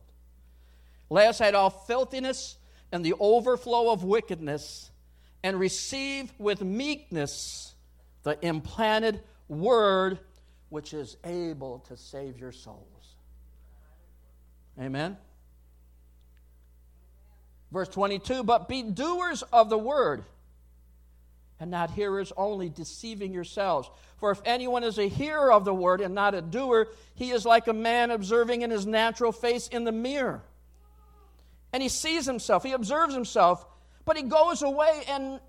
Lay 1.10 1.28
aside 1.28 1.56
all 1.56 1.70
filthiness 1.70 2.58
and 2.92 3.04
the 3.04 3.16
overflow 3.20 3.92
of 3.92 4.04
wickedness, 4.04 4.92
and 5.42 5.60
receive 5.60 6.32
with 6.38 6.62
meekness 6.62 7.74
the 8.22 8.38
implanted 8.46 9.22
word 9.48 10.20
which 10.70 10.94
is 10.94 11.18
able 11.24 11.80
to 11.80 11.98
save 11.98 12.40
your 12.40 12.52
souls. 12.52 13.16
Amen. 14.80 15.18
Verse 17.72 17.90
22 17.90 18.44
But 18.44 18.70
be 18.70 18.84
doers 18.84 19.44
of 19.52 19.70
the 19.70 19.78
word, 19.78 20.24
and 21.64 21.72
not 21.72 21.92
hearers 21.92 22.34
only, 22.36 22.68
deceiving 22.68 23.32
yourselves. 23.32 23.90
For 24.18 24.32
if 24.32 24.42
anyone 24.44 24.84
is 24.84 25.00
a 25.00 25.08
hearer 25.08 25.50
of 25.52 25.64
the 25.64 25.74
word 25.74 26.02
and 26.02 26.14
not 26.14 26.36
a 26.36 26.42
doer, 26.42 26.90
he 27.16 27.32
is 27.32 27.46
like 27.46 27.68
a 27.68 27.74
man 27.74 28.12
observing 28.12 28.64
in 28.64 28.70
his 28.70 28.86
natural 28.86 29.32
face 29.32 29.70
in 29.70 29.86
the 29.86 29.94
mirror 29.94 30.44
and 31.74 31.82
he 31.82 31.90
sees 31.90 32.26
himself, 32.26 32.64
he 32.64 32.72
observes 32.72 33.16
himself, 33.16 33.66
but 34.06 34.16
he 34.16 34.24
goes 34.24 34.62
away 34.62 35.04
and 35.10 35.40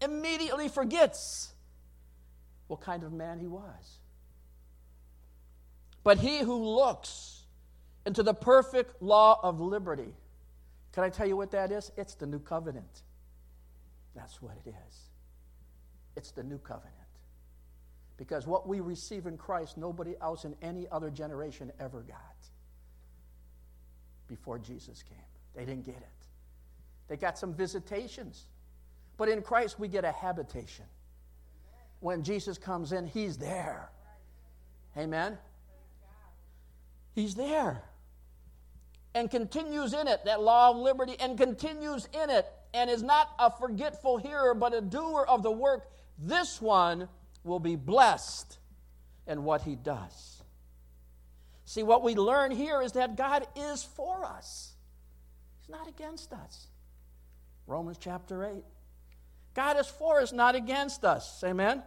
immediately 0.00 0.68
forgets 0.68 1.52
what 2.66 2.80
kind 2.80 3.04
of 3.04 3.12
man 3.12 3.38
he 3.38 3.46
was. 3.46 3.98
But 6.02 6.18
he 6.18 6.38
who 6.38 6.64
looks 6.64 7.44
into 8.06 8.22
the 8.22 8.32
perfect 8.32 9.02
law 9.02 9.38
of 9.42 9.60
liberty, 9.60 10.14
can 10.92 11.04
I 11.04 11.10
tell 11.10 11.26
you 11.26 11.36
what 11.36 11.50
that 11.50 11.70
is? 11.70 11.92
It's 11.96 12.14
the 12.14 12.26
new 12.26 12.38
covenant. 12.38 13.02
That's 14.14 14.40
what 14.40 14.56
it 14.64 14.70
is. 14.70 15.05
It's 16.16 16.30
the 16.30 16.42
new 16.42 16.58
covenant. 16.58 16.92
Because 18.16 18.46
what 18.46 18.66
we 18.66 18.80
receive 18.80 19.26
in 19.26 19.36
Christ, 19.36 19.76
nobody 19.76 20.14
else 20.20 20.44
in 20.44 20.54
any 20.62 20.86
other 20.90 21.10
generation 21.10 21.70
ever 21.78 22.00
got 22.00 22.16
before 24.26 24.58
Jesus 24.58 25.02
came. 25.02 25.18
They 25.54 25.64
didn't 25.64 25.84
get 25.84 25.96
it. 25.96 26.26
They 27.08 27.16
got 27.16 27.38
some 27.38 27.54
visitations. 27.54 28.46
But 29.16 29.28
in 29.28 29.42
Christ, 29.42 29.78
we 29.78 29.88
get 29.88 30.04
a 30.04 30.12
habitation. 30.12 30.86
When 32.00 32.22
Jesus 32.22 32.58
comes 32.58 32.92
in, 32.92 33.06
He's 33.06 33.36
there. 33.38 33.90
Amen? 34.96 35.38
He's 37.14 37.34
there. 37.34 37.82
And 39.14 39.30
continues 39.30 39.94
in 39.94 40.08
it, 40.08 40.24
that 40.26 40.42
law 40.42 40.70
of 40.70 40.76
liberty, 40.76 41.16
and 41.18 41.38
continues 41.38 42.06
in 42.12 42.28
it, 42.28 42.46
and 42.74 42.90
is 42.90 43.02
not 43.02 43.30
a 43.38 43.50
forgetful 43.50 44.18
hearer, 44.18 44.54
but 44.54 44.74
a 44.74 44.82
doer 44.82 45.24
of 45.26 45.42
the 45.42 45.50
work. 45.50 45.90
This 46.18 46.60
one 46.60 47.08
will 47.44 47.60
be 47.60 47.76
blessed 47.76 48.58
in 49.26 49.44
what 49.44 49.62
he 49.62 49.74
does. 49.76 50.42
See, 51.64 51.82
what 51.82 52.02
we 52.02 52.14
learn 52.14 52.52
here 52.52 52.80
is 52.80 52.92
that 52.92 53.16
God 53.16 53.46
is 53.56 53.82
for 53.82 54.24
us. 54.24 54.74
He's 55.60 55.68
not 55.68 55.88
against 55.88 56.32
us. 56.32 56.68
Romans 57.66 57.98
chapter 58.00 58.44
8. 58.44 58.64
God 59.54 59.78
is 59.78 59.86
for 59.86 60.20
us, 60.20 60.32
not 60.32 60.54
against 60.54 61.04
us. 61.04 61.42
Amen? 61.44 61.82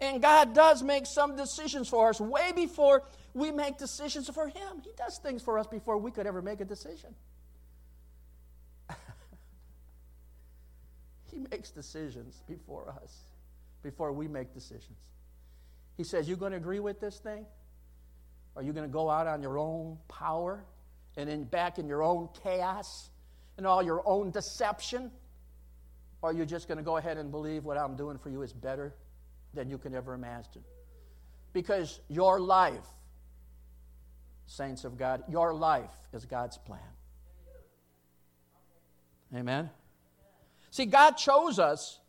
And 0.00 0.20
God 0.20 0.54
does 0.54 0.82
make 0.82 1.06
some 1.06 1.34
decisions 1.36 1.88
for 1.88 2.10
us 2.10 2.20
way 2.20 2.52
before 2.54 3.04
we 3.32 3.50
make 3.50 3.78
decisions 3.78 4.28
for 4.28 4.48
Him. 4.48 4.82
He 4.82 4.90
does 4.96 5.18
things 5.18 5.42
for 5.42 5.58
us 5.58 5.66
before 5.66 5.96
we 5.96 6.10
could 6.10 6.26
ever 6.26 6.42
make 6.42 6.60
a 6.60 6.64
decision. 6.64 7.14
He 11.34 11.40
makes 11.50 11.70
decisions 11.70 12.42
before 12.48 12.88
us, 13.02 13.24
before 13.82 14.12
we 14.12 14.28
make 14.28 14.54
decisions. 14.54 14.98
He 15.96 16.04
says, 16.04 16.28
You 16.28 16.36
going 16.36 16.52
to 16.52 16.58
agree 16.58 16.80
with 16.80 17.00
this 17.00 17.18
thing? 17.18 17.44
Are 18.56 18.62
you 18.62 18.72
going 18.72 18.86
to 18.86 18.92
go 18.92 19.10
out 19.10 19.26
on 19.26 19.42
your 19.42 19.58
own 19.58 19.98
power? 20.08 20.64
and 21.16 21.28
then 21.28 21.44
back 21.44 21.78
in 21.78 21.86
your 21.86 22.02
own 22.02 22.28
chaos 22.42 23.10
and 23.56 23.66
all 23.66 23.82
your 23.82 24.02
own 24.06 24.30
deception? 24.30 25.10
Or 26.22 26.30
are 26.30 26.32
you 26.32 26.44
just 26.44 26.68
going 26.68 26.78
to 26.78 26.84
go 26.84 26.96
ahead 26.96 27.18
and 27.18 27.30
believe 27.30 27.64
what 27.64 27.78
I'm 27.78 27.96
doing 27.96 28.18
for 28.18 28.30
you 28.30 28.42
is 28.42 28.52
better 28.52 28.94
than 29.52 29.68
you 29.70 29.78
can 29.78 29.94
ever 29.94 30.14
imagine? 30.14 30.64
Because 31.52 32.00
your 32.08 32.40
life, 32.40 32.86
saints 34.46 34.84
of 34.84 34.96
God, 34.98 35.22
your 35.28 35.54
life 35.54 35.94
is 36.12 36.24
God's 36.24 36.58
plan. 36.58 36.80
Amen? 39.34 39.70
See, 40.74 40.86
God 40.86 41.12
chose 41.12 41.60
us 41.60 42.00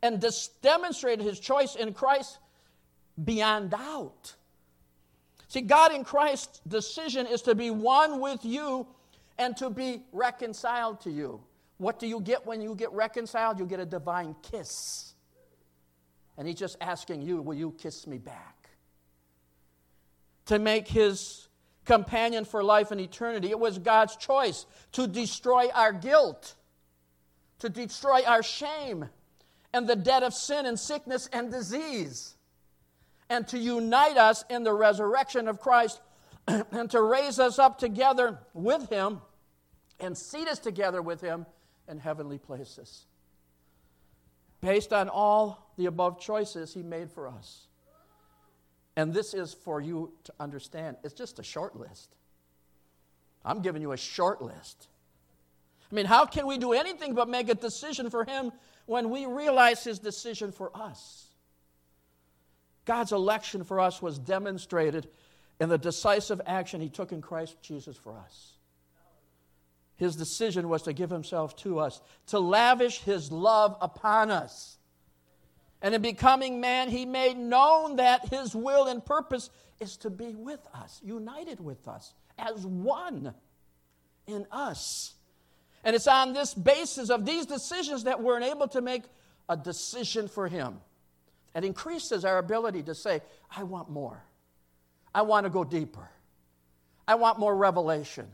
and 0.00 0.20
dis- 0.20 0.46
demonstrated 0.62 1.26
his 1.26 1.40
choice 1.40 1.74
in 1.74 1.92
Christ 1.92 2.38
beyond 3.24 3.70
doubt. 3.70 4.36
See, 5.48 5.60
God 5.60 5.92
in 5.92 6.04
Christ's 6.04 6.60
decision 6.68 7.26
is 7.26 7.42
to 7.42 7.56
be 7.56 7.72
one 7.72 8.20
with 8.20 8.44
you 8.44 8.86
and 9.38 9.56
to 9.56 9.70
be 9.70 10.04
reconciled 10.12 11.00
to 11.00 11.10
you. 11.10 11.40
What 11.78 11.98
do 11.98 12.06
you 12.06 12.20
get 12.20 12.46
when 12.46 12.60
you 12.60 12.76
get 12.76 12.92
reconciled? 12.92 13.58
You 13.58 13.66
get 13.66 13.80
a 13.80 13.84
divine 13.84 14.36
kiss. 14.40 15.14
And 16.38 16.46
he's 16.46 16.60
just 16.60 16.76
asking 16.80 17.22
you, 17.22 17.42
Will 17.42 17.56
you 17.56 17.74
kiss 17.76 18.06
me 18.06 18.18
back? 18.18 18.68
To 20.46 20.60
make 20.60 20.86
his 20.86 21.48
companion 21.84 22.44
for 22.44 22.62
life 22.62 22.92
and 22.92 23.00
eternity. 23.00 23.50
It 23.50 23.58
was 23.58 23.80
God's 23.80 24.14
choice 24.14 24.64
to 24.92 25.08
destroy 25.08 25.70
our 25.74 25.92
guilt, 25.92 26.54
to 27.62 27.68
destroy 27.68 28.24
our 28.24 28.42
shame 28.42 29.08
and 29.72 29.88
the 29.88 29.94
debt 29.94 30.24
of 30.24 30.34
sin 30.34 30.66
and 30.66 30.78
sickness 30.78 31.28
and 31.32 31.48
disease, 31.52 32.34
and 33.30 33.46
to 33.46 33.56
unite 33.56 34.16
us 34.16 34.44
in 34.50 34.64
the 34.64 34.72
resurrection 34.72 35.46
of 35.46 35.60
Christ 35.60 36.00
and 36.48 36.90
to 36.90 37.00
raise 37.00 37.38
us 37.38 37.60
up 37.60 37.78
together 37.78 38.40
with 38.52 38.90
Him 38.90 39.20
and 40.00 40.18
seat 40.18 40.48
us 40.48 40.58
together 40.58 41.00
with 41.00 41.20
Him 41.20 41.46
in 41.88 41.98
heavenly 41.98 42.36
places. 42.36 43.04
Based 44.60 44.92
on 44.92 45.08
all 45.08 45.72
the 45.76 45.86
above 45.86 46.20
choices 46.20 46.74
He 46.74 46.82
made 46.82 47.12
for 47.12 47.28
us. 47.28 47.68
And 48.96 49.14
this 49.14 49.34
is 49.34 49.54
for 49.54 49.80
you 49.80 50.12
to 50.24 50.32
understand. 50.40 50.96
It's 51.04 51.14
just 51.14 51.38
a 51.38 51.44
short 51.44 51.76
list. 51.76 52.16
I'm 53.44 53.62
giving 53.62 53.82
you 53.82 53.92
a 53.92 53.96
short 53.96 54.42
list. 54.42 54.88
I 55.92 55.94
mean, 55.94 56.06
how 56.06 56.24
can 56.24 56.46
we 56.46 56.56
do 56.56 56.72
anything 56.72 57.14
but 57.14 57.28
make 57.28 57.50
a 57.50 57.54
decision 57.54 58.08
for 58.08 58.24
Him 58.24 58.50
when 58.86 59.10
we 59.10 59.26
realize 59.26 59.84
His 59.84 59.98
decision 59.98 60.50
for 60.50 60.74
us? 60.74 61.26
God's 62.86 63.12
election 63.12 63.62
for 63.62 63.78
us 63.78 64.00
was 64.00 64.18
demonstrated 64.18 65.08
in 65.60 65.68
the 65.68 65.76
decisive 65.76 66.40
action 66.46 66.80
He 66.80 66.88
took 66.88 67.12
in 67.12 67.20
Christ 67.20 67.56
Jesus 67.60 67.96
for 67.96 68.16
us. 68.16 68.52
His 69.96 70.16
decision 70.16 70.70
was 70.70 70.82
to 70.82 70.94
give 70.94 71.10
Himself 71.10 71.54
to 71.56 71.78
us, 71.78 72.00
to 72.28 72.38
lavish 72.38 73.00
His 73.00 73.30
love 73.30 73.76
upon 73.82 74.30
us. 74.30 74.78
And 75.82 75.94
in 75.94 76.00
becoming 76.00 76.58
man, 76.58 76.88
He 76.88 77.04
made 77.04 77.36
known 77.36 77.96
that 77.96 78.28
His 78.30 78.56
will 78.56 78.86
and 78.86 79.04
purpose 79.04 79.50
is 79.78 79.98
to 79.98 80.08
be 80.08 80.34
with 80.34 80.66
us, 80.72 81.02
united 81.04 81.60
with 81.60 81.86
us, 81.86 82.14
as 82.38 82.64
one 82.64 83.34
in 84.26 84.46
us. 84.50 85.16
And 85.84 85.96
it's 85.96 86.06
on 86.06 86.32
this 86.32 86.54
basis 86.54 87.10
of 87.10 87.24
these 87.24 87.46
decisions 87.46 88.04
that 88.04 88.22
we're 88.22 88.40
able 88.40 88.68
to 88.68 88.80
make 88.80 89.02
a 89.48 89.56
decision 89.56 90.28
for 90.28 90.48
Him. 90.48 90.80
It 91.54 91.64
increases 91.64 92.24
our 92.24 92.38
ability 92.38 92.84
to 92.84 92.94
say, 92.94 93.20
I 93.54 93.64
want 93.64 93.90
more. 93.90 94.22
I 95.14 95.22
want 95.22 95.44
to 95.44 95.50
go 95.50 95.64
deeper. 95.64 96.08
I 97.06 97.16
want 97.16 97.38
more 97.38 97.54
revelation. 97.54 98.28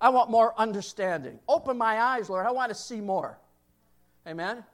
I 0.00 0.08
want 0.08 0.30
more 0.30 0.54
understanding. 0.56 1.38
Open 1.46 1.76
my 1.76 2.00
eyes, 2.00 2.30
Lord. 2.30 2.46
I 2.46 2.50
want 2.50 2.70
to 2.70 2.74
see 2.74 3.00
more. 3.00 3.38
Amen? 4.26 4.64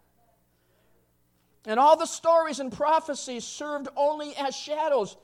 And 1.66 1.80
all 1.80 1.96
the 1.96 2.06
stories 2.06 2.60
and 2.60 2.72
prophecies 2.72 3.44
served 3.44 3.88
only 3.96 4.34
as 4.36 4.54
shadows. 4.54 5.16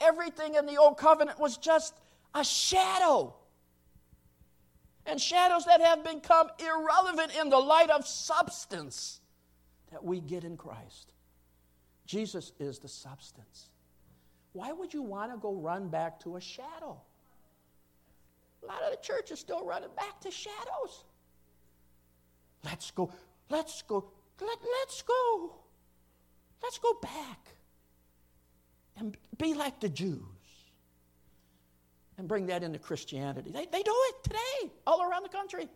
Everything 0.00 0.54
in 0.54 0.64
the 0.64 0.78
Old 0.78 0.96
Covenant 0.96 1.38
was 1.38 1.58
just 1.58 1.94
a 2.34 2.42
shadow 2.42 3.34
and 5.06 5.20
shadows 5.20 5.64
that 5.64 5.80
have 5.80 6.04
become 6.04 6.48
irrelevant 6.58 7.32
in 7.40 7.48
the 7.48 7.58
light 7.58 7.90
of 7.90 8.06
substance 8.06 9.20
that 9.90 10.04
we 10.04 10.20
get 10.20 10.44
in 10.44 10.56
Christ. 10.56 11.12
Jesus 12.06 12.52
is 12.58 12.78
the 12.78 12.88
substance. 12.88 13.68
Why 14.52 14.72
would 14.72 14.92
you 14.92 15.02
want 15.02 15.32
to 15.32 15.38
go 15.38 15.54
run 15.54 15.88
back 15.88 16.20
to 16.20 16.36
a 16.36 16.40
shadow? 16.40 17.00
A 18.62 18.66
lot 18.66 18.82
of 18.82 18.90
the 18.90 18.98
church 19.02 19.30
is 19.30 19.40
still 19.40 19.64
running 19.64 19.88
back 19.96 20.20
to 20.20 20.30
shadows. 20.30 21.04
Let's 22.64 22.90
go, 22.90 23.10
let's 23.50 23.82
go, 23.82 24.04
let, 24.40 24.58
let's 24.80 25.02
go. 25.02 25.56
Let's 26.62 26.78
go 26.78 26.94
back 27.02 27.48
and 28.96 29.16
be 29.36 29.54
like 29.54 29.80
the 29.80 29.88
Jews 29.88 30.22
and 32.18 32.28
bring 32.28 32.46
that 32.46 32.62
into 32.62 32.78
Christianity. 32.78 33.50
They, 33.50 33.66
they 33.66 33.82
do 33.82 33.94
it 33.94 34.24
today, 34.24 34.72
all 34.86 35.02
around 35.02 35.22
the 35.24 35.28
country. 35.28 35.68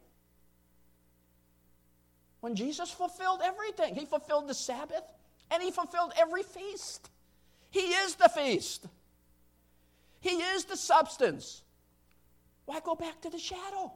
When 2.41 2.55
Jesus 2.55 2.91
fulfilled 2.91 3.41
everything, 3.43 3.95
He 3.95 4.05
fulfilled 4.05 4.49
the 4.49 4.55
Sabbath 4.55 5.05
and 5.51 5.63
He 5.63 5.71
fulfilled 5.71 6.13
every 6.19 6.43
feast. 6.43 7.11
He 7.71 7.81
is 7.81 8.15
the 8.15 8.29
feast, 8.29 8.87
He 10.21 10.31
is 10.31 10.65
the 10.65 10.77
substance. 10.77 11.63
Why 12.67 12.81
go 12.81 12.97
back 12.97 13.21
to 13.21 13.31
the 13.31 13.39
shadow? 13.39 13.93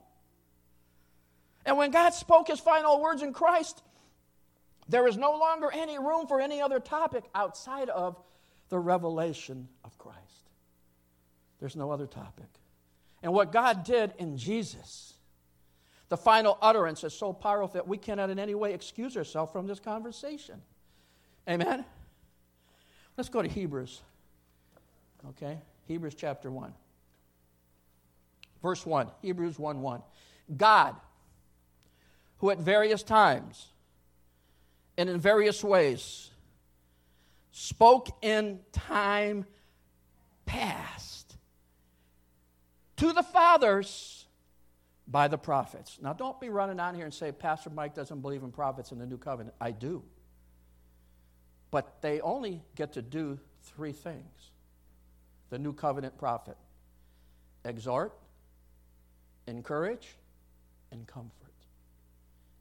And 1.66 1.76
when 1.76 1.90
God 1.90 2.10
spoke 2.10 2.48
His 2.48 2.60
final 2.60 3.00
words 3.00 3.22
in 3.22 3.32
Christ, 3.32 3.82
there 4.88 5.06
is 5.06 5.16
no 5.16 5.32
longer 5.32 5.70
any 5.72 5.98
room 5.98 6.26
for 6.26 6.40
any 6.40 6.60
other 6.60 6.80
topic 6.80 7.24
outside 7.34 7.88
of 7.88 8.16
the 8.68 8.78
revelation 8.78 9.68
of 9.84 9.96
Christ. 9.98 10.19
There's 11.60 11.76
no 11.76 11.90
other 11.90 12.06
topic. 12.06 12.48
And 13.22 13.32
what 13.32 13.52
God 13.52 13.84
did 13.84 14.14
in 14.18 14.36
Jesus, 14.38 15.14
the 16.08 16.16
final 16.16 16.58
utterance 16.62 17.04
is 17.04 17.12
so 17.12 17.32
powerful 17.32 17.74
that 17.74 17.86
we 17.86 17.98
cannot 17.98 18.30
in 18.30 18.38
any 18.38 18.54
way 18.54 18.72
excuse 18.72 19.16
ourselves 19.16 19.52
from 19.52 19.66
this 19.66 19.78
conversation. 19.78 20.60
Amen? 21.48 21.84
Let's 23.16 23.28
go 23.28 23.42
to 23.42 23.48
Hebrews. 23.48 24.00
Okay? 25.30 25.58
Hebrews 25.86 26.14
chapter 26.14 26.50
1. 26.50 26.72
Verse 28.62 28.86
1. 28.86 29.08
Hebrews 29.20 29.58
1 29.58 29.82
1. 29.82 30.02
God, 30.56 30.96
who 32.38 32.50
at 32.50 32.58
various 32.58 33.02
times 33.02 33.66
and 34.96 35.08
in 35.08 35.20
various 35.20 35.62
ways 35.62 36.30
spoke 37.52 38.08
in 38.22 38.60
time 38.72 39.44
past 40.46 41.09
to 43.00 43.14
the 43.14 43.22
fathers 43.22 44.26
by 45.08 45.26
the 45.26 45.38
prophets. 45.38 45.98
Now, 46.02 46.12
don't 46.12 46.38
be 46.38 46.50
running 46.50 46.78
on 46.78 46.94
here 46.94 47.06
and 47.06 47.14
say, 47.14 47.32
Pastor 47.32 47.70
Mike 47.70 47.94
doesn't 47.94 48.20
believe 48.20 48.42
in 48.42 48.52
prophets 48.52 48.92
in 48.92 48.98
the 48.98 49.06
new 49.06 49.16
covenant. 49.16 49.56
I 49.58 49.70
do. 49.70 50.02
But 51.70 52.02
they 52.02 52.20
only 52.20 52.62
get 52.76 52.92
to 52.94 53.02
do 53.02 53.38
three 53.62 53.92
things 53.92 54.50
the 55.48 55.58
new 55.58 55.72
covenant 55.72 56.16
prophet 56.16 56.56
exhort, 57.64 58.12
encourage, 59.48 60.16
and 60.92 61.06
comfort. 61.06 61.32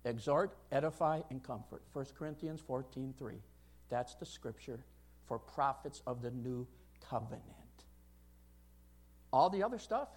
Exhort, 0.05 0.55
edify, 0.71 1.21
and 1.29 1.43
comfort. 1.43 1.83
1 1.93 2.05
Corinthians 2.17 2.61
14 2.61 3.13
3. 3.17 3.35
That's 3.89 4.15
the 4.15 4.25
scripture 4.25 4.79
for 5.27 5.37
prophets 5.37 6.01
of 6.07 6.21
the 6.21 6.31
new 6.31 6.65
covenant. 7.09 7.43
All 9.31 9.49
the 9.49 9.61
other 9.61 9.77
stuff, 9.77 10.07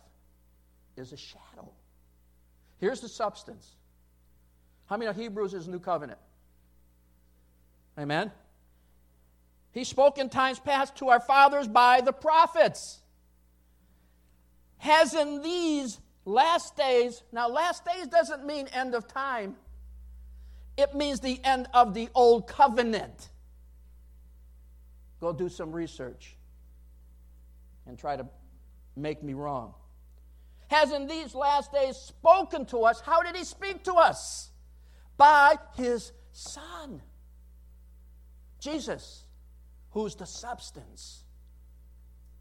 is 0.97 1.13
a 1.13 1.17
shadow. 1.17 1.71
Here's 2.79 3.01
the 3.01 3.09
substance. 3.09 3.77
How 4.87 4.97
many 4.97 5.09
of 5.09 5.17
Hebrews 5.17 5.55
is 5.55 5.69
New 5.69 5.79
Covenant? 5.79 6.19
Amen? 7.99 8.31
He 9.73 9.85
spoke 9.85 10.19
in 10.19 10.29
times 10.29 10.59
past 10.59 10.97
to 10.97 11.09
our 11.09 11.21
fathers 11.21 11.69
by 11.69 12.01
the 12.01 12.13
prophets. 12.13 13.01
Has 14.79 15.15
in 15.15 15.43
these 15.43 15.99
last 16.25 16.77
days, 16.77 17.23
now, 17.33 17.49
last 17.49 17.85
days 17.85 18.07
doesn't 18.09 18.45
mean 18.45 18.67
end 18.69 18.95
of 18.95 19.07
time, 19.07 19.57
it 20.77 20.95
means 20.95 21.21
the 21.21 21.41
end 21.45 21.69
of 21.73 21.95
the 21.95 22.09
old 22.15 22.47
covenant. 22.47 23.29
Go 25.21 25.33
do 25.33 25.49
some 25.49 25.71
research 25.71 26.37
and 27.87 27.99
try 27.99 28.17
to 28.17 28.27
make 28.97 29.23
me 29.23 29.35
wrong 29.35 29.75
has 30.73 30.93
in 30.93 31.07
these 31.07 31.35
last 31.35 31.73
days 31.73 31.97
spoken 31.97 32.67
to 32.67 32.79
us. 32.79 33.01
How 33.01 33.23
did 33.23 33.37
he 33.37 33.45
speak 33.45 33.85
to 33.85 33.95
us? 33.95 34.51
By 35.17 35.57
his 35.77 36.13
Son, 36.33 37.01
Jesus, 38.59 39.25
who's 39.91 40.15
the 40.15 40.27
substance. 40.27 41.23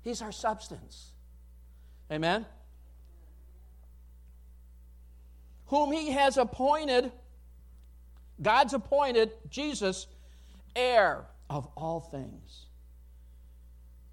He's 0.02 0.22
our 0.22 0.32
substance. 0.32 1.12
Amen? 2.12 2.46
Whom 5.68 5.92
he 5.92 6.12
has 6.12 6.38
appointed 6.38 7.12
God's 8.42 8.74
appointed 8.74 9.32
Jesus 9.50 10.08
heir 10.76 11.26
of 11.50 11.68
all 11.78 12.00
things, 12.00 12.66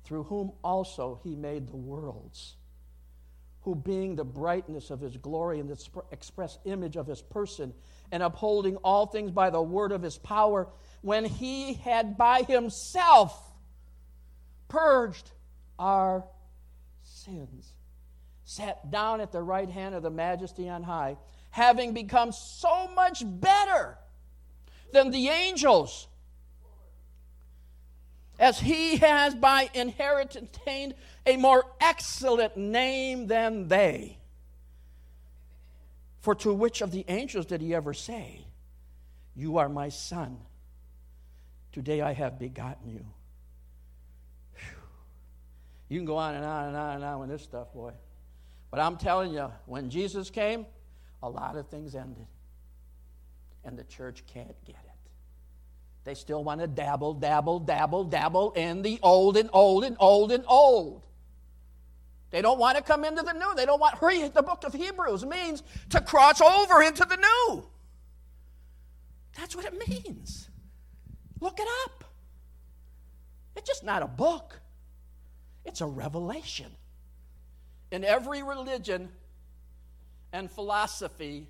through 0.04 0.24
whom 0.24 0.52
also 0.62 1.20
he 1.22 1.34
made 1.34 1.68
the 1.68 1.76
worlds, 1.76 2.56
who 3.68 3.74
being 3.74 4.16
the 4.16 4.24
brightness 4.24 4.88
of 4.88 4.98
his 4.98 5.18
glory 5.18 5.60
and 5.60 5.68
the 5.68 6.02
express 6.10 6.58
image 6.64 6.96
of 6.96 7.06
his 7.06 7.20
person, 7.20 7.74
and 8.10 8.22
upholding 8.22 8.76
all 8.76 9.04
things 9.04 9.30
by 9.30 9.50
the 9.50 9.60
word 9.60 9.92
of 9.92 10.00
his 10.00 10.16
power, 10.16 10.66
when 11.02 11.22
he 11.22 11.74
had 11.74 12.16
by 12.16 12.40
himself 12.44 13.52
purged 14.68 15.32
our 15.78 16.24
sins, 17.02 17.74
sat 18.46 18.90
down 18.90 19.20
at 19.20 19.32
the 19.32 19.42
right 19.42 19.68
hand 19.68 19.94
of 19.94 20.02
the 20.02 20.08
majesty 20.08 20.66
on 20.66 20.82
high, 20.82 21.18
having 21.50 21.92
become 21.92 22.32
so 22.32 22.88
much 22.96 23.22
better 23.22 23.98
than 24.94 25.10
the 25.10 25.28
angels 25.28 26.08
as 28.38 28.60
he 28.60 28.96
has 28.96 29.34
by 29.34 29.68
inheritance 29.74 30.50
attained 30.56 30.94
a 31.28 31.36
more 31.36 31.64
excellent 31.80 32.56
name 32.56 33.26
than 33.26 33.68
they. 33.68 34.18
For 36.20 36.34
to 36.36 36.52
which 36.52 36.80
of 36.80 36.90
the 36.90 37.04
angels 37.08 37.46
did 37.46 37.60
he 37.60 37.74
ever 37.74 37.94
say, 37.94 38.46
You 39.36 39.58
are 39.58 39.68
my 39.68 39.88
son? 39.88 40.38
Today 41.72 42.00
I 42.00 42.12
have 42.12 42.38
begotten 42.38 42.90
you. 42.90 43.06
Whew. 44.54 44.78
You 45.88 45.98
can 45.98 46.06
go 46.06 46.16
on 46.16 46.34
and 46.34 46.44
on 46.44 46.68
and 46.68 46.76
on 46.76 46.94
and 46.96 47.04
on 47.04 47.20
with 47.20 47.28
this 47.28 47.42
stuff, 47.42 47.72
boy. 47.72 47.92
But 48.70 48.80
I'm 48.80 48.96
telling 48.96 49.32
you, 49.32 49.50
when 49.66 49.90
Jesus 49.90 50.30
came, 50.30 50.66
a 51.22 51.28
lot 51.28 51.56
of 51.56 51.68
things 51.68 51.94
ended. 51.94 52.26
And 53.64 53.78
the 53.78 53.84
church 53.84 54.24
can't 54.26 54.54
get 54.64 54.76
it. 54.76 55.10
They 56.04 56.14
still 56.14 56.42
want 56.42 56.60
to 56.60 56.66
dabble, 56.66 57.14
dabble, 57.14 57.60
dabble, 57.60 58.04
dabble 58.04 58.52
in 58.52 58.82
the 58.82 58.98
old 59.02 59.36
and 59.36 59.50
old 59.52 59.84
and 59.84 59.96
old 60.00 60.32
and 60.32 60.44
old. 60.46 61.02
They 62.30 62.42
don't 62.42 62.58
want 62.58 62.76
to 62.76 62.82
come 62.82 63.04
into 63.04 63.22
the 63.22 63.32
new. 63.32 63.54
They 63.54 63.64
don't 63.64 63.80
want, 63.80 63.98
the 64.00 64.42
book 64.42 64.64
of 64.64 64.74
Hebrews 64.74 65.24
means 65.24 65.62
to 65.90 66.00
cross 66.00 66.40
over 66.40 66.82
into 66.82 67.04
the 67.04 67.16
new. 67.16 67.64
That's 69.36 69.56
what 69.56 69.64
it 69.64 69.88
means. 69.88 70.50
Look 71.40 71.58
it 71.58 71.68
up. 71.84 72.04
It's 73.56 73.66
just 73.66 73.84
not 73.84 74.02
a 74.02 74.06
book, 74.06 74.60
it's 75.64 75.80
a 75.80 75.86
revelation. 75.86 76.70
In 77.90 78.04
every 78.04 78.42
religion 78.42 79.08
and 80.32 80.50
philosophy, 80.50 81.48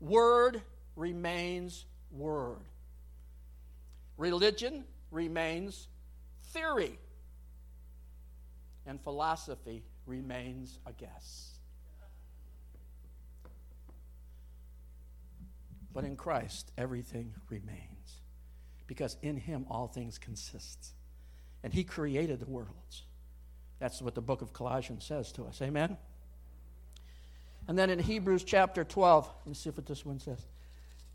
word 0.00 0.60
remains 0.96 1.84
word. 2.10 2.58
Religion 4.18 4.84
remains 5.10 5.88
theory, 6.52 6.98
and 8.86 9.00
philosophy 9.00 9.82
remains 10.06 10.78
a 10.86 10.92
guess. 10.92 11.58
But 15.92 16.04
in 16.04 16.16
Christ, 16.16 16.72
everything 16.76 17.32
remains, 17.48 18.20
because 18.86 19.16
in 19.22 19.36
Him 19.36 19.64
all 19.70 19.88
things 19.88 20.18
consist. 20.18 20.92
And 21.62 21.72
He 21.72 21.84
created 21.84 22.40
the 22.40 22.46
worlds. 22.46 23.04
That's 23.78 24.00
what 24.00 24.14
the 24.14 24.20
book 24.20 24.42
of 24.42 24.52
Colossians 24.52 25.04
says 25.04 25.32
to 25.32 25.44
us. 25.44 25.60
Amen? 25.62 25.96
And 27.68 27.78
then 27.78 27.90
in 27.90 27.98
Hebrews 27.98 28.44
chapter 28.44 28.84
12, 28.84 29.26
let 29.26 29.46
me 29.46 29.54
see 29.54 29.70
what 29.70 29.86
this 29.86 30.04
one 30.04 30.20
says. 30.20 30.46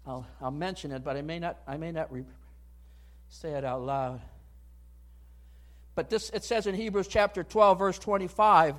I'll, 0.06 0.26
I'll 0.42 0.52
mention 0.52 0.92
it, 0.92 1.04
but 1.04 1.16
I 1.16 1.22
may 1.22 1.40
not, 1.40 1.60
I 1.68 1.78
may 1.78 1.92
not 1.92 2.12
re- 2.12 2.26
say 3.30 3.52
it 3.52 3.64
out 3.64 3.82
loud. 3.82 4.22
But 5.96 6.10
this 6.10 6.30
it 6.32 6.44
says 6.44 6.68
in 6.68 6.76
Hebrews 6.76 7.08
chapter 7.08 7.44
12 7.44 7.80
verse 7.80 8.00
25 8.00 8.76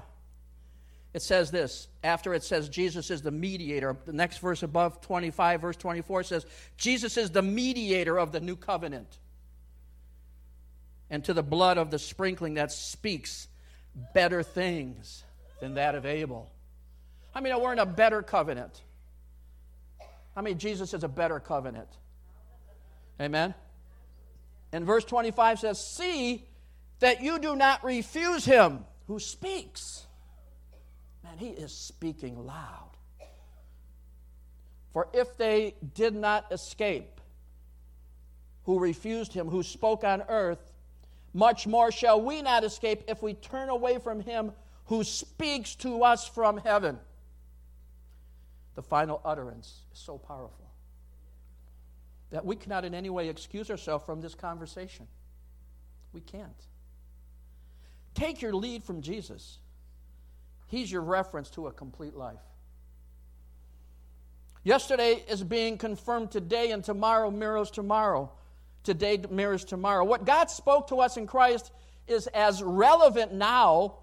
it 1.14 1.20
says 1.20 1.50
this 1.50 1.88
after 2.02 2.32
it 2.32 2.42
says 2.42 2.70
Jesus 2.70 3.10
is 3.10 3.20
the 3.20 3.30
mediator 3.30 3.96
the 4.06 4.14
next 4.14 4.38
verse 4.38 4.62
above 4.62 5.00
25 5.02 5.60
verse 5.60 5.76
24 5.76 6.22
says 6.22 6.46
Jesus 6.78 7.18
is 7.18 7.30
the 7.30 7.42
mediator 7.42 8.18
of 8.18 8.32
the 8.32 8.40
new 8.40 8.56
covenant 8.56 9.18
and 11.12 11.22
to 11.24 11.34
the 11.34 11.42
blood 11.42 11.76
of 11.76 11.90
the 11.90 11.98
sprinkling 11.98 12.54
that 12.54 12.72
speaks 12.72 13.46
better 14.14 14.42
things 14.42 15.24
than 15.60 15.74
that 15.74 15.94
of 15.94 16.06
Abel. 16.06 16.50
I 17.34 17.40
mean, 17.40 17.58
we're 17.60 17.72
in 17.72 17.78
a 17.78 17.86
better 17.86 18.22
covenant. 18.22 18.80
I 20.34 20.40
mean, 20.40 20.56
Jesus 20.56 20.94
is 20.94 21.04
a 21.04 21.08
better 21.08 21.38
covenant. 21.38 21.88
Amen? 23.20 23.54
And 24.72 24.86
verse 24.86 25.04
25 25.04 25.60
says, 25.60 25.86
See 25.86 26.46
that 27.02 27.20
you 27.20 27.40
do 27.40 27.56
not 27.56 27.82
refuse 27.82 28.44
him 28.44 28.84
who 29.08 29.18
speaks. 29.18 30.06
Man, 31.24 31.36
he 31.36 31.48
is 31.48 31.72
speaking 31.72 32.46
loud. 32.46 32.90
For 34.92 35.08
if 35.12 35.36
they 35.36 35.74
did 35.94 36.14
not 36.14 36.52
escape, 36.52 37.20
who 38.64 38.78
refused 38.78 39.32
him, 39.32 39.48
who 39.48 39.64
spoke 39.64 40.04
on 40.04 40.22
earth, 40.28 40.72
much 41.34 41.66
more 41.66 41.90
shall 41.90 42.20
we 42.20 42.40
not 42.40 42.62
escape 42.62 43.02
if 43.08 43.20
we 43.20 43.34
turn 43.34 43.68
away 43.68 43.98
from 43.98 44.20
him 44.20 44.52
who 44.84 45.02
speaks 45.02 45.74
to 45.76 46.04
us 46.04 46.28
from 46.28 46.58
heaven. 46.58 47.00
The 48.76 48.82
final 48.82 49.20
utterance 49.24 49.80
is 49.92 49.98
so 49.98 50.18
powerful 50.18 50.70
that 52.30 52.44
we 52.44 52.54
cannot 52.54 52.84
in 52.84 52.94
any 52.94 53.10
way 53.10 53.28
excuse 53.28 53.72
ourselves 53.72 54.04
from 54.06 54.20
this 54.20 54.36
conversation. 54.36 55.08
We 56.12 56.20
can't. 56.20 56.62
Take 58.14 58.42
your 58.42 58.54
lead 58.54 58.84
from 58.84 59.02
Jesus. 59.02 59.58
He's 60.66 60.90
your 60.90 61.02
reference 61.02 61.50
to 61.50 61.66
a 61.66 61.72
complete 61.72 62.14
life. 62.14 62.40
Yesterday 64.64 65.24
is 65.28 65.42
being 65.42 65.76
confirmed 65.76 66.30
today, 66.30 66.70
and 66.70 66.84
tomorrow 66.84 67.30
mirrors 67.30 67.70
tomorrow. 67.70 68.32
Today 68.84 69.20
mirrors 69.30 69.64
tomorrow. 69.64 70.04
What 70.04 70.24
God 70.24 70.50
spoke 70.50 70.88
to 70.88 71.00
us 71.00 71.16
in 71.16 71.26
Christ 71.26 71.72
is 72.06 72.26
as 72.28 72.62
relevant 72.62 73.32
now 73.32 73.98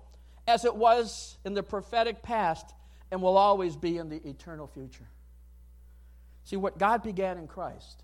as 0.47 0.66
it 0.66 0.76
was 0.76 1.38
in 1.45 1.53
the 1.53 1.64
prophetic 1.64 2.22
past 2.22 2.74
and 3.12 3.22
will 3.22 3.38
always 3.38 3.76
be 3.76 3.97
in 3.97 4.10
the 4.10 4.28
eternal 4.28 4.68
future. 4.68 5.07
See, 6.43 6.55
what 6.55 6.78
God 6.78 7.03
began 7.03 7.38
in 7.38 7.47
Christ, 7.47 8.03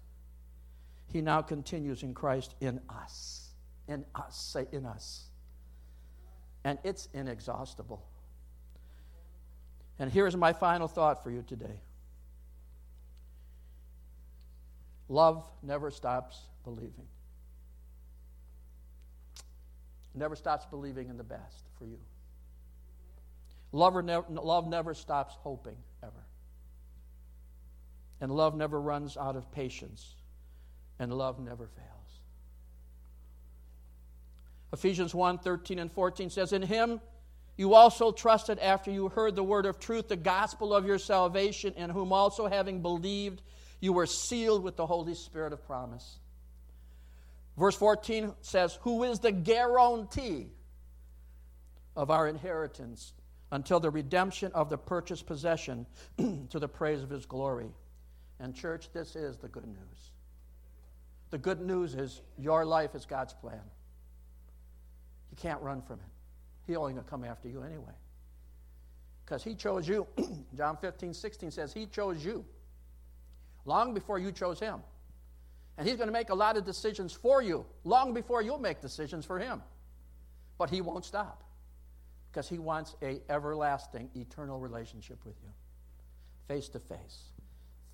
he 1.08 1.22
now 1.22 1.42
continues 1.42 2.04
in 2.04 2.14
Christ 2.14 2.56
in 2.62 2.80
us. 2.90 3.50
In 3.88 4.06
us. 4.16 4.36
Say, 4.36 4.68
in 4.72 4.86
us. 4.86 5.26
And 6.66 6.80
it's 6.84 7.08
inexhaustible. 7.14 8.04
And 10.00 10.12
here's 10.12 10.36
my 10.36 10.52
final 10.52 10.90
thought 10.90 11.24
for 11.24 11.32
you 11.32 11.44
today 11.48 11.80
love 15.08 15.48
never 15.62 15.92
stops 15.92 16.42
believing. 16.64 17.08
Never 20.16 20.36
stops 20.36 20.66
believing 20.66 21.10
in 21.10 21.18
the 21.18 21.24
best 21.24 21.66
for 21.78 21.86
you. 21.86 22.00
Love, 23.72 24.04
never, 24.04 24.26
love 24.30 24.68
never 24.68 24.94
stops 24.94 25.36
hoping, 25.42 25.78
ever. 26.02 26.14
And 28.22 28.32
love 28.32 28.56
never 28.56 28.80
runs 28.82 29.18
out 29.18 29.36
of 29.36 29.52
patience 29.52 30.16
and 30.98 31.14
love 31.14 31.40
never 31.40 31.68
fails. 31.68 31.95
Ephesians 34.76 35.16
1 35.16 35.38
13 35.38 35.80
and 35.80 35.90
14 35.90 36.30
says, 36.30 36.52
In 36.52 36.62
him 36.62 37.00
you 37.56 37.74
also 37.76 38.12
trusted 38.12 38.60
after 38.60 38.92
you 38.92 39.08
heard 39.08 39.34
the 39.34 39.44
word 39.44 39.66
of 39.66 39.80
truth, 39.80 40.10
the 40.10 40.18
gospel 40.18 40.76
of 40.76 40.86
your 40.86 41.00
salvation, 41.00 41.74
in 41.76 41.90
whom 41.90 42.12
also 42.12 42.48
having 42.48 42.82
believed, 42.82 43.42
you 43.80 43.94
were 43.94 44.06
sealed 44.06 44.64
with 44.64 44.76
the 44.76 44.86
Holy 44.86 45.14
Spirit 45.14 45.54
of 45.54 45.66
promise. 45.66 46.20
Verse 47.58 47.76
14 47.78 48.34
says, 48.42 48.78
Who 48.82 49.06
is 49.06 49.20
the 49.20 49.32
guarantee 49.32 50.48
of 51.96 52.12
our 52.12 52.28
inheritance 52.28 53.14
until 53.54 53.80
the 53.80 53.90
redemption 53.90 54.52
of 54.52 54.70
the 54.70 54.78
purchased 54.78 55.26
possession 55.26 55.86
to 56.18 56.60
the 56.60 56.68
praise 56.68 57.02
of 57.02 57.10
his 57.10 57.26
glory? 57.26 57.72
And, 58.42 58.54
church, 58.54 58.90
this 58.92 59.16
is 59.16 59.38
the 59.38 59.48
good 59.48 59.68
news. 59.68 60.12
The 61.30 61.38
good 61.38 61.62
news 61.62 61.96
is 61.96 62.20
your 62.38 62.66
life 62.66 62.94
is 62.94 63.06
God's 63.06 63.34
plan. 63.34 63.62
You 65.36 65.50
can't 65.50 65.62
run 65.62 65.82
from 65.82 65.96
it. 65.96 66.06
He's 66.66 66.78
only 66.78 66.94
going 66.94 67.04
to 67.04 67.10
come 67.10 67.26
after 67.26 67.50
you 67.50 67.62
anyway. 67.62 67.94
Because 69.26 69.44
He 69.44 69.54
chose 69.54 69.88
you. 69.88 70.08
John 70.58 70.78
15, 70.78 71.14
16 71.14 71.52
says, 71.52 71.74
He 71.74 71.88
chose 71.88 72.24
you 72.24 72.46
long 73.66 73.94
before 73.94 74.18
you 74.18 74.32
chose 74.32 74.60
Him. 74.60 74.80
And 75.78 75.86
He's 75.86 75.98
going 75.98 76.08
to 76.08 76.14
make 76.14 76.30
a 76.30 76.36
lot 76.36 76.56
of 76.56 76.66
decisions 76.66 77.12
for 77.12 77.42
you 77.42 77.66
long 77.84 78.14
before 78.14 78.42
you'll 78.42 78.60
make 78.60 78.82
decisions 78.82 79.26
for 79.26 79.38
Him. 79.38 79.62
But 80.58 80.70
He 80.70 80.80
won't 80.80 81.04
stop 81.04 81.44
because 82.32 82.48
He 82.48 82.58
wants 82.58 82.96
a 83.02 83.20
everlasting, 83.30 84.10
eternal 84.16 84.60
relationship 84.60 85.20
with 85.26 85.36
you, 85.44 85.50
face 86.48 86.70
to 86.70 86.80
face, 86.80 87.32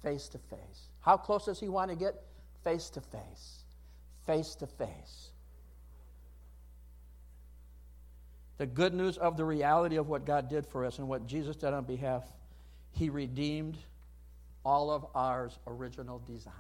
face 0.04 0.28
to 0.28 0.38
face. 0.38 0.90
How 1.00 1.18
close 1.18 1.46
does 1.46 1.60
he 1.60 1.70
want 1.70 1.90
to 1.90 1.98
get? 1.98 2.22
Face 2.64 2.92
to 2.92 3.02
face. 3.02 3.64
Face 4.28 4.54
to 4.56 4.68
face. 4.68 5.32
The 8.62 8.68
good 8.68 8.94
news 8.94 9.18
of 9.18 9.38
the 9.38 9.44
reality 9.44 9.96
of 9.96 10.08
what 10.08 10.24
God 10.24 10.48
did 10.48 10.68
for 10.68 10.86
us 10.86 11.00
and 11.00 11.08
what 11.08 11.26
Jesus 11.26 11.56
did 11.56 11.74
on 11.74 11.84
behalf, 11.84 12.32
he 12.92 13.10
redeemed 13.10 13.76
all 14.64 14.92
of 14.92 15.04
ours 15.16 15.58
original 15.66 16.20
design. 16.20 16.54